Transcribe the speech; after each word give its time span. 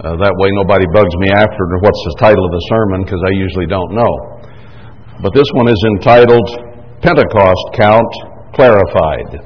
Uh, 0.00 0.16
that 0.16 0.32
way 0.40 0.48
nobody 0.56 0.88
bugs 0.96 1.12
me 1.20 1.28
after 1.28 1.60
what's 1.84 2.02
the 2.08 2.16
title 2.24 2.40
of 2.40 2.52
the 2.56 2.64
sermon 2.72 3.04
because 3.04 3.20
I 3.20 3.36
usually 3.36 3.68
don't 3.68 3.92
know. 3.92 4.40
But 5.20 5.36
this 5.36 5.44
one 5.52 5.68
is 5.68 5.76
entitled 6.00 6.48
Pentecost 7.04 7.64
Count 7.76 8.08
Clarified. 8.56 9.44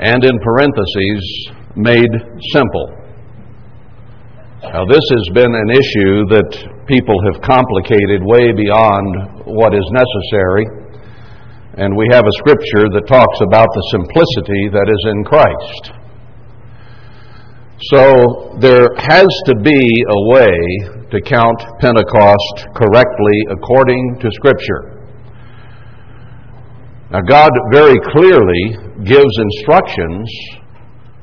And 0.00 0.24
in 0.24 0.40
parentheses, 0.40 1.20
made 1.76 2.12
simple. 2.56 2.96
Now, 4.64 4.88
this 4.88 5.04
has 5.04 5.26
been 5.36 5.52
an 5.52 5.68
issue 5.68 6.32
that 6.32 6.48
people 6.88 7.20
have 7.28 7.44
complicated 7.44 8.24
way 8.24 8.56
beyond 8.56 9.52
what 9.52 9.76
is 9.76 9.84
necessary. 9.92 10.64
And 11.76 11.92
we 11.92 12.08
have 12.08 12.24
a 12.24 12.38
scripture 12.40 12.88
that 12.88 13.04
talks 13.04 13.38
about 13.44 13.68
the 13.68 13.84
simplicity 14.00 14.72
that 14.72 14.88
is 14.88 15.02
in 15.12 15.24
Christ. 15.28 16.01
So 17.80 18.56
there 18.60 18.88
has 18.96 19.28
to 19.46 19.54
be 19.62 20.04
a 20.08 20.30
way 20.30 21.02
to 21.10 21.20
count 21.20 21.58
Pentecost 21.80 22.68
correctly 22.74 23.38
according 23.50 24.18
to 24.20 24.30
Scripture. 24.32 24.98
Now, 27.10 27.20
God 27.28 27.50
very 27.72 27.98
clearly 28.12 29.04
gives 29.04 29.38
instructions 29.38 30.30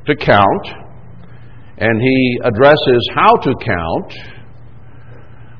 to 0.06 0.16
count, 0.16 0.68
and 1.78 2.02
He 2.02 2.40
addresses 2.44 3.10
how 3.16 3.34
to 3.36 3.54
count, 3.66 4.14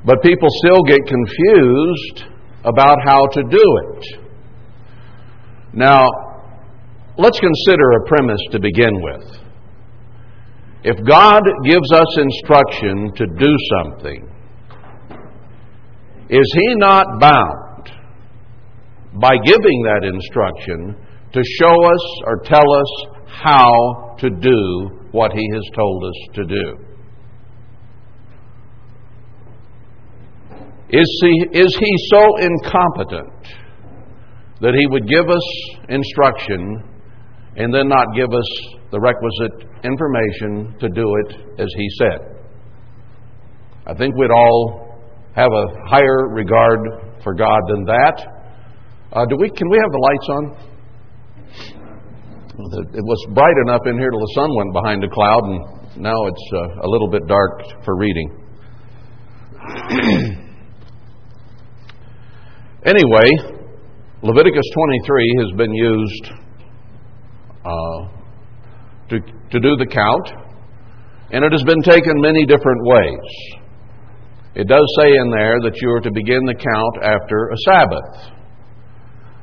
but 0.06 0.22
people 0.22 0.50
still 0.64 0.84
get 0.84 1.00
confused 1.08 2.26
about 2.66 2.98
how 3.06 3.26
to 3.26 3.44
do 3.44 3.64
it. 3.94 4.06
Now, 5.74 6.08
let's 7.18 7.40
consider 7.40 7.92
a 7.92 8.08
premise 8.08 8.42
to 8.52 8.60
begin 8.60 9.02
with. 9.02 9.49
If 10.84 10.96
God 11.06 11.44
gives 11.66 11.92
us 11.92 12.18
instruction 12.18 13.12
to 13.16 13.26
do 13.38 13.56
something, 13.78 14.30
is 16.30 16.54
He 16.54 16.76
not 16.76 17.06
bound 17.20 17.92
by 19.22 19.36
giving 19.44 19.84
that 19.84 20.04
instruction 20.04 20.96
to 21.34 21.42
show 21.60 21.84
us 21.84 22.22
or 22.26 22.42
tell 22.46 22.72
us 22.72 23.08
how 23.28 24.16
to 24.20 24.30
do 24.30 24.90
what 25.12 25.32
He 25.34 25.50
has 25.54 25.64
told 25.76 26.04
us 26.06 26.36
to 26.36 26.46
do? 26.46 26.90
Is 30.92 31.20
he, 31.22 31.60
is 31.60 31.78
he 31.80 31.94
so 32.10 32.38
incompetent 32.38 33.48
that 34.60 34.74
he 34.74 34.88
would 34.88 35.08
give 35.08 35.30
us 35.30 35.44
instruction 35.88 36.89
and 37.60 37.74
then 37.74 37.88
not 37.90 38.08
give 38.16 38.32
us 38.34 38.50
the 38.90 39.00
requisite 39.00 39.68
information 39.84 40.74
to 40.80 40.88
do 40.90 41.16
it 41.26 41.36
as 41.60 41.68
He 41.76 41.90
said. 42.00 42.20
I 43.86 43.94
think 43.94 44.16
we'd 44.16 44.32
all 44.32 44.98
have 45.36 45.52
a 45.52 45.66
higher 45.88 46.30
regard 46.30 46.80
for 47.24 47.34
God 47.36 47.60
than 47.68 47.84
that. 47.86 48.26
Uh, 49.12 49.26
do 49.26 49.36
we? 49.40 49.50
Can 49.50 49.70
we 49.70 49.78
have 49.78 49.92
the 49.92 50.00
lights 50.00 50.30
on? 50.30 50.56
It 52.94 53.04
was 53.04 53.28
bright 53.34 53.56
enough 53.68 53.82
in 53.86 53.98
here 53.98 54.10
till 54.10 54.20
the 54.20 54.34
sun 54.36 54.56
went 54.56 54.74
behind 54.74 55.04
a 55.04 55.10
cloud, 55.10 55.44
and 55.44 55.60
now 56.04 56.26
it's 56.28 56.52
uh, 56.54 56.84
a 56.84 56.88
little 56.88 57.10
bit 57.10 57.26
dark 57.28 57.64
for 57.84 57.98
reading. 57.98 58.30
anyway, 62.86 63.28
Leviticus 64.22 64.66
23 64.74 65.36
has 65.40 65.52
been 65.58 65.74
used 65.74 66.32
uh, 67.66 68.00
to, 69.10 69.20
to 69.20 69.60
do 69.60 69.76
the 69.78 69.88
count, 69.90 70.28
and 71.32 71.44
it 71.44 71.52
has 71.52 71.64
been 71.64 71.82
taken 71.82 72.22
many 72.22 72.46
different 72.46 72.82
ways. 72.86 73.60
It 74.56 74.68
does 74.68 74.86
say 74.98 75.14
in 75.14 75.30
there 75.30 75.62
that 75.62 75.78
you 75.82 75.90
are 75.92 76.02
to 76.02 76.12
begin 76.12 76.46
the 76.46 76.58
count 76.58 76.96
after 77.04 77.50
a 77.50 77.58
Sabbath. 77.66 78.40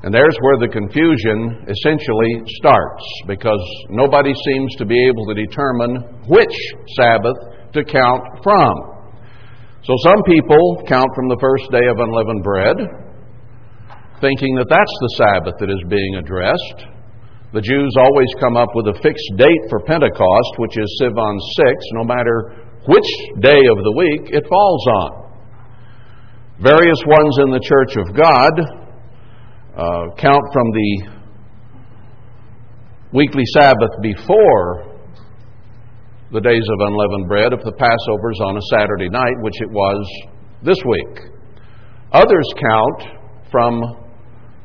And 0.02 0.12
there's 0.12 0.36
where 0.40 0.58
the 0.60 0.68
confusion 0.68 1.66
essentially 1.66 2.42
starts 2.58 3.04
because 3.26 3.62
nobody 3.90 4.34
seems 4.34 4.74
to 4.76 4.84
be 4.84 4.98
able 5.08 5.26
to 5.26 5.34
determine 5.34 5.96
which 6.28 6.56
Sabbath 6.98 7.38
to 7.72 7.82
count 7.82 8.22
from. 8.42 8.74
So 9.82 9.94
some 10.02 10.22
people 10.26 10.82
count 10.86 11.10
from 11.14 11.28
the 11.28 11.38
first 11.40 11.70
day 11.70 11.86
of 11.86 11.98
unleavened 11.98 12.42
bread, 12.42 12.76
thinking 14.20 14.54
that 14.56 14.66
that's 14.68 14.96
the 15.00 15.12
Sabbath 15.16 15.54
that 15.60 15.70
is 15.70 15.82
being 15.88 16.16
addressed. 16.16 16.95
The 17.52 17.60
Jews 17.60 17.94
always 17.96 18.26
come 18.40 18.56
up 18.56 18.70
with 18.74 18.88
a 18.88 18.98
fixed 19.02 19.30
date 19.36 19.64
for 19.70 19.78
Pentecost, 19.86 20.52
which 20.58 20.76
is 20.76 20.88
Sivan 21.00 21.38
6, 21.38 21.74
no 21.92 22.02
matter 22.02 22.58
which 22.88 23.10
day 23.40 23.62
of 23.70 23.78
the 23.82 23.94
week 23.96 24.34
it 24.34 24.46
falls 24.48 24.86
on. 24.86 25.26
Various 26.60 26.98
ones 27.06 27.38
in 27.46 27.50
the 27.50 27.62
Church 27.62 27.96
of 27.96 28.16
God 28.16 28.52
uh, 29.78 30.14
count 30.18 30.42
from 30.52 30.72
the 30.72 31.08
weekly 33.12 33.44
Sabbath 33.54 33.94
before 34.02 34.98
the 36.32 36.40
days 36.40 36.66
of 36.66 36.80
unleavened 36.80 37.28
bread 37.28 37.52
if 37.52 37.62
the 37.62 37.72
Passover 37.78 38.32
is 38.32 38.40
on 38.42 38.56
a 38.56 38.62
Saturday 38.74 39.08
night, 39.08 39.34
which 39.42 39.60
it 39.60 39.70
was 39.70 40.02
this 40.62 40.78
week. 40.84 41.30
Others 42.10 42.48
count 42.58 43.02
from 43.52 43.80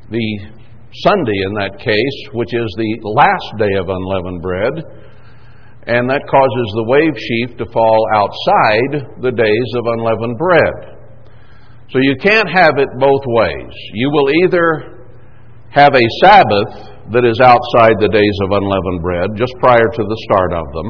the 0.09 0.60
Sunday 0.91 1.39
in 1.47 1.53
that 1.55 1.79
case, 1.79 2.19
which 2.33 2.53
is 2.53 2.67
the 2.75 2.99
last 3.15 3.49
day 3.57 3.79
of 3.79 3.87
unleavened 3.87 4.41
bread, 4.41 4.75
and 5.87 6.09
that 6.09 6.27
causes 6.27 6.67
the 6.75 6.87
wave 6.91 7.15
sheaf 7.15 7.57
to 7.57 7.65
fall 7.71 8.01
outside 8.13 9.23
the 9.23 9.31
days 9.31 9.69
of 9.79 9.87
unleavened 9.97 10.37
bread. 10.37 10.99
So 11.89 11.99
you 11.99 12.15
can't 12.19 12.47
have 12.47 12.77
it 12.77 12.87
both 12.99 13.23
ways. 13.25 13.73
You 13.95 14.11
will 14.11 14.29
either 14.43 15.07
have 15.71 15.95
a 15.95 16.07
Sabbath 16.19 16.91
that 17.15 17.23
is 17.23 17.39
outside 17.39 17.95
the 17.99 18.11
days 18.11 18.37
of 18.43 18.51
unleavened 18.51 19.01
bread, 19.01 19.27
just 19.35 19.55
prior 19.59 19.87
to 19.87 20.03
the 20.03 20.19
start 20.27 20.51
of 20.53 20.67
them, 20.75 20.89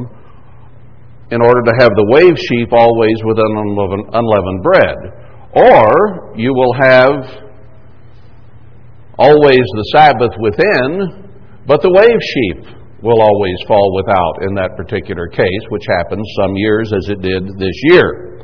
in 1.30 1.40
order 1.40 1.62
to 1.62 1.74
have 1.78 1.94
the 1.94 2.10
wave 2.10 2.36
sheaf 2.36 2.68
always 2.74 3.18
within 3.22 3.50
unleavened 4.12 4.62
bread. 4.66 4.98
Or 5.54 6.34
you 6.36 6.52
will 6.52 6.74
have 6.74 7.51
always 9.18 9.60
the 9.60 9.88
Sabbath 9.92 10.32
within, 10.40 11.30
but 11.66 11.82
the 11.82 11.92
wave 11.92 12.20
sheaf 12.20 12.82
will 13.02 13.20
always 13.20 13.58
fall 13.66 13.94
without 13.96 14.46
in 14.46 14.54
that 14.54 14.76
particular 14.76 15.26
case, 15.28 15.64
which 15.70 15.84
happens 15.88 16.22
some 16.40 16.54
years 16.54 16.92
as 16.94 17.08
it 17.08 17.20
did 17.20 17.42
this 17.58 17.78
year. 17.90 18.40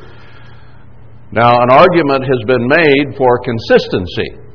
Now, 1.30 1.62
an 1.62 1.70
argument 1.70 2.24
has 2.24 2.42
been 2.46 2.66
made 2.66 3.16
for 3.16 3.38
consistency. 3.44 4.48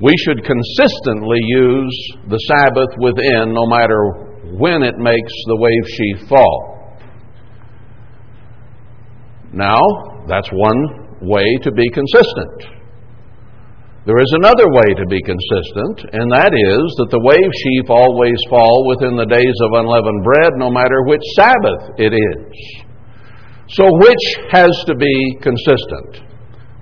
We 0.00 0.14
should 0.24 0.44
consistently 0.44 1.38
use 1.42 1.96
the 2.28 2.38
Sabbath 2.48 2.88
within 2.98 3.52
no 3.52 3.66
matter 3.66 4.56
when 4.56 4.82
it 4.82 4.96
makes 4.96 5.32
the 5.46 5.56
wave 5.56 5.86
sheaf 5.88 6.28
fall. 6.28 6.96
Now, 9.52 9.80
that's 10.26 10.48
one 10.52 11.18
way 11.20 11.44
to 11.62 11.72
be 11.72 11.90
consistent. 11.90 12.79
There 14.08 14.16
is 14.16 14.32
another 14.32 14.64
way 14.64 14.96
to 14.96 15.06
be 15.12 15.20
consistent, 15.20 16.08
and 16.16 16.32
that 16.32 16.56
is 16.56 16.84
that 16.96 17.12
the 17.12 17.20
wave 17.20 17.52
sheaf 17.52 17.92
always 17.92 18.40
fall 18.48 18.88
within 18.88 19.12
the 19.12 19.28
days 19.28 19.56
of 19.60 19.76
unleavened 19.76 20.24
bread, 20.24 20.56
no 20.56 20.72
matter 20.72 21.04
which 21.04 21.20
Sabbath 21.36 22.00
it 22.00 22.16
is. 22.16 22.48
So, 23.76 23.84
which 24.00 24.24
has 24.56 24.72
to 24.88 24.96
be 24.96 25.36
consistent? 25.44 26.24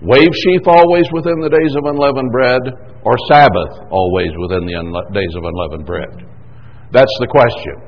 Wave 0.00 0.30
sheaf 0.30 0.62
always 0.70 1.10
within 1.10 1.42
the 1.42 1.50
days 1.50 1.74
of 1.74 1.90
unleavened 1.90 2.30
bread, 2.30 2.62
or 3.02 3.18
Sabbath 3.26 3.90
always 3.90 4.30
within 4.38 4.62
the 4.62 4.78
unle- 4.78 5.10
days 5.10 5.34
of 5.34 5.42
unleavened 5.42 5.86
bread? 5.90 6.22
That's 6.94 7.16
the 7.18 7.26
question. 7.26 7.82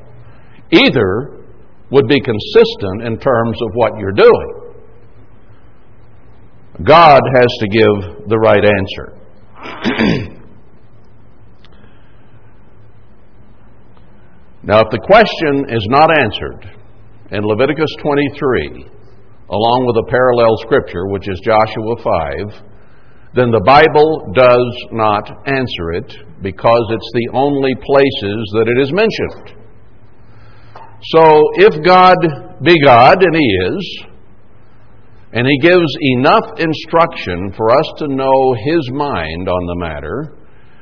Either 0.74 1.46
would 1.94 2.08
be 2.10 2.18
consistent 2.18 3.06
in 3.06 3.14
terms 3.14 3.56
of 3.62 3.70
what 3.74 3.94
you're 3.94 4.10
doing. 4.10 4.74
God 6.82 7.20
has 7.38 7.50
to 7.60 7.68
give 7.70 8.26
the 8.26 8.38
right 8.42 8.64
answer. 8.66 9.19
now, 14.62 14.80
if 14.80 14.90
the 14.90 15.00
question 15.04 15.66
is 15.68 15.86
not 15.90 16.10
answered 16.18 16.64
in 17.30 17.44
Leviticus 17.44 17.94
23, 18.02 18.86
along 19.50 19.84
with 19.86 19.96
a 20.06 20.10
parallel 20.10 20.56
scripture, 20.58 21.06
which 21.08 21.28
is 21.28 21.40
Joshua 21.44 21.96
5, 22.52 22.70
then 23.34 23.50
the 23.50 23.62
Bible 23.64 24.32
does 24.34 24.66
not 24.92 25.28
answer 25.46 25.92
it 25.92 26.10
because 26.42 26.84
it's 26.90 27.12
the 27.14 27.30
only 27.34 27.74
places 27.74 28.50
that 28.54 28.66
it 28.66 28.78
is 28.80 28.92
mentioned. 28.92 29.54
So, 31.14 31.22
if 31.56 31.84
God 31.84 32.16
be 32.62 32.74
God, 32.84 33.22
and 33.22 33.34
He 33.36 33.48
is, 33.68 34.04
and 35.32 35.46
he 35.46 35.58
gives 35.60 35.96
enough 36.18 36.58
instruction 36.58 37.52
for 37.56 37.70
us 37.70 37.92
to 37.98 38.08
know 38.08 38.54
his 38.64 38.90
mind 38.92 39.48
on 39.48 39.66
the 39.66 39.76
matter, 39.76 40.36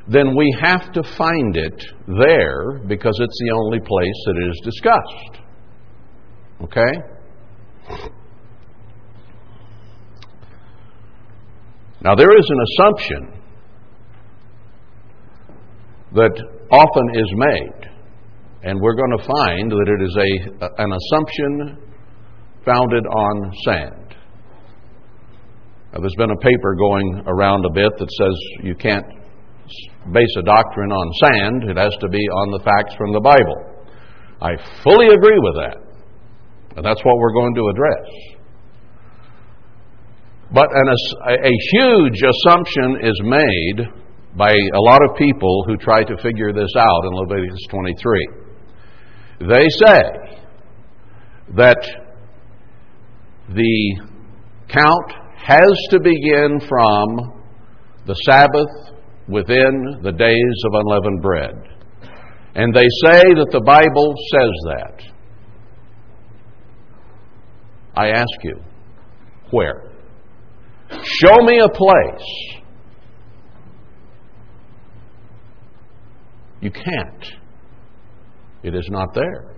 then 0.08 0.34
we 0.34 0.56
have 0.62 0.90
to 0.92 1.02
find 1.18 1.56
it 1.56 1.84
there 2.06 2.80
because 2.88 3.18
it's 3.20 3.38
the 3.44 3.54
only 3.54 3.78
place 3.80 4.24
that 4.26 4.36
it 4.36 4.48
is 4.48 4.60
discussed. 4.64 5.48
Okay? 6.62 6.92
Now, 12.00 12.14
there 12.14 12.34
is 12.34 12.48
an 12.48 12.58
assumption 12.68 13.42
that 16.14 16.42
often 16.70 17.10
is 17.14 17.32
made, 17.34 17.90
and 18.62 18.80
we're 18.80 18.94
going 18.94 19.18
to 19.18 19.24
find 19.24 19.70
that 19.70 19.88
it 19.88 20.02
is 20.02 20.16
a, 20.16 20.82
an 20.82 20.92
assumption 20.92 21.76
founded 22.64 23.04
on 23.04 23.52
sand. 23.64 24.07
Now, 25.92 26.00
there's 26.00 26.18
been 26.18 26.30
a 26.30 26.36
paper 26.36 26.74
going 26.74 27.22
around 27.26 27.64
a 27.64 27.72
bit 27.72 27.92
that 27.98 28.10
says 28.10 28.34
you 28.62 28.74
can't 28.74 29.06
base 30.12 30.34
a 30.38 30.42
doctrine 30.42 30.92
on 30.92 31.06
sand, 31.24 31.70
it 31.70 31.76
has 31.76 31.94
to 32.00 32.08
be 32.08 32.18
on 32.18 32.50
the 32.52 32.60
facts 32.64 32.94
from 32.96 33.12
the 33.12 33.20
Bible. 33.20 33.56
I 34.40 34.56
fully 34.82 35.08
agree 35.08 35.38
with 35.38 35.54
that, 35.56 35.76
and 36.76 36.84
that's 36.84 37.04
what 37.04 37.18
we're 37.18 37.32
going 37.32 37.54
to 37.54 37.68
address. 37.68 38.38
But 40.52 40.68
an, 40.72 40.88
a 40.88 41.54
huge 41.72 42.22
assumption 42.22 42.98
is 43.02 43.20
made 43.22 43.86
by 44.36 44.52
a 44.52 44.80
lot 44.80 45.00
of 45.04 45.16
people 45.16 45.64
who 45.66 45.76
try 45.76 46.04
to 46.04 46.16
figure 46.22 46.52
this 46.52 46.70
out 46.78 47.04
in 47.04 47.12
Leviticus 47.12 47.66
23. 47.70 48.28
They 49.40 49.68
say 49.68 50.02
that 51.56 51.78
the 53.48 54.00
count 54.68 55.27
has 55.38 55.72
to 55.90 56.00
begin 56.00 56.60
from 56.68 57.42
the 58.06 58.14
Sabbath 58.14 58.94
within 59.28 60.00
the 60.02 60.12
days 60.12 60.62
of 60.66 60.72
unleavened 60.74 61.22
bread. 61.22 61.54
And 62.54 62.74
they 62.74 62.86
say 63.04 63.22
that 63.34 63.48
the 63.52 63.60
Bible 63.60 64.14
says 64.32 64.50
that. 64.66 65.02
I 67.96 68.08
ask 68.10 68.44
you, 68.44 68.60
where? 69.50 69.90
Show 70.90 71.36
me 71.42 71.60
a 71.60 71.68
place. 71.68 72.58
You 76.60 76.70
can't. 76.70 77.32
It 78.62 78.74
is 78.74 78.88
not 78.90 79.14
there. 79.14 79.54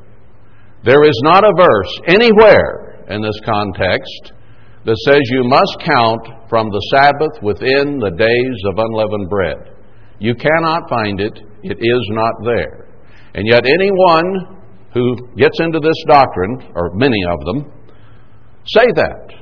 There 0.84 1.04
is 1.04 1.20
not 1.24 1.44
a 1.44 1.52
verse 1.56 2.00
anywhere 2.06 3.04
in 3.08 3.22
this 3.22 3.38
context 3.44 4.32
that 4.84 4.96
says 5.04 5.20
you 5.30 5.44
must 5.44 5.76
count 5.84 6.48
from 6.48 6.68
the 6.70 6.82
Sabbath 6.94 7.42
within 7.42 7.98
the 7.98 8.10
days 8.16 8.58
of 8.68 8.78
unleavened 8.78 9.28
bread. 9.28 9.76
You 10.18 10.34
cannot 10.34 10.88
find 10.88 11.20
it. 11.20 11.38
It 11.62 11.78
is 11.80 12.04
not 12.10 12.34
there. 12.44 12.88
And 13.34 13.46
yet, 13.46 13.64
anyone 13.64 14.58
who 14.92 15.16
gets 15.36 15.60
into 15.60 15.80
this 15.80 15.96
doctrine, 16.08 16.72
or 16.74 16.94
many 16.94 17.20
of 17.28 17.38
them, 17.44 17.72
say 18.66 18.86
that. 18.96 19.40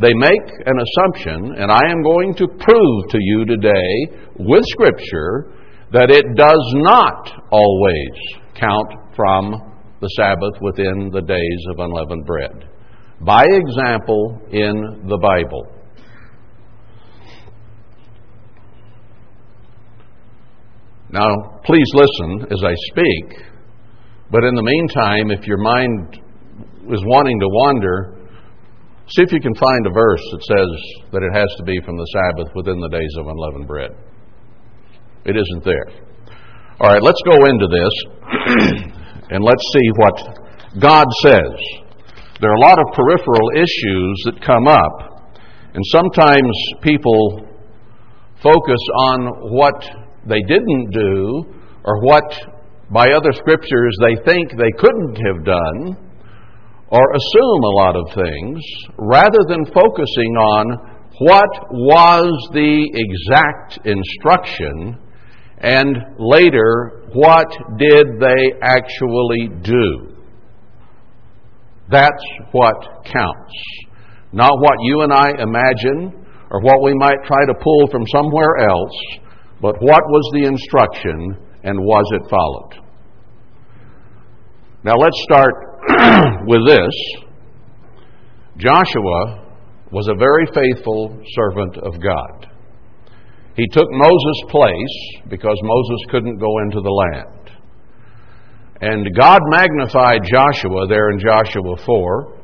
They 0.00 0.14
make 0.14 0.46
an 0.66 0.78
assumption, 0.78 1.56
and 1.58 1.72
I 1.72 1.80
am 1.90 2.02
going 2.02 2.34
to 2.36 2.46
prove 2.46 3.08
to 3.10 3.18
you 3.20 3.44
today 3.44 4.22
with 4.38 4.62
Scripture 4.68 5.52
that 5.92 6.10
it 6.10 6.24
does 6.36 6.72
not 6.76 7.30
always 7.50 8.14
count 8.54 8.88
from 9.16 9.74
the 10.00 10.08
Sabbath 10.16 10.54
within 10.60 11.10
the 11.12 11.22
days 11.22 11.62
of 11.70 11.78
unleavened 11.78 12.26
bread. 12.26 12.68
By 13.20 13.44
example, 13.44 14.40
in 14.50 15.08
the 15.08 15.18
Bible. 15.18 15.72
Now, 21.10 21.60
please 21.64 21.88
listen 21.94 22.46
as 22.52 22.62
I 22.64 22.74
speak, 22.90 23.42
but 24.30 24.44
in 24.44 24.54
the 24.54 24.62
meantime, 24.62 25.30
if 25.30 25.46
your 25.46 25.58
mind 25.58 26.20
is 26.92 27.02
wanting 27.04 27.40
to 27.40 27.46
wander, 27.48 28.18
See 29.10 29.22
if 29.22 29.32
you 29.32 29.40
can 29.40 29.54
find 29.54 29.86
a 29.86 29.90
verse 29.90 30.20
that 30.32 30.42
says 30.44 30.70
that 31.12 31.22
it 31.22 31.32
has 31.32 31.48
to 31.56 31.64
be 31.64 31.80
from 31.80 31.96
the 31.96 32.04
Sabbath 32.12 32.54
within 32.54 32.78
the 32.78 32.90
days 32.90 33.14
of 33.16 33.26
unleavened 33.26 33.66
bread. 33.66 33.90
It 35.24 35.34
isn't 35.34 35.64
there. 35.64 35.88
All 36.80 36.92
right, 36.92 37.02
let's 37.02 37.22
go 37.24 37.46
into 37.46 37.66
this 37.72 37.94
and 39.30 39.42
let's 39.42 39.64
see 39.72 39.88
what 39.96 40.38
God 40.78 41.06
says. 41.22 41.87
There 42.40 42.50
are 42.50 42.54
a 42.54 42.60
lot 42.60 42.78
of 42.78 42.94
peripheral 42.94 43.50
issues 43.56 44.22
that 44.26 44.40
come 44.46 44.68
up, 44.68 45.34
and 45.74 45.82
sometimes 45.90 46.54
people 46.82 47.44
focus 48.40 48.78
on 48.96 49.50
what 49.50 49.82
they 50.24 50.40
didn't 50.46 50.90
do 50.92 51.44
or 51.82 52.00
what 52.02 52.30
by 52.92 53.10
other 53.10 53.32
scriptures 53.32 53.96
they 54.00 54.14
think 54.24 54.52
they 54.52 54.70
couldn't 54.78 55.16
have 55.16 55.44
done 55.44 55.96
or 56.90 57.02
assume 57.12 57.62
a 57.64 57.76
lot 57.76 57.96
of 57.96 58.06
things 58.14 58.62
rather 58.98 59.38
than 59.48 59.64
focusing 59.74 60.32
on 60.38 60.64
what 61.18 61.50
was 61.72 62.30
the 62.52 62.88
exact 62.94 63.84
instruction 63.84 64.96
and 65.58 65.96
later 66.20 67.02
what 67.14 67.48
did 67.78 68.06
they 68.20 68.52
actually 68.62 69.48
do. 69.62 70.07
That's 71.90 72.24
what 72.52 72.74
counts. 73.04 73.54
Not 74.32 74.52
what 74.60 74.76
you 74.82 75.02
and 75.02 75.12
I 75.12 75.30
imagine 75.38 76.26
or 76.50 76.60
what 76.60 76.82
we 76.82 76.94
might 76.94 77.24
try 77.26 77.44
to 77.46 77.54
pull 77.62 77.86
from 77.90 78.06
somewhere 78.06 78.68
else, 78.68 78.96
but 79.60 79.74
what 79.80 80.02
was 80.06 80.30
the 80.34 80.44
instruction 80.44 81.36
and 81.64 81.78
was 81.80 82.04
it 82.12 82.30
followed. 82.30 82.84
Now 84.84 84.94
let's 84.96 85.20
start 85.22 85.54
with 86.46 86.66
this 86.66 86.94
Joshua 88.58 89.46
was 89.92 90.08
a 90.08 90.18
very 90.18 90.46
faithful 90.52 91.22
servant 91.34 91.78
of 91.78 92.00
God. 92.00 92.50
He 93.56 93.66
took 93.68 93.86
Moses' 93.90 94.44
place 94.50 95.22
because 95.28 95.56
Moses 95.62 96.06
couldn't 96.10 96.38
go 96.38 96.58
into 96.58 96.80
the 96.80 96.90
land. 96.90 97.37
And 98.80 99.08
God 99.16 99.40
magnified 99.46 100.20
Joshua 100.24 100.86
there 100.88 101.10
in 101.10 101.18
Joshua 101.18 101.76
4 101.84 102.38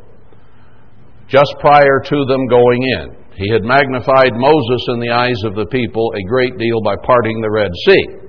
just 1.29 1.55
prior 1.61 2.01
to 2.05 2.25
them 2.29 2.47
going 2.49 2.83
in. 2.83 3.17
He 3.37 3.51
had 3.51 3.63
magnified 3.63 4.33
Moses 4.35 4.87
in 4.89 5.01
the 5.01 5.11
eyes 5.11 5.41
of 5.45 5.55
the 5.55 5.67
people 5.67 6.13
a 6.15 6.29
great 6.29 6.57
deal 6.59 6.81
by 6.83 6.95
parting 7.03 7.41
the 7.41 7.51
Red 7.51 7.71
Sea. 7.87 8.25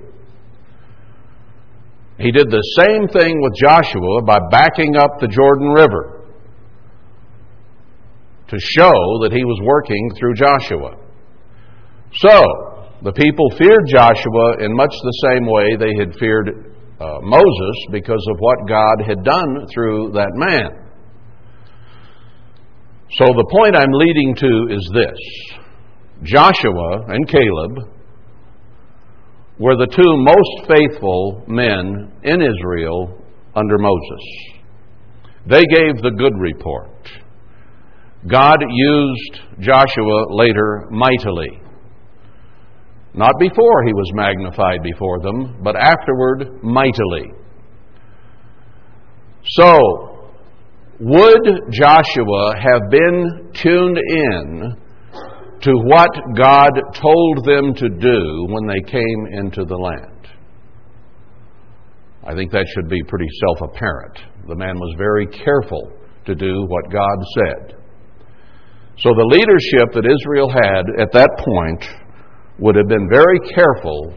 He 2.18 2.32
did 2.32 2.50
the 2.50 2.62
same 2.80 3.06
thing 3.08 3.40
with 3.42 3.54
Joshua 3.54 4.22
by 4.26 4.38
backing 4.50 4.96
up 4.96 5.20
the 5.20 5.28
Jordan 5.28 5.68
River 5.68 6.24
to 8.48 8.58
show 8.58 8.94
that 9.22 9.32
he 9.32 9.44
was 9.44 9.60
working 9.62 10.10
through 10.18 10.34
Joshua. 10.34 10.96
So, 12.14 12.86
the 13.02 13.12
people 13.12 13.50
feared 13.58 13.86
Joshua 13.88 14.64
in 14.64 14.74
much 14.74 14.94
the 15.02 15.18
same 15.28 15.46
way 15.46 15.76
they 15.76 15.92
had 15.98 16.16
feared 16.18 16.65
uh, 17.00 17.18
Moses 17.22 17.76
because 17.90 18.24
of 18.30 18.36
what 18.38 18.68
God 18.68 19.02
had 19.06 19.22
done 19.24 19.66
through 19.72 20.12
that 20.12 20.30
man. 20.34 20.70
So, 23.12 23.26
the 23.26 23.46
point 23.50 23.76
I'm 23.76 23.92
leading 23.92 24.34
to 24.34 24.74
is 24.74 24.90
this 24.92 25.18
Joshua 26.22 27.04
and 27.08 27.28
Caleb 27.28 27.96
were 29.58 29.76
the 29.76 29.86
two 29.86 30.16
most 30.16 30.68
faithful 30.68 31.44
men 31.46 32.12
in 32.24 32.42
Israel 32.42 33.22
under 33.54 33.78
Moses. 33.78 34.24
They 35.46 35.62
gave 35.64 36.02
the 36.02 36.14
good 36.18 36.32
report. 36.38 36.90
God 38.28 38.58
used 38.68 39.40
Joshua 39.60 40.26
later 40.30 40.88
mightily. 40.90 41.60
Not 43.16 43.32
before 43.40 43.84
he 43.86 43.92
was 43.92 44.10
magnified 44.14 44.82
before 44.82 45.20
them, 45.20 45.62
but 45.62 45.74
afterward 45.76 46.62
mightily. 46.62 47.32
So, 49.44 50.28
would 51.00 51.72
Joshua 51.72 52.54
have 52.60 52.90
been 52.90 53.50
tuned 53.54 53.98
in 53.98 54.76
to 55.62 55.72
what 55.72 56.10
God 56.36 56.70
told 56.94 57.44
them 57.44 57.74
to 57.74 57.88
do 57.88 58.46
when 58.48 58.66
they 58.66 58.90
came 58.90 59.26
into 59.32 59.64
the 59.64 59.76
land. 59.76 60.28
I 62.24 62.34
think 62.34 62.50
that 62.52 62.66
should 62.74 62.88
be 62.88 63.02
pretty 63.02 63.28
self 63.40 63.70
apparent. 63.70 64.18
The 64.48 64.56
man 64.56 64.76
was 64.76 64.94
very 64.98 65.26
careful 65.26 65.92
to 66.26 66.34
do 66.34 66.66
what 66.68 66.84
God 66.92 67.18
said. 67.38 67.76
So 68.98 69.10
the 69.10 69.26
leadership 69.26 69.92
that 69.94 70.06
Israel 70.06 70.50
had 70.50 71.02
at 71.02 71.12
that 71.12 71.30
point 71.38 71.84
would 72.58 72.76
have 72.76 72.88
been 72.88 73.08
very 73.10 73.38
careful 73.54 74.14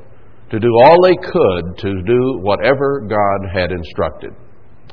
to 0.51 0.59
do 0.59 0.71
all 0.83 0.97
they 1.03 1.15
could 1.15 1.77
to 1.77 2.01
do 2.03 2.39
whatever 2.41 3.05
God 3.07 3.39
had 3.53 3.71
instructed. 3.71 4.31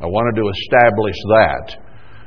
I 0.00 0.06
wanted 0.06 0.36
to 0.40 0.48
establish 0.48 1.16
that 1.28 1.86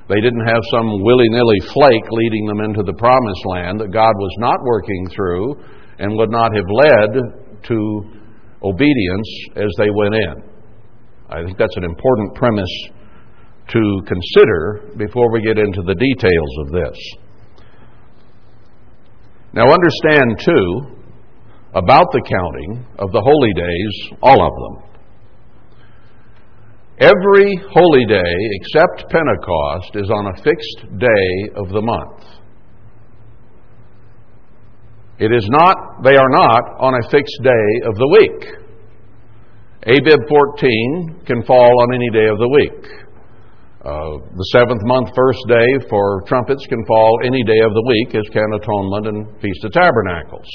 they 0.09 0.21
didn't 0.21 0.47
have 0.47 0.61
some 0.71 1.03
willy 1.03 1.29
nilly 1.29 1.59
flake 1.71 2.07
leading 2.09 2.45
them 2.47 2.61
into 2.61 2.81
the 2.81 2.97
promised 2.97 3.45
land 3.45 3.79
that 3.79 3.93
God 3.93 4.13
was 4.17 4.35
not 4.39 4.57
working 4.63 5.07
through 5.13 5.55
and 5.99 6.17
would 6.17 6.31
not 6.31 6.49
have 6.55 6.65
led 6.65 7.11
to 7.67 7.77
obedience 8.63 9.29
as 9.55 9.69
they 9.77 9.89
went 9.93 10.15
in. 10.15 10.33
I 11.29 11.43
think 11.45 11.57
that's 11.59 11.77
an 11.77 11.83
important 11.83 12.33
premise 12.33 12.89
to 13.67 14.01
consider 14.07 14.89
before 14.97 15.31
we 15.31 15.43
get 15.43 15.59
into 15.59 15.83
the 15.83 15.93
details 15.93 16.53
of 16.65 16.71
this. 16.71 16.97
Now, 19.53 19.65
understand 19.71 20.39
too 20.39 20.98
about 21.73 22.07
the 22.11 22.21
counting 22.21 22.85
of 22.97 23.11
the 23.11 23.21
holy 23.21 23.53
days, 23.53 24.17
all 24.21 24.41
of 24.41 24.53
them. 24.53 24.89
Every 26.99 27.55
holy 27.71 28.05
day 28.05 28.35
except 28.59 29.09
Pentecost 29.09 29.95
is 29.95 30.09
on 30.09 30.27
a 30.27 30.43
fixed 30.43 30.99
day 30.99 31.51
of 31.55 31.69
the 31.69 31.81
month. 31.81 32.25
It 35.19 35.31
is 35.31 35.47
not, 35.49 36.03
they 36.03 36.15
are 36.15 36.29
not 36.29 36.63
on 36.79 36.93
a 36.95 37.09
fixed 37.09 37.39
day 37.43 37.67
of 37.87 37.95
the 37.95 38.09
week. 38.19 38.69
Abib 39.83 40.27
14 40.27 41.21
can 41.25 41.43
fall 41.43 41.71
on 41.83 41.93
any 41.93 42.09
day 42.11 42.27
of 42.27 42.37
the 42.37 42.49
week. 42.49 42.83
Uh, 43.79 44.19
the 44.35 44.47
seventh 44.51 44.83
month, 44.83 45.07
first 45.15 45.39
day 45.47 45.87
for 45.89 46.21
trumpets 46.27 46.65
can 46.67 46.83
fall 46.85 47.19
any 47.23 47.43
day 47.43 47.59
of 47.63 47.71
the 47.71 47.83
week, 47.87 48.15
as 48.15 48.27
can 48.33 48.43
atonement 48.59 49.07
and 49.07 49.41
Feast 49.41 49.63
of 49.63 49.71
Tabernacles. 49.71 50.47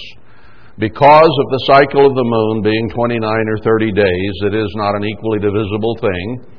Because 0.78 1.31
of 1.31 1.47
the 1.54 1.62
cycle 1.71 2.07
of 2.07 2.14
the 2.19 2.26
moon 2.26 2.62
being 2.62 2.90
29 2.90 3.23
or 3.23 3.59
30 3.62 3.93
days, 3.93 4.35
it 4.43 4.54
is 4.54 4.71
not 4.75 4.97
an 4.97 5.04
equally 5.04 5.38
divisible 5.38 5.95
thing. 6.00 6.50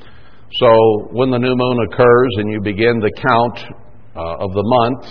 So 0.56 0.70
when 1.12 1.32
the 1.32 1.38
new 1.38 1.54
moon 1.56 1.78
occurs 1.92 2.32
and 2.40 2.52
you 2.52 2.62
begin 2.62 3.00
the 3.04 3.12
count 3.12 3.60
uh, 4.16 4.40
of 4.40 4.54
the 4.54 4.64
month, 4.64 5.04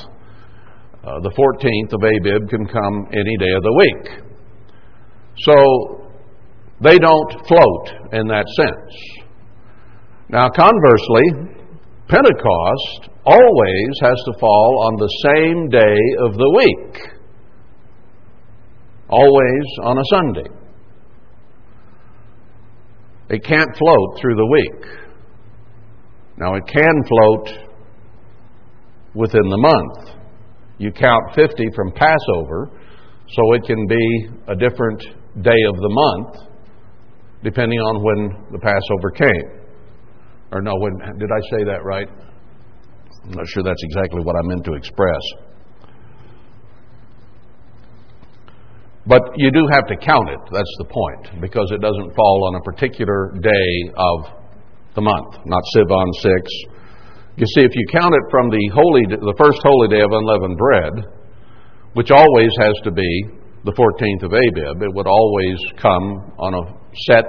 uh, 1.04 1.20
the 1.20 1.32
14th 1.36 1.92
of 1.92 2.00
Abib 2.00 2.48
can 2.48 2.64
come 2.64 3.06
any 3.12 3.36
day 3.36 3.52
of 3.52 3.62
the 3.62 3.74
week. 3.76 4.24
So 5.44 6.08
they 6.80 6.98
don't 6.98 7.32
float 7.46 7.86
in 8.12 8.26
that 8.28 8.46
sense. 8.56 9.24
Now, 10.30 10.48
conversely, 10.48 11.60
Pentecost 12.08 13.10
always 13.26 13.92
has 14.00 14.16
to 14.16 14.32
fall 14.40 14.88
on 14.88 14.96
the 14.96 15.12
same 15.28 15.68
day 15.68 15.98
of 16.24 16.38
the 16.40 16.50
week, 16.56 17.13
always 19.08 19.64
on 19.82 19.98
a 19.98 20.04
Sunday. 20.10 20.50
It 23.30 23.44
can't 23.44 23.76
float 23.76 24.20
through 24.20 24.36
the 24.36 24.46
week. 24.46 24.90
Now, 26.36 26.54
it 26.54 26.64
can 26.66 27.04
float 27.08 27.48
within 29.14 29.48
the 29.48 29.56
month. 29.56 30.18
You 30.78 30.90
count 30.92 31.34
50 31.34 31.64
from 31.74 31.92
Passover, 31.92 32.70
so 33.28 33.52
it 33.54 33.64
can 33.64 33.86
be 33.86 34.28
a 34.48 34.56
different 34.56 35.00
day 35.42 35.62
of 35.68 35.76
the 35.76 35.88
month 35.88 36.54
depending 37.42 37.78
on 37.78 38.02
when 38.02 38.52
the 38.52 38.58
Passover 38.58 39.10
came. 39.10 39.64
Or 40.50 40.62
no, 40.62 40.72
when, 40.78 40.96
did 41.18 41.28
I 41.30 41.40
say 41.50 41.64
that 41.64 41.84
right? 41.84 42.08
I'm 43.24 43.30
not 43.30 43.46
sure 43.48 43.62
that's 43.62 43.82
exactly 43.84 44.22
what 44.24 44.34
I 44.34 44.40
meant 44.44 44.64
to 44.64 44.72
express. 44.72 45.20
But 49.06 49.20
you 49.36 49.50
do 49.52 49.68
have 49.70 49.86
to 49.88 49.96
count 49.96 50.30
it, 50.30 50.40
that's 50.50 50.76
the 50.78 50.88
point, 50.88 51.40
because 51.42 51.68
it 51.72 51.80
doesn't 51.80 52.16
fall 52.16 52.48
on 52.48 52.56
a 52.56 52.62
particular 52.64 53.36
day 53.36 53.72
of 53.96 54.44
the 54.94 55.02
month, 55.02 55.44
not 55.44 55.62
Sivan 55.76 56.10
6. 56.22 56.50
You 57.36 57.46
see, 57.46 57.66
if 57.66 57.72
you 57.74 57.84
count 57.92 58.14
it 58.14 58.24
from 58.30 58.48
the 58.48 58.64
holy, 58.72 59.04
the 59.10 59.34
first 59.36 59.60
holy 59.62 59.88
day 59.88 60.00
of 60.00 60.10
unleavened 60.12 60.56
bread, 60.56 60.94
which 61.92 62.10
always 62.10 62.50
has 62.60 62.74
to 62.84 62.92
be 62.92 63.10
the 63.64 63.72
14th 63.72 64.22
of 64.24 64.32
Abib, 64.32 64.82
it 64.82 64.94
would 64.94 65.06
always 65.06 65.58
come 65.76 66.32
on 66.38 66.54
a 66.54 66.64
set 67.10 67.28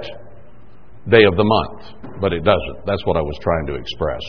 day 1.10 1.24
of 1.24 1.36
the 1.36 1.44
month, 1.44 2.20
but 2.20 2.32
it 2.32 2.40
doesn't. 2.40 2.86
That's 2.86 3.04
what 3.04 3.16
I 3.16 3.22
was 3.22 3.36
trying 3.42 3.66
to 3.66 3.74
express. 3.74 4.22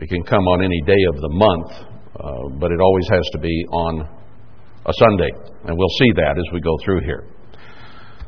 It 0.00 0.08
can 0.08 0.22
come 0.24 0.42
on 0.42 0.62
any 0.62 0.80
day 0.86 1.02
of 1.14 1.20
the 1.20 1.28
month, 1.30 1.70
uh, 2.18 2.58
but 2.58 2.72
it 2.72 2.80
always 2.80 3.08
has 3.10 3.24
to 3.32 3.38
be 3.38 3.64
on 3.72 4.17
a 4.86 4.92
Sunday. 4.98 5.30
And 5.64 5.76
we'll 5.76 5.96
see 5.98 6.12
that 6.16 6.38
as 6.38 6.46
we 6.52 6.60
go 6.60 6.76
through 6.84 7.02
here. 7.02 7.26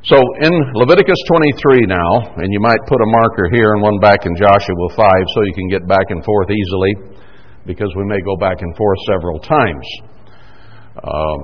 So 0.04 0.16
in 0.16 0.52
Leviticus 0.74 1.20
23 1.28 1.84
now, 1.84 2.32
and 2.40 2.48
you 2.52 2.60
might 2.60 2.80
put 2.88 3.00
a 3.00 3.10
marker 3.20 3.52
here 3.52 3.76
and 3.76 3.82
one 3.82 4.00
back 4.00 4.24
in 4.24 4.32
Joshua 4.34 4.88
5 4.96 4.96
so 4.96 5.38
you 5.44 5.54
can 5.54 5.68
get 5.68 5.86
back 5.86 6.08
and 6.08 6.24
forth 6.24 6.48
easily, 6.48 7.20
because 7.66 7.92
we 7.96 8.04
may 8.08 8.20
go 8.24 8.36
back 8.36 8.56
and 8.60 8.76
forth 8.76 8.98
several 9.12 9.38
times. 9.40 9.86
Uh, 10.96 11.36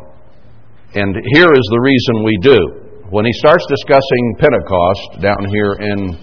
and 0.95 1.15
here 1.37 1.53
is 1.53 1.67
the 1.69 1.83
reason 1.85 2.25
we 2.25 2.39
do 2.41 2.59
when 3.11 3.25
he 3.25 3.33
starts 3.35 3.65
discussing 3.69 4.25
Pentecost 4.41 5.21
down 5.21 5.45
here 5.53 5.73
in 5.79 6.17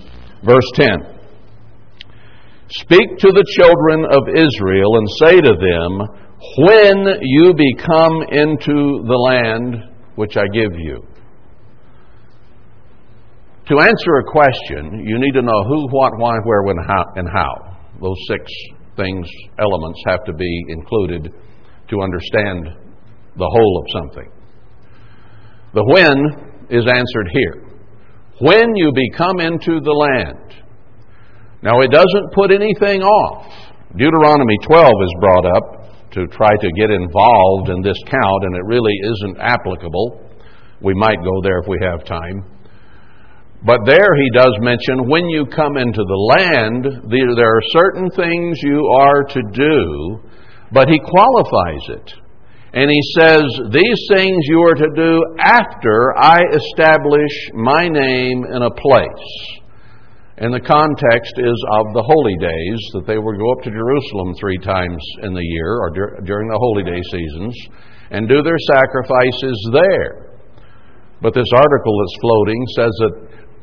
verse 0.43 0.69
10. 0.73 1.13
Speak 2.81 3.05
to 3.21 3.29
the 3.29 3.45
children 3.61 4.03
of 4.09 4.23
Israel 4.33 4.97
and 4.97 5.07
say 5.21 5.35
to 5.37 5.53
them, 5.53 6.22
When 6.57 7.05
you 7.21 7.53
become 7.53 8.21
into 8.29 9.01
the 9.07 9.15
land 9.15 9.75
which 10.15 10.37
I 10.37 10.43
give 10.53 10.73
you. 10.77 11.07
To 13.69 13.79
answer 13.79 14.15
a 14.19 14.29
question, 14.29 15.05
you 15.05 15.17
need 15.19 15.31
to 15.33 15.41
know 15.41 15.63
who, 15.63 15.87
what, 15.89 16.11
why, 16.17 16.35
where, 16.43 16.63
when, 16.63 16.75
how, 16.85 17.05
and 17.15 17.29
how. 17.29 17.77
Those 18.01 18.17
six 18.27 18.51
things, 18.97 19.25
elements, 19.57 19.99
have 20.05 20.23
to 20.25 20.33
be 20.33 20.65
included 20.67 21.33
to 21.89 22.01
understand 22.01 22.67
the 23.37 23.49
whole 23.49 23.81
of 23.81 24.01
something. 24.01 24.31
The 25.73 25.83
when 25.85 26.77
is 26.77 26.85
answered 26.85 27.29
here. 27.31 27.63
When 28.41 28.75
you 28.75 28.91
become 28.93 29.39
into 29.39 29.79
the 29.79 29.91
land. 29.91 30.61
Now, 31.63 31.79
it 31.79 31.89
doesn't 31.89 32.33
put 32.33 32.51
anything 32.51 33.01
off. 33.01 33.47
Deuteronomy 33.95 34.57
12 34.67 34.91
is 34.91 35.15
brought 35.21 35.45
up 35.45 35.82
to 36.13 36.27
try 36.27 36.55
to 36.55 36.69
get 36.77 36.91
involved 36.91 37.69
in 37.69 37.81
this 37.81 37.97
count, 38.07 38.43
and 38.43 38.55
it 38.55 38.65
really 38.65 38.93
isn't 39.03 39.37
applicable. 39.39 40.29
We 40.81 40.93
might 40.93 41.23
go 41.23 41.41
there 41.41 41.59
if 41.59 41.67
we 41.67 41.77
have 41.81 42.05
time. 42.05 42.53
But 43.65 43.79
there 43.85 44.13
he 44.15 44.29
does 44.33 44.53
mention 44.59 45.07
when 45.07 45.27
you 45.29 45.45
come 45.45 45.77
into 45.77 46.03
the 46.03 46.21
land, 46.37 46.83
there 47.09 47.55
are 47.55 47.71
certain 47.71 48.09
things 48.11 48.59
you 48.61 48.85
are 48.99 49.23
to 49.23 49.41
do, 49.53 50.19
but 50.71 50.89
he 50.89 50.99
qualifies 50.99 51.87
it. 51.89 52.13
And 52.73 52.89
he 52.89 53.01
says, 53.17 53.43
These 53.71 54.01
things 54.09 54.37
you 54.49 54.59
are 54.61 54.75
to 54.75 54.89
do 54.95 55.21
after 55.39 56.13
I 56.17 56.41
establish 56.51 57.31
my 57.53 57.87
name 57.87 58.45
in 58.45 58.63
a 58.63 58.71
place. 58.71 59.62
And 60.43 60.51
the 60.51 60.59
context 60.59 61.39
is 61.39 61.55
of 61.79 61.95
the 61.95 62.03
holy 62.03 62.35
days, 62.35 62.79
that 62.99 63.07
they 63.07 63.15
would 63.15 63.39
go 63.39 63.49
up 63.55 63.63
to 63.63 63.71
Jerusalem 63.71 64.35
three 64.35 64.59
times 64.59 64.99
in 65.23 65.31
the 65.31 65.47
year, 65.55 65.79
or 65.79 65.87
dur- 65.95 66.19
during 66.27 66.51
the 66.51 66.59
holy 66.59 66.83
day 66.83 66.99
seasons, 67.15 67.55
and 68.11 68.27
do 68.27 68.43
their 68.43 68.59
sacrifices 68.75 69.55
there. 69.71 70.35
But 71.23 71.31
this 71.31 71.47
article 71.55 71.95
that's 71.95 72.19
floating 72.19 72.59
says 72.75 72.91
that 73.07 73.13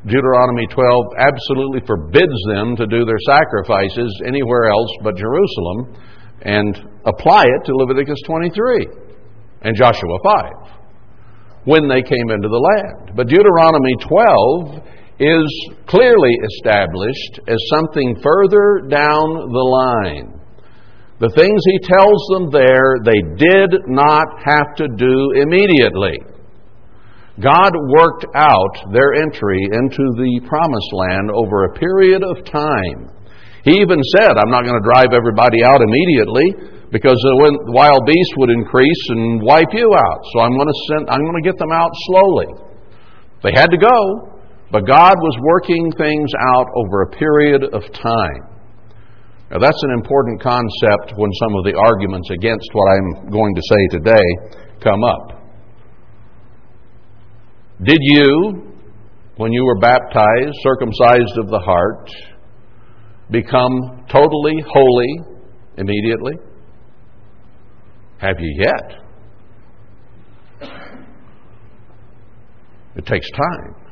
Deuteronomy 0.09 0.65
12 0.73 1.21
absolutely 1.21 1.85
forbids 1.85 2.41
them 2.49 2.73
to 2.81 2.89
do 2.89 3.05
their 3.05 3.21
sacrifices 3.29 4.09
anywhere 4.25 4.73
else 4.73 4.89
but 5.05 5.21
Jerusalem 5.21 6.01
and 6.49 6.81
apply 7.05 7.45
it 7.45 7.63
to 7.69 7.77
Leviticus 7.77 8.25
23 8.25 8.89
and 9.69 9.77
Joshua 9.77 10.17
5 10.25 11.69
when 11.69 11.93
they 11.93 12.01
came 12.01 12.33
into 12.33 12.49
the 12.49 12.57
land. 12.57 13.13
But 13.15 13.29
Deuteronomy 13.29 13.93
12 14.09 15.00
is 15.21 15.47
clearly 15.87 16.33
established 16.57 17.45
as 17.47 17.61
something 17.69 18.17
further 18.25 18.89
down 18.89 19.53
the 19.53 19.67
line. 19.69 20.41
The 21.21 21.29
things 21.37 21.61
he 21.69 21.85
tells 21.85 22.21
them 22.33 22.49
there, 22.49 22.97
they 23.05 23.21
did 23.37 23.85
not 23.93 24.25
have 24.41 24.73
to 24.81 24.89
do 24.97 25.37
immediately. 25.37 26.17
God 27.37 27.73
worked 27.93 28.25
out 28.33 28.75
their 28.93 29.13
entry 29.21 29.61
into 29.69 30.05
the 30.17 30.41
promised 30.49 30.93
land 30.97 31.29
over 31.29 31.69
a 31.69 31.77
period 31.77 32.25
of 32.25 32.41
time. 32.49 33.13
He 33.65 33.77
even 33.77 34.01
said, 34.17 34.41
I'm 34.41 34.49
not 34.49 34.65
going 34.65 34.81
to 34.81 34.89
drive 34.89 35.13
everybody 35.13 35.61
out 35.61 35.85
immediately 35.85 36.81
because 36.89 37.21
the 37.21 37.37
wild 37.77 38.09
beasts 38.09 38.35
would 38.41 38.49
increase 38.49 39.03
and 39.13 39.43
wipe 39.45 39.77
you 39.77 39.93
out. 39.93 40.21
So 40.33 40.41
I'm 40.41 40.57
going 40.57 40.73
to 40.73 40.81
send, 40.89 41.11
I'm 41.13 41.21
going 41.21 41.43
to 41.43 41.45
get 41.45 41.61
them 41.61 41.73
out 41.73 41.93
slowly. 42.09 42.49
They 43.45 43.53
had 43.53 43.69
to 43.69 43.77
go, 43.77 44.30
but 44.71 44.87
God 44.87 45.15
was 45.19 45.37
working 45.43 45.91
things 45.99 46.31
out 46.55 46.67
over 46.77 47.03
a 47.03 47.11
period 47.11 47.65
of 47.75 47.83
time. 47.93 48.51
Now 49.51 49.59
that's 49.59 49.83
an 49.83 49.93
important 49.99 50.41
concept 50.41 51.13
when 51.17 51.31
some 51.43 51.57
of 51.57 51.65
the 51.65 51.75
arguments 51.75 52.31
against 52.31 52.69
what 52.73 52.87
I'm 52.95 53.31
going 53.31 53.55
to 53.55 53.63
say 53.69 53.99
today 53.99 54.59
come 54.81 55.03
up. 55.03 55.43
Did 57.83 57.99
you, 58.01 58.77
when 59.37 59.53
you 59.53 59.65
were 59.65 59.79
baptized, 59.81 60.55
circumcised 60.63 61.39
of 61.39 61.49
the 61.49 61.59
heart, 61.59 62.11
become 63.31 64.05
totally 64.09 64.63
holy 64.69 65.21
immediately? 65.79 66.35
Have 68.19 68.37
you 68.39 68.65
yet? 68.65 69.01
It 72.97 73.07
takes 73.07 73.27
time. 73.31 73.90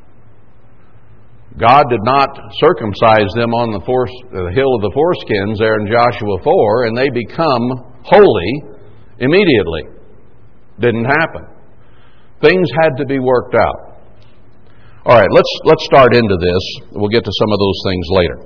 God 1.58 1.84
did 1.90 2.02
not 2.06 2.30
circumcise 2.62 3.26
them 3.34 3.50
on 3.50 3.74
the, 3.74 3.82
the 3.82 4.54
hill 4.54 4.72
of 4.78 4.82
the 4.86 4.94
foreskins 4.94 5.58
there 5.58 5.74
in 5.82 5.90
Joshua 5.90 6.38
4, 6.42 6.86
and 6.86 6.94
they 6.96 7.10
become 7.10 7.98
holy 8.06 8.78
immediately. 9.18 9.90
Didn't 10.78 11.04
happen. 11.04 11.50
Things 12.40 12.70
had 12.80 12.94
to 12.98 13.04
be 13.06 13.18
worked 13.18 13.54
out. 13.54 13.98
All 15.04 15.18
right, 15.18 15.30
let's, 15.34 15.52
let's 15.64 15.84
start 15.84 16.14
into 16.14 16.36
this. 16.38 16.62
We'll 16.92 17.10
get 17.10 17.24
to 17.24 17.32
some 17.42 17.50
of 17.50 17.58
those 17.58 17.80
things 17.90 18.06
later. 18.10 18.38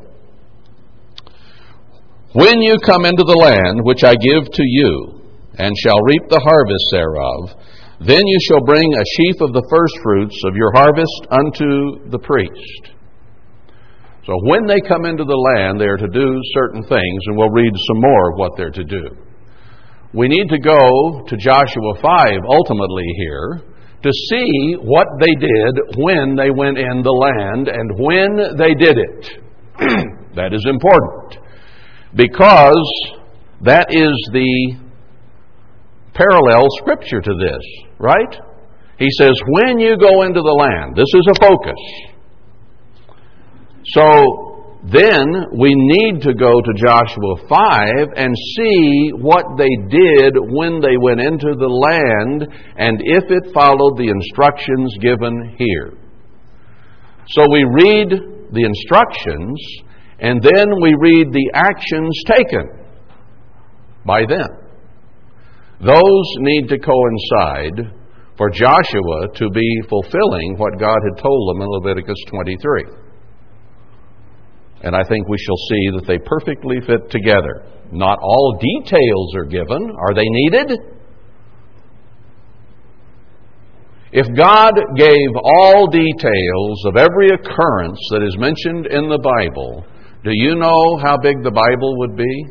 When 2.32 2.62
you 2.62 2.78
come 2.80 3.04
into 3.04 3.24
the 3.24 3.36
land 3.36 3.84
which 3.84 4.04
I 4.04 4.14
give 4.16 4.48
to 4.48 4.64
you, 4.64 5.22
and 5.58 5.76
shall 5.76 6.00
reap 6.08 6.22
the 6.28 6.40
harvest 6.40 6.86
thereof, 6.92 7.60
then 8.00 8.22
you 8.24 8.38
shall 8.48 8.64
bring 8.64 8.88
a 8.94 9.04
sheaf 9.16 9.36
of 9.40 9.52
the 9.52 9.66
firstfruits 9.68 10.40
of 10.48 10.56
your 10.56 10.72
harvest 10.72 11.28
unto 11.28 12.08
the 12.08 12.18
priest. 12.18 13.01
So 14.24 14.34
when 14.46 14.66
they 14.66 14.80
come 14.86 15.04
into 15.04 15.24
the 15.24 15.34
land, 15.34 15.80
they 15.80 15.90
are 15.90 15.96
to 15.96 16.08
do 16.08 16.40
certain 16.54 16.82
things, 16.84 17.20
and 17.26 17.36
we'll 17.36 17.50
read 17.50 17.72
some 17.74 18.00
more 18.00 18.32
of 18.32 18.38
what 18.38 18.52
they're 18.56 18.70
to 18.70 18.84
do. 18.84 19.04
We 20.14 20.28
need 20.28 20.48
to 20.50 20.60
go 20.60 21.24
to 21.26 21.36
Joshua 21.36 21.94
5 22.00 22.28
ultimately 22.46 23.06
here 23.16 23.62
to 24.02 24.10
see 24.30 24.76
what 24.82 25.06
they 25.18 25.34
did 25.34 25.96
when 25.96 26.36
they 26.36 26.50
went 26.50 26.78
in 26.78 27.02
the 27.02 27.10
land 27.10 27.68
and 27.68 27.90
when 27.98 28.56
they 28.58 28.74
did 28.74 28.98
it. 28.98 29.38
that 30.36 30.52
is 30.52 30.64
important 30.66 31.38
because 32.14 33.12
that 33.62 33.86
is 33.90 34.12
the 34.32 34.76
parallel 36.14 36.66
scripture 36.78 37.20
to 37.20 37.34
this, 37.34 37.62
right? 37.98 38.36
He 38.98 39.08
says, 39.18 39.32
when 39.62 39.78
you 39.78 39.96
go 39.96 40.22
into 40.22 40.42
the 40.42 40.56
land, 40.60 40.94
this 40.94 41.08
is 41.14 41.26
a 41.26 41.40
focus. 41.40 42.11
So 43.84 44.52
then 44.84 45.26
we 45.58 45.74
need 45.74 46.22
to 46.22 46.34
go 46.34 46.60
to 46.60 46.72
Joshua 46.74 47.46
5 47.48 48.08
and 48.16 48.34
see 48.56 49.10
what 49.14 49.44
they 49.56 49.70
did 49.88 50.34
when 50.50 50.80
they 50.80 50.96
went 50.98 51.20
into 51.20 51.54
the 51.54 51.70
land 51.70 52.48
and 52.76 53.00
if 53.00 53.24
it 53.30 53.54
followed 53.54 53.96
the 53.96 54.10
instructions 54.10 54.96
given 55.00 55.54
here. 55.56 55.94
So 57.28 57.42
we 57.50 57.62
read 57.62 58.10
the 58.50 58.64
instructions 58.64 59.58
and 60.18 60.42
then 60.42 60.66
we 60.82 60.94
read 60.98 61.32
the 61.32 61.50
actions 61.54 62.22
taken 62.26 62.68
by 64.04 64.26
them. 64.26 64.48
Those 65.80 66.28
need 66.38 66.68
to 66.68 66.78
coincide 66.78 67.94
for 68.36 68.50
Joshua 68.50 69.28
to 69.34 69.50
be 69.50 69.82
fulfilling 69.88 70.56
what 70.56 70.78
God 70.78 70.98
had 71.10 71.22
told 71.22 71.54
them 71.54 71.62
in 71.62 71.68
Leviticus 71.68 72.18
23. 72.28 73.01
And 74.82 74.96
I 74.96 75.02
think 75.08 75.28
we 75.28 75.38
shall 75.38 75.56
see 75.68 75.90
that 75.94 76.06
they 76.06 76.18
perfectly 76.18 76.76
fit 76.86 77.10
together. 77.10 77.62
Not 77.92 78.18
all 78.20 78.58
details 78.58 79.34
are 79.36 79.44
given. 79.44 79.94
Are 79.98 80.14
they 80.14 80.26
needed? 80.26 80.72
If 84.12 84.26
God 84.36 84.74
gave 84.96 85.30
all 85.42 85.86
details 85.86 86.84
of 86.86 86.96
every 86.96 87.28
occurrence 87.28 87.98
that 88.10 88.22
is 88.22 88.36
mentioned 88.38 88.86
in 88.86 89.08
the 89.08 89.22
Bible, 89.22 89.86
do 90.24 90.30
you 90.34 90.56
know 90.56 90.98
how 90.98 91.16
big 91.16 91.42
the 91.42 91.50
Bible 91.50 91.98
would 91.98 92.16
be? 92.16 92.46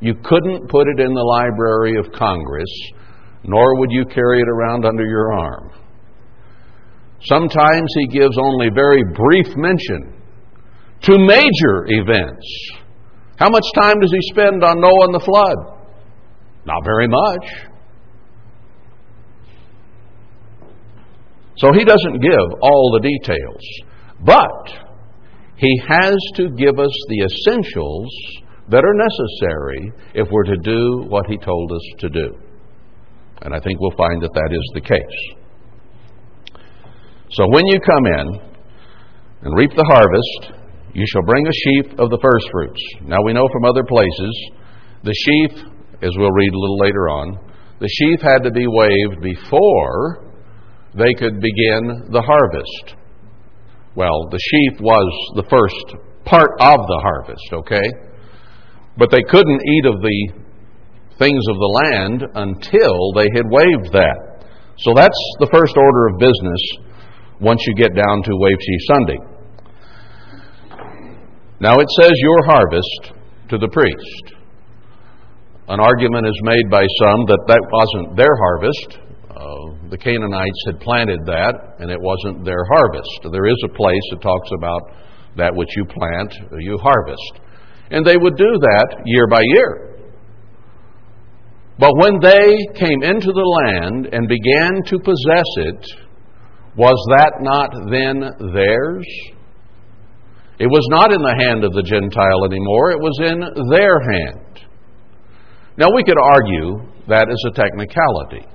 You 0.00 0.14
couldn't 0.24 0.68
put 0.68 0.88
it 0.88 0.98
in 0.98 1.14
the 1.14 1.22
Library 1.22 1.96
of 1.96 2.10
Congress, 2.10 2.72
nor 3.44 3.78
would 3.78 3.92
you 3.92 4.04
carry 4.04 4.40
it 4.40 4.48
around 4.48 4.84
under 4.84 5.04
your 5.04 5.32
arm. 5.32 5.70
Sometimes 7.20 7.88
he 7.98 8.18
gives 8.18 8.36
only 8.36 8.68
very 8.74 9.04
brief 9.04 9.56
mention 9.56 10.21
to 11.02 11.18
major 11.18 11.86
events. 11.86 12.46
How 13.36 13.48
much 13.50 13.64
time 13.74 14.00
does 14.00 14.12
he 14.12 14.20
spend 14.32 14.62
on 14.62 14.80
Noah 14.80 15.06
and 15.06 15.14
the 15.14 15.24
flood? 15.24 15.56
Not 16.64 16.84
very 16.84 17.08
much. 17.08 17.44
So 21.56 21.72
he 21.72 21.84
doesn't 21.84 22.20
give 22.20 22.58
all 22.60 22.98
the 23.00 23.08
details. 23.08 23.62
But 24.24 24.92
he 25.56 25.80
has 25.88 26.16
to 26.36 26.50
give 26.50 26.78
us 26.78 26.92
the 27.08 27.22
essentials 27.22 28.10
that 28.68 28.82
are 28.84 28.94
necessary 28.94 29.92
if 30.14 30.28
we're 30.30 30.44
to 30.44 30.56
do 30.56 31.04
what 31.08 31.26
He 31.26 31.36
told 31.36 31.72
us 31.72 31.82
to 31.98 32.08
do. 32.08 32.36
And 33.42 33.54
I 33.54 33.60
think 33.60 33.80
we'll 33.80 33.96
find 33.96 34.22
that 34.22 34.32
that 34.34 34.50
is 34.52 34.70
the 34.74 34.80
case. 34.80 35.18
So 37.30 37.44
when 37.48 37.66
you 37.66 37.80
come 37.80 38.06
in 38.06 38.40
and 39.42 39.56
reap 39.56 39.70
the 39.76 39.84
harvest, 39.84 40.61
you 40.94 41.04
shall 41.08 41.22
bring 41.22 41.46
a 41.46 41.52
sheaf 41.52 41.98
of 41.98 42.10
the 42.10 42.18
firstfruits. 42.20 42.82
Now 43.08 43.18
we 43.24 43.32
know 43.32 43.48
from 43.52 43.64
other 43.64 43.84
places, 43.84 44.50
the 45.02 45.14
sheaf, 45.14 45.50
as 46.02 46.12
we'll 46.16 46.32
read 46.32 46.52
a 46.52 46.58
little 46.58 46.78
later 46.78 47.08
on, 47.08 47.38
the 47.80 47.88
sheaf 47.88 48.20
had 48.20 48.44
to 48.44 48.50
be 48.50 48.66
waved 48.66 49.22
before 49.22 50.30
they 50.94 51.14
could 51.14 51.40
begin 51.40 52.12
the 52.12 52.22
harvest. 52.22 52.96
Well, 53.94 54.28
the 54.30 54.38
sheaf 54.38 54.80
was 54.80 55.08
the 55.36 55.48
first 55.48 55.96
part 56.24 56.50
of 56.60 56.76
the 56.76 57.00
harvest, 57.02 57.48
okay? 57.52 57.88
But 58.96 59.10
they 59.10 59.22
couldn't 59.22 59.60
eat 59.66 59.86
of 59.86 60.00
the 60.00 60.32
things 61.18 61.42
of 61.48 61.56
the 61.56 61.72
land 61.84 62.22
until 62.34 63.12
they 63.16 63.28
had 63.34 63.48
waved 63.48 63.92
that. 63.92 64.44
So 64.78 64.92
that's 64.94 65.20
the 65.40 65.48
first 65.52 65.76
order 65.76 66.06
of 66.08 66.18
business 66.18 66.62
once 67.40 67.62
you 67.66 67.74
get 67.74 67.94
down 67.94 68.22
to 68.22 68.30
Wave 68.36 68.60
Sheaf 68.60 68.80
Sunday. 68.88 69.31
Now 71.62 71.78
it 71.78 71.86
says 72.00 72.10
your 72.10 72.44
harvest 72.44 73.14
to 73.50 73.56
the 73.56 73.70
priest. 73.70 74.34
An 75.68 75.78
argument 75.78 76.26
is 76.26 76.40
made 76.42 76.68
by 76.68 76.82
some 76.98 77.22
that 77.30 77.38
that 77.46 77.62
wasn't 77.70 78.16
their 78.16 78.34
harvest, 78.34 78.98
uh, 79.30 79.88
the 79.88 79.96
Canaanites 79.96 80.62
had 80.66 80.80
planted 80.80 81.20
that, 81.26 81.54
and 81.78 81.88
it 81.88 82.00
wasn't 82.02 82.44
their 82.44 82.66
harvest. 82.66 83.30
There 83.30 83.46
is 83.46 83.62
a 83.64 83.76
place 83.78 84.02
that 84.10 84.20
talks 84.20 84.50
about 84.58 84.82
that 85.36 85.54
which 85.54 85.70
you 85.76 85.84
plant, 85.84 86.34
you 86.58 86.78
harvest. 86.82 87.38
And 87.92 88.04
they 88.04 88.16
would 88.16 88.36
do 88.36 88.58
that 88.58 88.96
year 89.06 89.28
by 89.28 89.42
year. 89.54 90.02
But 91.78 91.94
when 91.94 92.18
they 92.18 92.58
came 92.74 93.04
into 93.06 93.30
the 93.30 93.48
land 93.62 94.08
and 94.10 94.26
began 94.26 94.82
to 94.86 94.98
possess 94.98 95.50
it, 95.62 95.86
was 96.74 96.98
that 97.16 97.38
not 97.38 97.70
then 97.86 98.50
theirs? 98.52 99.06
It 100.62 100.70
was 100.70 100.86
not 100.90 101.12
in 101.12 101.18
the 101.18 101.34
hand 101.42 101.64
of 101.64 101.72
the 101.72 101.82
Gentile 101.82 102.46
anymore, 102.46 102.92
it 102.92 103.02
was 103.02 103.18
in 103.18 103.42
their 103.74 103.98
hand. 103.98 104.62
Now, 105.76 105.88
we 105.92 106.04
could 106.04 106.22
argue 106.22 106.86
that 107.08 107.26
is 107.28 107.44
a 107.50 107.54
technicality. 107.58 108.46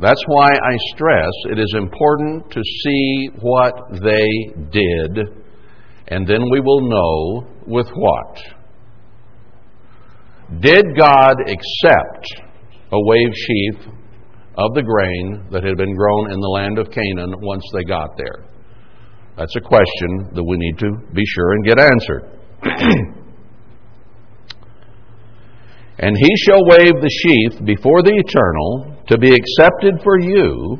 That's 0.00 0.22
why 0.28 0.54
I 0.54 0.76
stress 0.94 1.32
it 1.50 1.58
is 1.58 1.74
important 1.76 2.48
to 2.52 2.62
see 2.62 3.30
what 3.40 3.74
they 4.04 4.28
did, 4.70 5.18
and 6.14 6.28
then 6.28 6.46
we 6.48 6.60
will 6.60 6.86
know 6.86 7.48
with 7.66 7.88
what. 7.90 8.38
Did 10.60 10.84
God 10.96 11.34
accept 11.40 12.26
a 12.92 13.02
wave 13.02 13.34
sheaf 13.34 13.88
of 14.56 14.74
the 14.74 14.82
grain 14.86 15.48
that 15.50 15.64
had 15.64 15.76
been 15.76 15.96
grown 15.96 16.30
in 16.30 16.38
the 16.38 16.54
land 16.54 16.78
of 16.78 16.86
Canaan 16.92 17.34
once 17.40 17.64
they 17.74 17.82
got 17.82 18.10
there? 18.16 18.44
That's 19.36 19.54
a 19.56 19.60
question 19.60 20.30
that 20.34 20.44
we 20.44 20.56
need 20.56 20.78
to 20.78 20.90
be 21.12 21.22
sure 21.24 21.52
and 21.52 21.64
get 21.64 21.78
answered. 21.78 23.16
And 25.98 26.14
he 26.16 26.28
shall 26.44 26.62
wave 26.66 27.00
the 27.00 27.10
sheaf 27.22 27.64
before 27.64 28.02
the 28.02 28.12
eternal 28.12 28.96
to 29.08 29.18
be 29.18 29.32
accepted 29.32 30.02
for 30.02 30.20
you. 30.20 30.78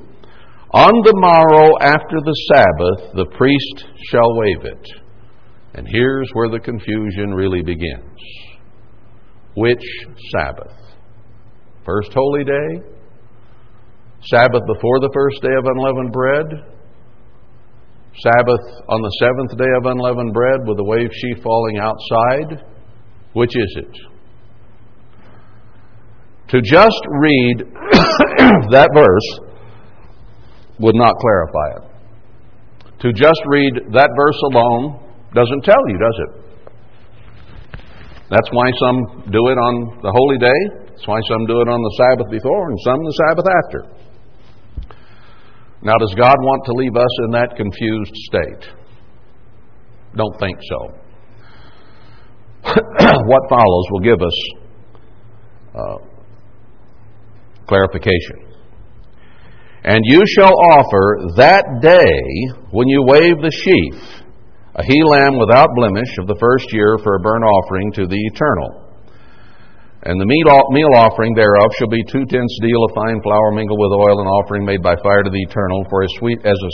On 0.73 0.93
the 0.93 1.15
morrow 1.17 1.73
after 1.81 2.21
the 2.21 2.37
Sabbath, 2.53 3.15
the 3.15 3.37
priest 3.37 3.87
shall 4.11 4.37
wave 4.37 4.65
it. 4.65 4.87
And 5.75 5.87
here's 5.89 6.29
where 6.35 6.51
the 6.51 6.61
confusion 6.61 7.33
really 7.33 7.63
begins. 7.63 8.21
Which 9.57 9.85
Sabbath? 10.37 10.77
First 11.87 12.13
holy 12.13 12.45
day? 12.45 12.85
Sabbath 14.25 14.63
before 14.67 15.01
the 15.01 15.13
first 15.15 15.41
day 15.41 15.55
of 15.57 15.65
unleavened 15.65 16.13
bread? 16.13 16.76
Sabbath 18.23 18.65
on 18.89 19.03
the 19.03 19.13
seventh 19.21 19.57
day 19.59 19.73
of 19.77 19.87
unleavened 19.87 20.33
bread 20.33 20.61
with 20.67 20.77
the 20.77 20.85
wave 20.85 21.11
sheaf 21.13 21.43
falling 21.43 21.79
outside? 21.79 22.65
Which 23.35 23.55
is 23.55 23.77
it? 23.77 23.95
To 26.49 26.63
just 26.63 27.03
read 27.21 27.59
that 28.73 28.89
verse 28.95 29.29
would 30.79 30.95
not 30.95 31.15
clarify 31.21 31.69
it. 31.77 31.97
To 33.01 33.13
just 33.13 33.41
read 33.47 33.93
that 33.93 34.11
verse 34.17 34.41
alone 34.53 35.01
doesn't 35.35 35.65
tell 35.65 35.83
you, 35.89 35.99
does 35.99 36.19
it? 36.25 36.47
That's 38.31 38.49
why 38.51 38.71
some 38.81 39.31
do 39.31 39.49
it 39.53 39.59
on 39.59 40.01
the 40.03 40.11
holy 40.11 40.39
day. 40.39 40.87
That's 40.89 41.07
why 41.07 41.21
some 41.29 41.47
do 41.47 41.61
it 41.61 41.69
on 41.69 41.79
the 41.79 41.95
Sabbath 42.01 42.31
before 42.31 42.71
and 42.71 42.79
some 42.81 42.99
the 43.05 43.15
Sabbath 43.29 43.47
after. 43.47 43.81
Now, 45.83 45.95
does 45.99 46.15
God 46.17 46.37
want 46.39 46.65
to 46.67 46.73
leave 46.73 46.97
us 46.97 47.19
in 47.25 47.31
that 47.33 47.57
confused 47.57 48.15
state? 48.15 48.71
Don't 50.17 50.39
think 50.41 50.59
so. 50.69 50.95
what 53.27 53.49
follows 53.49 53.87
will 53.91 54.01
give 54.01 54.21
us 54.23 54.49
uh, 55.75 55.99
Clarification. 57.69 58.47
And 59.83 60.01
you 60.05 60.23
shall 60.27 60.53
offer 60.53 61.19
that 61.37 61.65
day 61.81 62.57
when 62.71 62.89
you 62.89 63.03
wave 63.07 63.41
the 63.43 63.51
sheaf 63.51 64.23
a 64.77 64.85
he 64.85 65.03
lamb 65.03 65.39
without 65.39 65.69
blemish 65.75 66.19
of 66.21 66.27
the 66.27 66.37
first 66.39 66.67
year 66.73 66.99
for 67.03 67.17
a 67.17 67.21
burnt 67.21 67.43
offering 67.43 67.93
to 67.93 68.07
the 68.07 68.19
eternal. 68.33 68.86
And 70.07 70.21
the 70.21 70.31
meal 70.31 70.95
offering 70.95 71.35
thereof 71.35 71.75
shall 71.79 71.91
be 71.91 71.99
two 72.07 72.23
tenths 72.31 72.59
deal 72.63 72.79
of 72.87 72.95
fine 72.95 73.19
flour 73.27 73.51
mingled 73.51 73.81
with 73.83 73.91
oil, 73.91 74.23
an 74.23 74.31
offering 74.31 74.65
made 74.65 74.81
by 74.81 74.95
fire 75.03 75.27
to 75.27 75.31
the 75.31 75.43
eternal, 75.43 75.83
for 75.91 76.03
a 76.03 76.09
sweet 76.23 76.39
as 76.47 76.55
a 76.55 76.73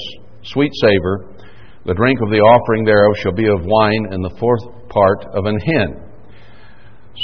sweet 0.52 0.70
savor. 0.84 1.32
The 1.86 1.94
drink 1.94 2.20
of 2.20 2.28
the 2.28 2.44
offering 2.44 2.84
thereof 2.84 3.16
shall 3.24 3.32
be 3.32 3.48
of 3.48 3.64
wine, 3.64 4.12
and 4.12 4.22
the 4.22 4.36
fourth 4.38 4.60
part 4.90 5.24
of 5.32 5.46
an 5.46 5.58
hin. 5.64 6.04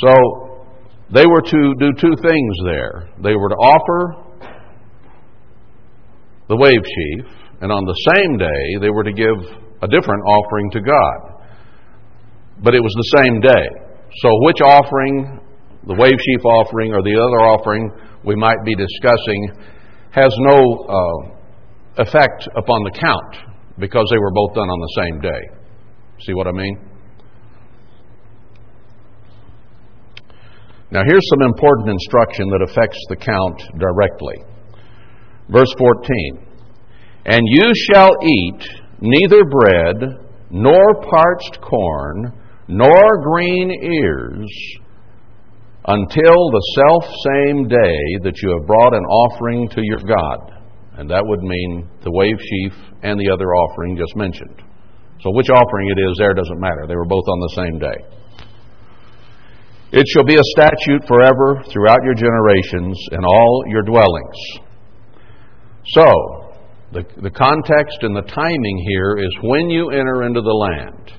So 0.01 0.65
they 1.13 1.27
were 1.27 1.43
to 1.45 1.75
do 1.77 1.93
two 2.01 2.17
things 2.25 2.55
there. 2.65 3.13
They 3.23 3.37
were 3.37 3.51
to 3.53 3.61
offer 3.61 4.25
the 6.49 6.57
wave 6.57 6.73
sheaf, 6.73 7.25
and 7.61 7.71
on 7.71 7.85
the 7.85 7.99
same 8.17 8.39
day 8.39 8.81
they 8.81 8.89
were 8.89 9.05
to 9.05 9.13
give 9.13 9.37
a 9.83 9.89
different 9.89 10.25
offering 10.25 10.71
to 10.71 10.81
God. 10.81 11.45
But 12.65 12.75
it 12.75 12.81
was 12.81 12.95
the 12.97 13.21
same 13.21 13.41
day. 13.41 13.67
So 14.25 14.31
which 14.49 14.63
offering, 14.65 15.41
the 15.87 15.95
wave 15.95 16.19
sheaf 16.19 16.45
offering 16.45 16.93
or 16.93 17.03
the 17.03 17.15
other 17.15 17.41
offering 17.47 17.91
we 18.25 18.35
might 18.35 18.65
be 18.65 18.75
discussing, 18.75 19.53
has 20.11 20.35
no 20.41 20.59
uh, 20.89 22.03
effect 22.03 22.49
upon 22.57 22.83
the 22.85 22.91
count 22.99 23.59
because 23.79 24.07
they 24.11 24.19
were 24.19 24.33
both 24.33 24.55
done 24.55 24.69
on 24.69 24.81
the 24.81 25.03
same 25.03 25.21
day. 25.21 25.59
See 26.27 26.35
what 26.35 26.47
I 26.47 26.53
mean? 26.53 26.89
Now, 30.91 31.03
here's 31.07 31.29
some 31.29 31.43
important 31.43 31.91
instruction 31.91 32.49
that 32.49 32.63
affects 32.63 32.99
the 33.09 33.17
count 33.17 33.63
directly. 33.79 34.37
Verse 35.51 35.73
14 35.79 36.47
And 37.27 37.43
you 37.45 37.71
shall 37.93 38.11
eat 38.23 38.63
neither 39.01 39.45
bread, 39.45 39.97
nor 40.51 40.95
parched 41.03 41.61
corn, 41.61 42.33
nor 42.69 43.23
green 43.23 43.71
ears, 43.71 44.49
until 45.89 46.37
the 46.53 46.65
self 46.77 47.05
same 47.33 47.65
day 47.65 48.01
that 48.21 48.37
you 48.45 48.53
have 48.53 48.67
brought 48.69 48.93
an 48.93 49.05
offering 49.05 49.69
to 49.71 49.81
your 49.83 50.05
God. 50.05 50.53
And 51.01 51.09
that 51.09 51.25
would 51.25 51.41
mean 51.41 51.89
the 52.05 52.13
wave 52.13 52.37
sheaf 52.37 52.75
and 53.03 53.19
the 53.19 53.33
other 53.33 53.49
offering 53.55 53.97
just 53.97 54.15
mentioned. 54.15 54.61
So, 55.23 55.31
which 55.33 55.49
offering 55.49 55.89
it 55.89 55.99
is 56.11 56.19
there 56.19 56.35
doesn't 56.35 56.61
matter. 56.61 56.85
They 56.87 56.95
were 56.95 57.09
both 57.09 57.25
on 57.25 57.41
the 57.41 57.55
same 57.57 57.79
day. 57.79 57.99
It 59.91 60.05
shall 60.13 60.25
be 60.25 60.37
a 60.37 60.51
statute 60.53 61.09
forever 61.09 61.65
throughout 61.73 62.05
your 62.05 62.15
generations 62.15 62.99
in 63.13 63.25
all 63.25 63.65
your 63.69 63.83
dwellings. 63.83 64.39
So, 65.97 66.05
the, 66.93 67.05
the 67.23 67.31
context 67.31 68.03
and 68.03 68.15
the 68.15 68.29
timing 68.29 68.85
here 68.87 69.17
is 69.17 69.31
when 69.41 69.71
you 69.71 69.89
enter 69.91 70.25
into 70.25 70.43
the 70.43 70.53
land. 70.53 71.13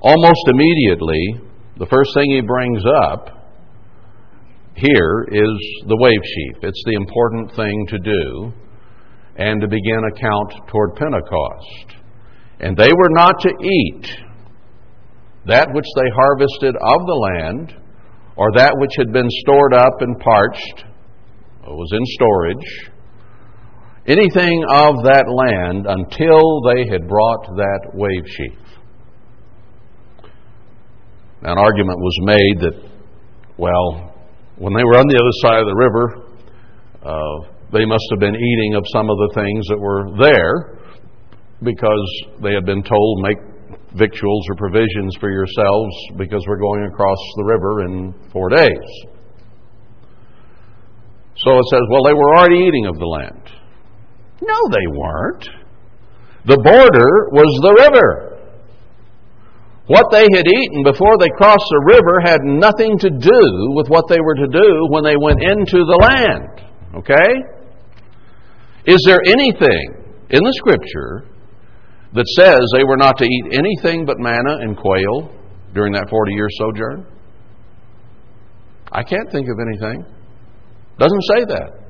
Almost 0.00 0.48
immediately, 0.48 1.44
the 1.76 1.86
first 1.86 2.14
thing 2.14 2.30
he 2.30 2.40
brings 2.40 2.82
up 3.04 3.39
here 4.80 5.26
is 5.30 5.84
the 5.86 5.96
wave 6.00 6.24
sheaf. 6.24 6.62
It's 6.62 6.82
the 6.86 6.94
important 6.94 7.54
thing 7.54 7.86
to 7.88 7.98
do 7.98 8.52
and 9.36 9.60
to 9.60 9.68
begin 9.68 10.00
a 10.08 10.20
count 10.20 10.68
toward 10.68 10.96
Pentecost. 10.96 11.96
And 12.60 12.76
they 12.76 12.90
were 12.92 13.10
not 13.10 13.40
to 13.40 13.50
eat 13.62 14.06
that 15.46 15.68
which 15.72 15.86
they 15.96 16.10
harvested 16.14 16.74
of 16.76 17.00
the 17.06 17.20
land 17.36 17.74
or 18.36 18.48
that 18.56 18.72
which 18.78 18.92
had 18.98 19.12
been 19.12 19.28
stored 19.42 19.74
up 19.74 20.00
and 20.00 20.18
parched, 20.18 20.84
was 21.66 21.90
in 21.92 22.04
storage, 22.16 22.90
anything 24.06 24.64
of 24.68 24.96
that 25.04 25.24
land 25.28 25.86
until 25.86 26.62
they 26.72 26.88
had 26.90 27.06
brought 27.08 27.46
that 27.56 27.90
wave 27.94 28.24
sheaf. 28.26 28.58
An 31.42 31.58
argument 31.58 31.98
was 31.98 32.18
made 32.22 32.60
that, 32.60 32.90
well, 33.56 34.10
when 34.60 34.76
they 34.76 34.84
were 34.84 35.00
on 35.00 35.08
the 35.08 35.16
other 35.16 35.36
side 35.40 35.64
of 35.64 35.68
the 35.72 35.80
river, 35.80 36.04
uh, 37.00 37.36
they 37.72 37.88
must 37.88 38.04
have 38.12 38.20
been 38.20 38.36
eating 38.36 38.76
of 38.76 38.84
some 38.92 39.08
of 39.08 39.16
the 39.16 39.32
things 39.32 39.64
that 39.72 39.80
were 39.80 40.04
there 40.20 40.76
because 41.64 42.04
they 42.44 42.52
had 42.52 42.68
been 42.68 42.84
told, 42.84 43.24
make 43.24 43.40
victuals 43.96 44.44
or 44.52 44.56
provisions 44.60 45.16
for 45.16 45.32
yourselves 45.32 45.96
because 46.20 46.44
we're 46.46 46.60
going 46.60 46.84
across 46.92 47.16
the 47.36 47.44
river 47.44 47.84
in 47.88 48.14
four 48.32 48.50
days. 48.50 48.88
So 51.40 51.56
it 51.56 51.66
says, 51.72 51.80
well, 51.88 52.04
they 52.04 52.12
were 52.12 52.36
already 52.36 52.60
eating 52.60 52.84
of 52.84 52.98
the 53.00 53.06
land. 53.08 53.48
No, 54.44 54.58
they 54.68 54.86
weren't. 54.92 55.48
The 56.44 56.60
border 56.60 57.12
was 57.32 57.48
the 57.64 57.74
river. 57.88 58.29
What 59.90 60.06
they 60.12 60.22
had 60.22 60.46
eaten 60.46 60.84
before 60.86 61.18
they 61.18 61.34
crossed 61.34 61.66
the 61.66 61.98
river 61.98 62.22
had 62.22 62.46
nothing 62.46 62.94
to 63.02 63.10
do 63.10 63.42
with 63.74 63.90
what 63.90 64.06
they 64.06 64.22
were 64.22 64.36
to 64.38 64.46
do 64.46 64.86
when 64.94 65.02
they 65.02 65.18
went 65.18 65.42
into 65.42 65.82
the 65.82 65.98
land. 65.98 66.62
Okay? 66.94 67.30
Is 68.86 69.02
there 69.04 69.18
anything 69.26 70.14
in 70.30 70.46
the 70.46 70.54
Scripture 70.62 71.26
that 72.14 72.26
says 72.38 72.62
they 72.70 72.84
were 72.84 72.96
not 72.96 73.18
to 73.18 73.24
eat 73.24 73.58
anything 73.58 74.06
but 74.06 74.20
manna 74.20 74.62
and 74.62 74.76
quail 74.76 75.34
during 75.74 75.92
that 75.94 76.06
40 76.08 76.34
year 76.34 76.46
sojourn? 76.54 77.04
I 78.92 79.02
can't 79.02 79.26
think 79.32 79.48
of 79.50 79.58
anything. 79.58 80.06
Doesn't 81.00 81.24
say 81.34 81.44
that. 81.50 81.82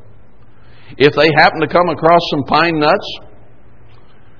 If 0.96 1.12
they 1.16 1.28
happen 1.36 1.60
to 1.60 1.68
come 1.68 1.90
across 1.90 2.20
some 2.30 2.44
pine 2.44 2.80
nuts, 2.80 3.08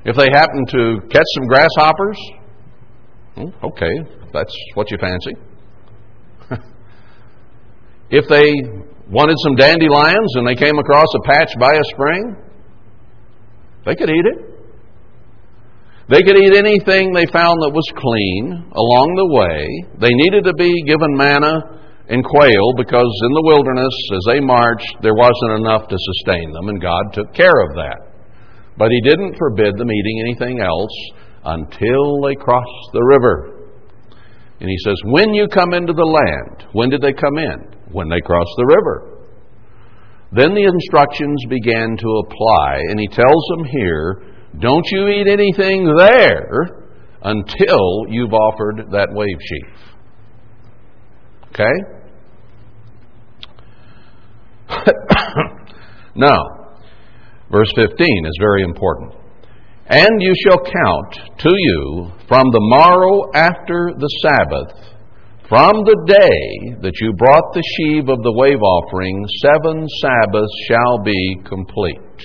if 0.07 0.16
they 0.16 0.31
happen 0.33 0.64
to 0.64 1.01
catch 1.12 1.29
some 1.37 1.44
grasshoppers, 1.44 2.16
Oh, 3.40 3.68
okay, 3.68 3.92
that's 4.33 4.55
what 4.74 4.90
you 4.90 4.98
fancy. 5.00 5.33
if 8.11 8.29
they 8.29 8.53
wanted 9.09 9.37
some 9.40 9.57
dandelions 9.57 10.37
and 10.37 10.46
they 10.46 10.55
came 10.55 10.79
across 10.79 11.09
a 11.16 11.22
patch 11.26 11.53
by 11.59 11.72
a 11.72 11.85
spring, 11.94 12.37
they 13.87 13.94
could 13.94 14.11
eat 14.11 14.26
it. 14.26 14.50
They 16.11 16.22
could 16.22 16.37
eat 16.37 16.59
anything 16.59 17.14
they 17.14 17.26
found 17.31 17.62
that 17.62 17.70
was 17.70 17.87
clean 17.94 18.66
along 18.74 19.09
the 19.14 19.31
way. 19.31 19.62
They 20.03 20.11
needed 20.11 20.42
to 20.44 20.55
be 20.55 20.74
given 20.83 21.14
manna 21.14 21.81
and 22.11 22.26
quail 22.26 22.74
because 22.74 23.07
in 23.07 23.33
the 23.38 23.46
wilderness, 23.46 23.94
as 24.18 24.24
they 24.26 24.40
marched, 24.42 24.98
there 25.07 25.14
wasn't 25.14 25.62
enough 25.62 25.87
to 25.87 25.94
sustain 25.94 26.50
them, 26.50 26.66
and 26.66 26.83
God 26.83 27.14
took 27.14 27.31
care 27.33 27.55
of 27.62 27.79
that. 27.79 28.11
But 28.76 28.90
He 28.90 29.00
didn't 29.07 29.38
forbid 29.38 29.79
them 29.79 29.87
eating 29.87 30.18
anything 30.26 30.59
else 30.59 30.90
until 31.44 32.20
they 32.22 32.35
crossed 32.35 32.90
the 32.92 33.03
river. 33.03 33.68
And 34.61 34.68
He 34.68 34.76
says, 34.85 34.96
When 35.07 35.33
you 35.35 35.48
come 35.48 35.72
into 35.72 35.92
the 35.92 36.05
land, 36.05 36.68
when 36.72 36.90
did 36.90 37.00
they 37.00 37.12
come 37.12 37.38
in? 37.38 37.74
When 37.92 38.09
they 38.09 38.20
crossed 38.20 38.55
the 38.57 38.66
river. 38.66 39.18
Then 40.33 40.55
the 40.55 40.64
instructions 40.64 41.44
began 41.48 41.96
to 41.96 42.22
apply, 42.24 42.83
and 42.90 43.00
He 43.00 43.09
tells 43.09 43.44
them 43.57 43.64
here, 43.64 44.22
Don't 44.61 44.87
you 44.92 45.09
eat 45.09 45.26
anything 45.29 45.92
there 45.96 46.81
until 47.22 48.05
you've 48.09 48.33
offered 48.33 48.90
that 48.92 49.09
wave 49.12 49.38
sheaf. 49.40 49.90
Okay? 51.50 51.72
now, 56.14 56.38
verse 57.50 57.70
15 57.74 58.26
is 58.26 58.38
very 58.40 58.62
important. 58.62 59.19
And 59.90 60.22
you 60.22 60.33
shall 60.46 60.59
count 60.59 61.38
to 61.38 61.50
you 61.50 62.12
from 62.29 62.46
the 62.53 62.62
morrow 62.62 63.26
after 63.35 63.90
the 63.98 64.09
Sabbath, 64.22 64.90
from 65.48 65.83
the 65.83 65.98
day 66.07 66.79
that 66.81 66.94
you 67.00 67.12
brought 67.14 67.53
the 67.53 67.62
sheave 67.74 68.09
of 68.09 68.22
the 68.22 68.33
wave 68.38 68.62
offering, 68.62 69.26
seven 69.42 69.85
Sabbaths 70.00 70.55
shall 70.68 71.03
be 71.03 71.37
complete. 71.44 72.22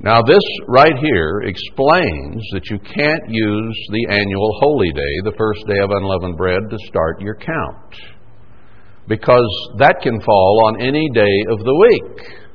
Now, 0.00 0.20
this 0.20 0.42
right 0.66 0.98
here 1.00 1.42
explains 1.46 2.42
that 2.50 2.68
you 2.68 2.80
can't 2.80 3.30
use 3.30 3.86
the 3.92 4.06
annual 4.10 4.50
holy 4.58 4.90
day, 4.90 5.14
the 5.22 5.38
first 5.38 5.64
day 5.68 5.78
of 5.78 5.90
unleavened 5.90 6.36
bread, 6.36 6.62
to 6.70 6.78
start 6.88 7.20
your 7.20 7.36
count 7.36 7.94
because 9.08 9.46
that 9.78 10.00
can 10.02 10.20
fall 10.20 10.66
on 10.66 10.80
any 10.80 11.08
day 11.14 11.36
of 11.50 11.58
the 11.60 11.86
week. 11.88 12.45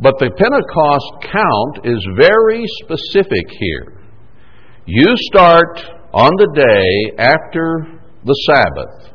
But 0.00 0.14
the 0.18 0.30
Pentecost 0.32 1.28
count 1.30 1.84
is 1.84 2.00
very 2.16 2.64
specific 2.80 3.44
here. 3.50 4.00
You 4.86 5.12
start 5.28 5.78
on 6.14 6.32
the 6.38 6.48
day 6.56 7.22
after 7.22 8.00
the 8.24 8.34
Sabbath, 8.48 9.12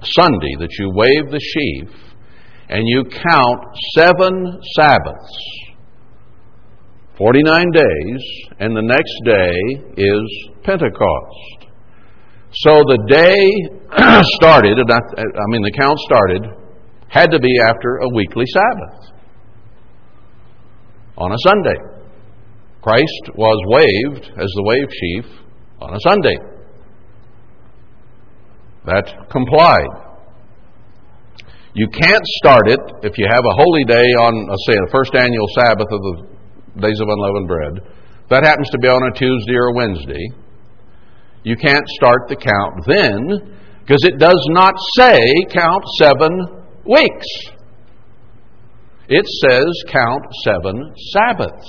Sunday, 0.00 0.56
that 0.58 0.72
you 0.78 0.88
wave 0.88 1.30
the 1.30 1.38
sheaf, 1.38 1.90
and 2.70 2.82
you 2.86 3.04
count 3.04 3.60
seven 3.94 4.58
Sabbaths, 4.74 5.36
49 7.18 7.70
days, 7.70 8.22
and 8.60 8.74
the 8.74 8.82
next 8.82 9.14
day 9.26 9.52
is 10.00 10.48
Pentecost. 10.64 11.68
So 12.52 12.72
the 12.88 13.04
day 13.06 13.36
started, 14.40 14.78
I 14.80 15.46
mean, 15.48 15.62
the 15.62 15.76
count 15.78 15.98
started 15.98 16.42
had 17.08 17.30
to 17.32 17.38
be 17.38 17.60
after 17.60 17.98
a 17.98 18.08
weekly 18.14 18.46
Sabbath 18.46 19.13
on 21.16 21.32
a 21.32 21.38
Sunday. 21.38 21.78
Christ 22.82 23.24
was 23.34 23.58
waved 23.66 24.26
as 24.36 24.50
the 24.54 24.64
wave 24.64 24.88
sheaf 24.90 25.24
on 25.80 25.94
a 25.94 26.00
Sunday. 26.00 26.36
That 28.84 29.30
complied. 29.30 30.04
You 31.74 31.88
can't 31.88 32.26
start 32.38 32.68
it 32.68 32.80
if 33.02 33.18
you 33.18 33.26
have 33.28 33.44
a 33.44 33.56
holy 33.56 33.84
day 33.84 34.06
on, 34.20 34.46
let's 34.46 34.66
say, 34.66 34.74
the 34.74 34.92
first 34.92 35.14
annual 35.14 35.46
Sabbath 35.58 35.88
of 35.90 36.00
the 36.02 36.86
Days 36.86 37.00
of 37.00 37.08
Unleavened 37.08 37.48
Bread. 37.48 37.74
That 38.30 38.44
happens 38.44 38.68
to 38.70 38.78
be 38.78 38.88
on 38.88 39.10
a 39.10 39.12
Tuesday 39.16 39.54
or 39.54 39.68
a 39.68 39.74
Wednesday. 39.74 40.24
You 41.42 41.56
can't 41.56 41.86
start 41.96 42.28
the 42.28 42.36
count 42.36 42.84
then 42.86 43.58
because 43.80 44.04
it 44.04 44.18
does 44.18 44.40
not 44.50 44.74
say 44.96 45.18
count 45.50 45.84
seven 45.98 46.30
weeks. 46.84 47.26
It 49.08 49.26
says 49.42 49.66
count 49.88 50.24
seven 50.44 50.94
Sabbaths. 51.12 51.68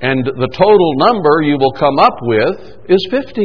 And 0.00 0.24
the 0.24 0.48
total 0.52 0.94
number 0.96 1.42
you 1.42 1.58
will 1.58 1.72
come 1.72 1.98
up 1.98 2.16
with 2.22 2.90
is 2.90 3.06
50. 3.10 3.40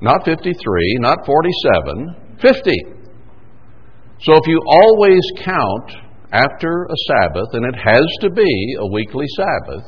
Not 0.00 0.24
53, 0.24 0.96
not 1.00 1.26
47, 1.26 2.36
50. 2.40 2.72
So 4.20 4.32
if 4.34 4.46
you 4.46 4.60
always 4.66 5.20
count 5.44 5.90
after 6.32 6.84
a 6.84 6.96
Sabbath, 7.08 7.48
and 7.52 7.66
it 7.66 7.76
has 7.76 8.06
to 8.22 8.30
be 8.30 8.76
a 8.80 8.86
weekly 8.90 9.26
Sabbath, 9.36 9.86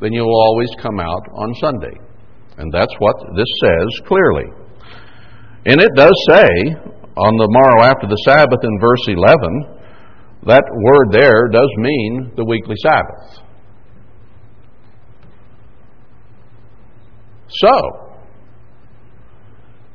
then 0.00 0.12
you 0.12 0.22
will 0.22 0.40
always 0.40 0.70
come 0.80 0.98
out 0.98 1.22
on 1.34 1.54
Sunday. 1.60 1.96
And 2.58 2.72
that's 2.72 2.94
what 2.98 3.16
this 3.36 3.48
says 3.62 4.06
clearly. 4.06 4.44
And 5.66 5.80
it 5.80 5.90
does 5.94 6.14
say 6.28 6.48
on 7.16 7.36
the 7.38 7.48
morrow 7.48 7.88
after 7.88 8.06
the 8.06 8.22
Sabbath 8.24 8.60
in 8.62 8.78
verse 8.80 9.04
11, 9.08 9.76
that 10.46 10.62
word 10.70 11.12
there 11.12 11.48
does 11.48 11.70
mean 11.78 12.32
the 12.36 12.44
weekly 12.44 12.76
Sabbath. 12.82 13.42
So, 17.48 18.06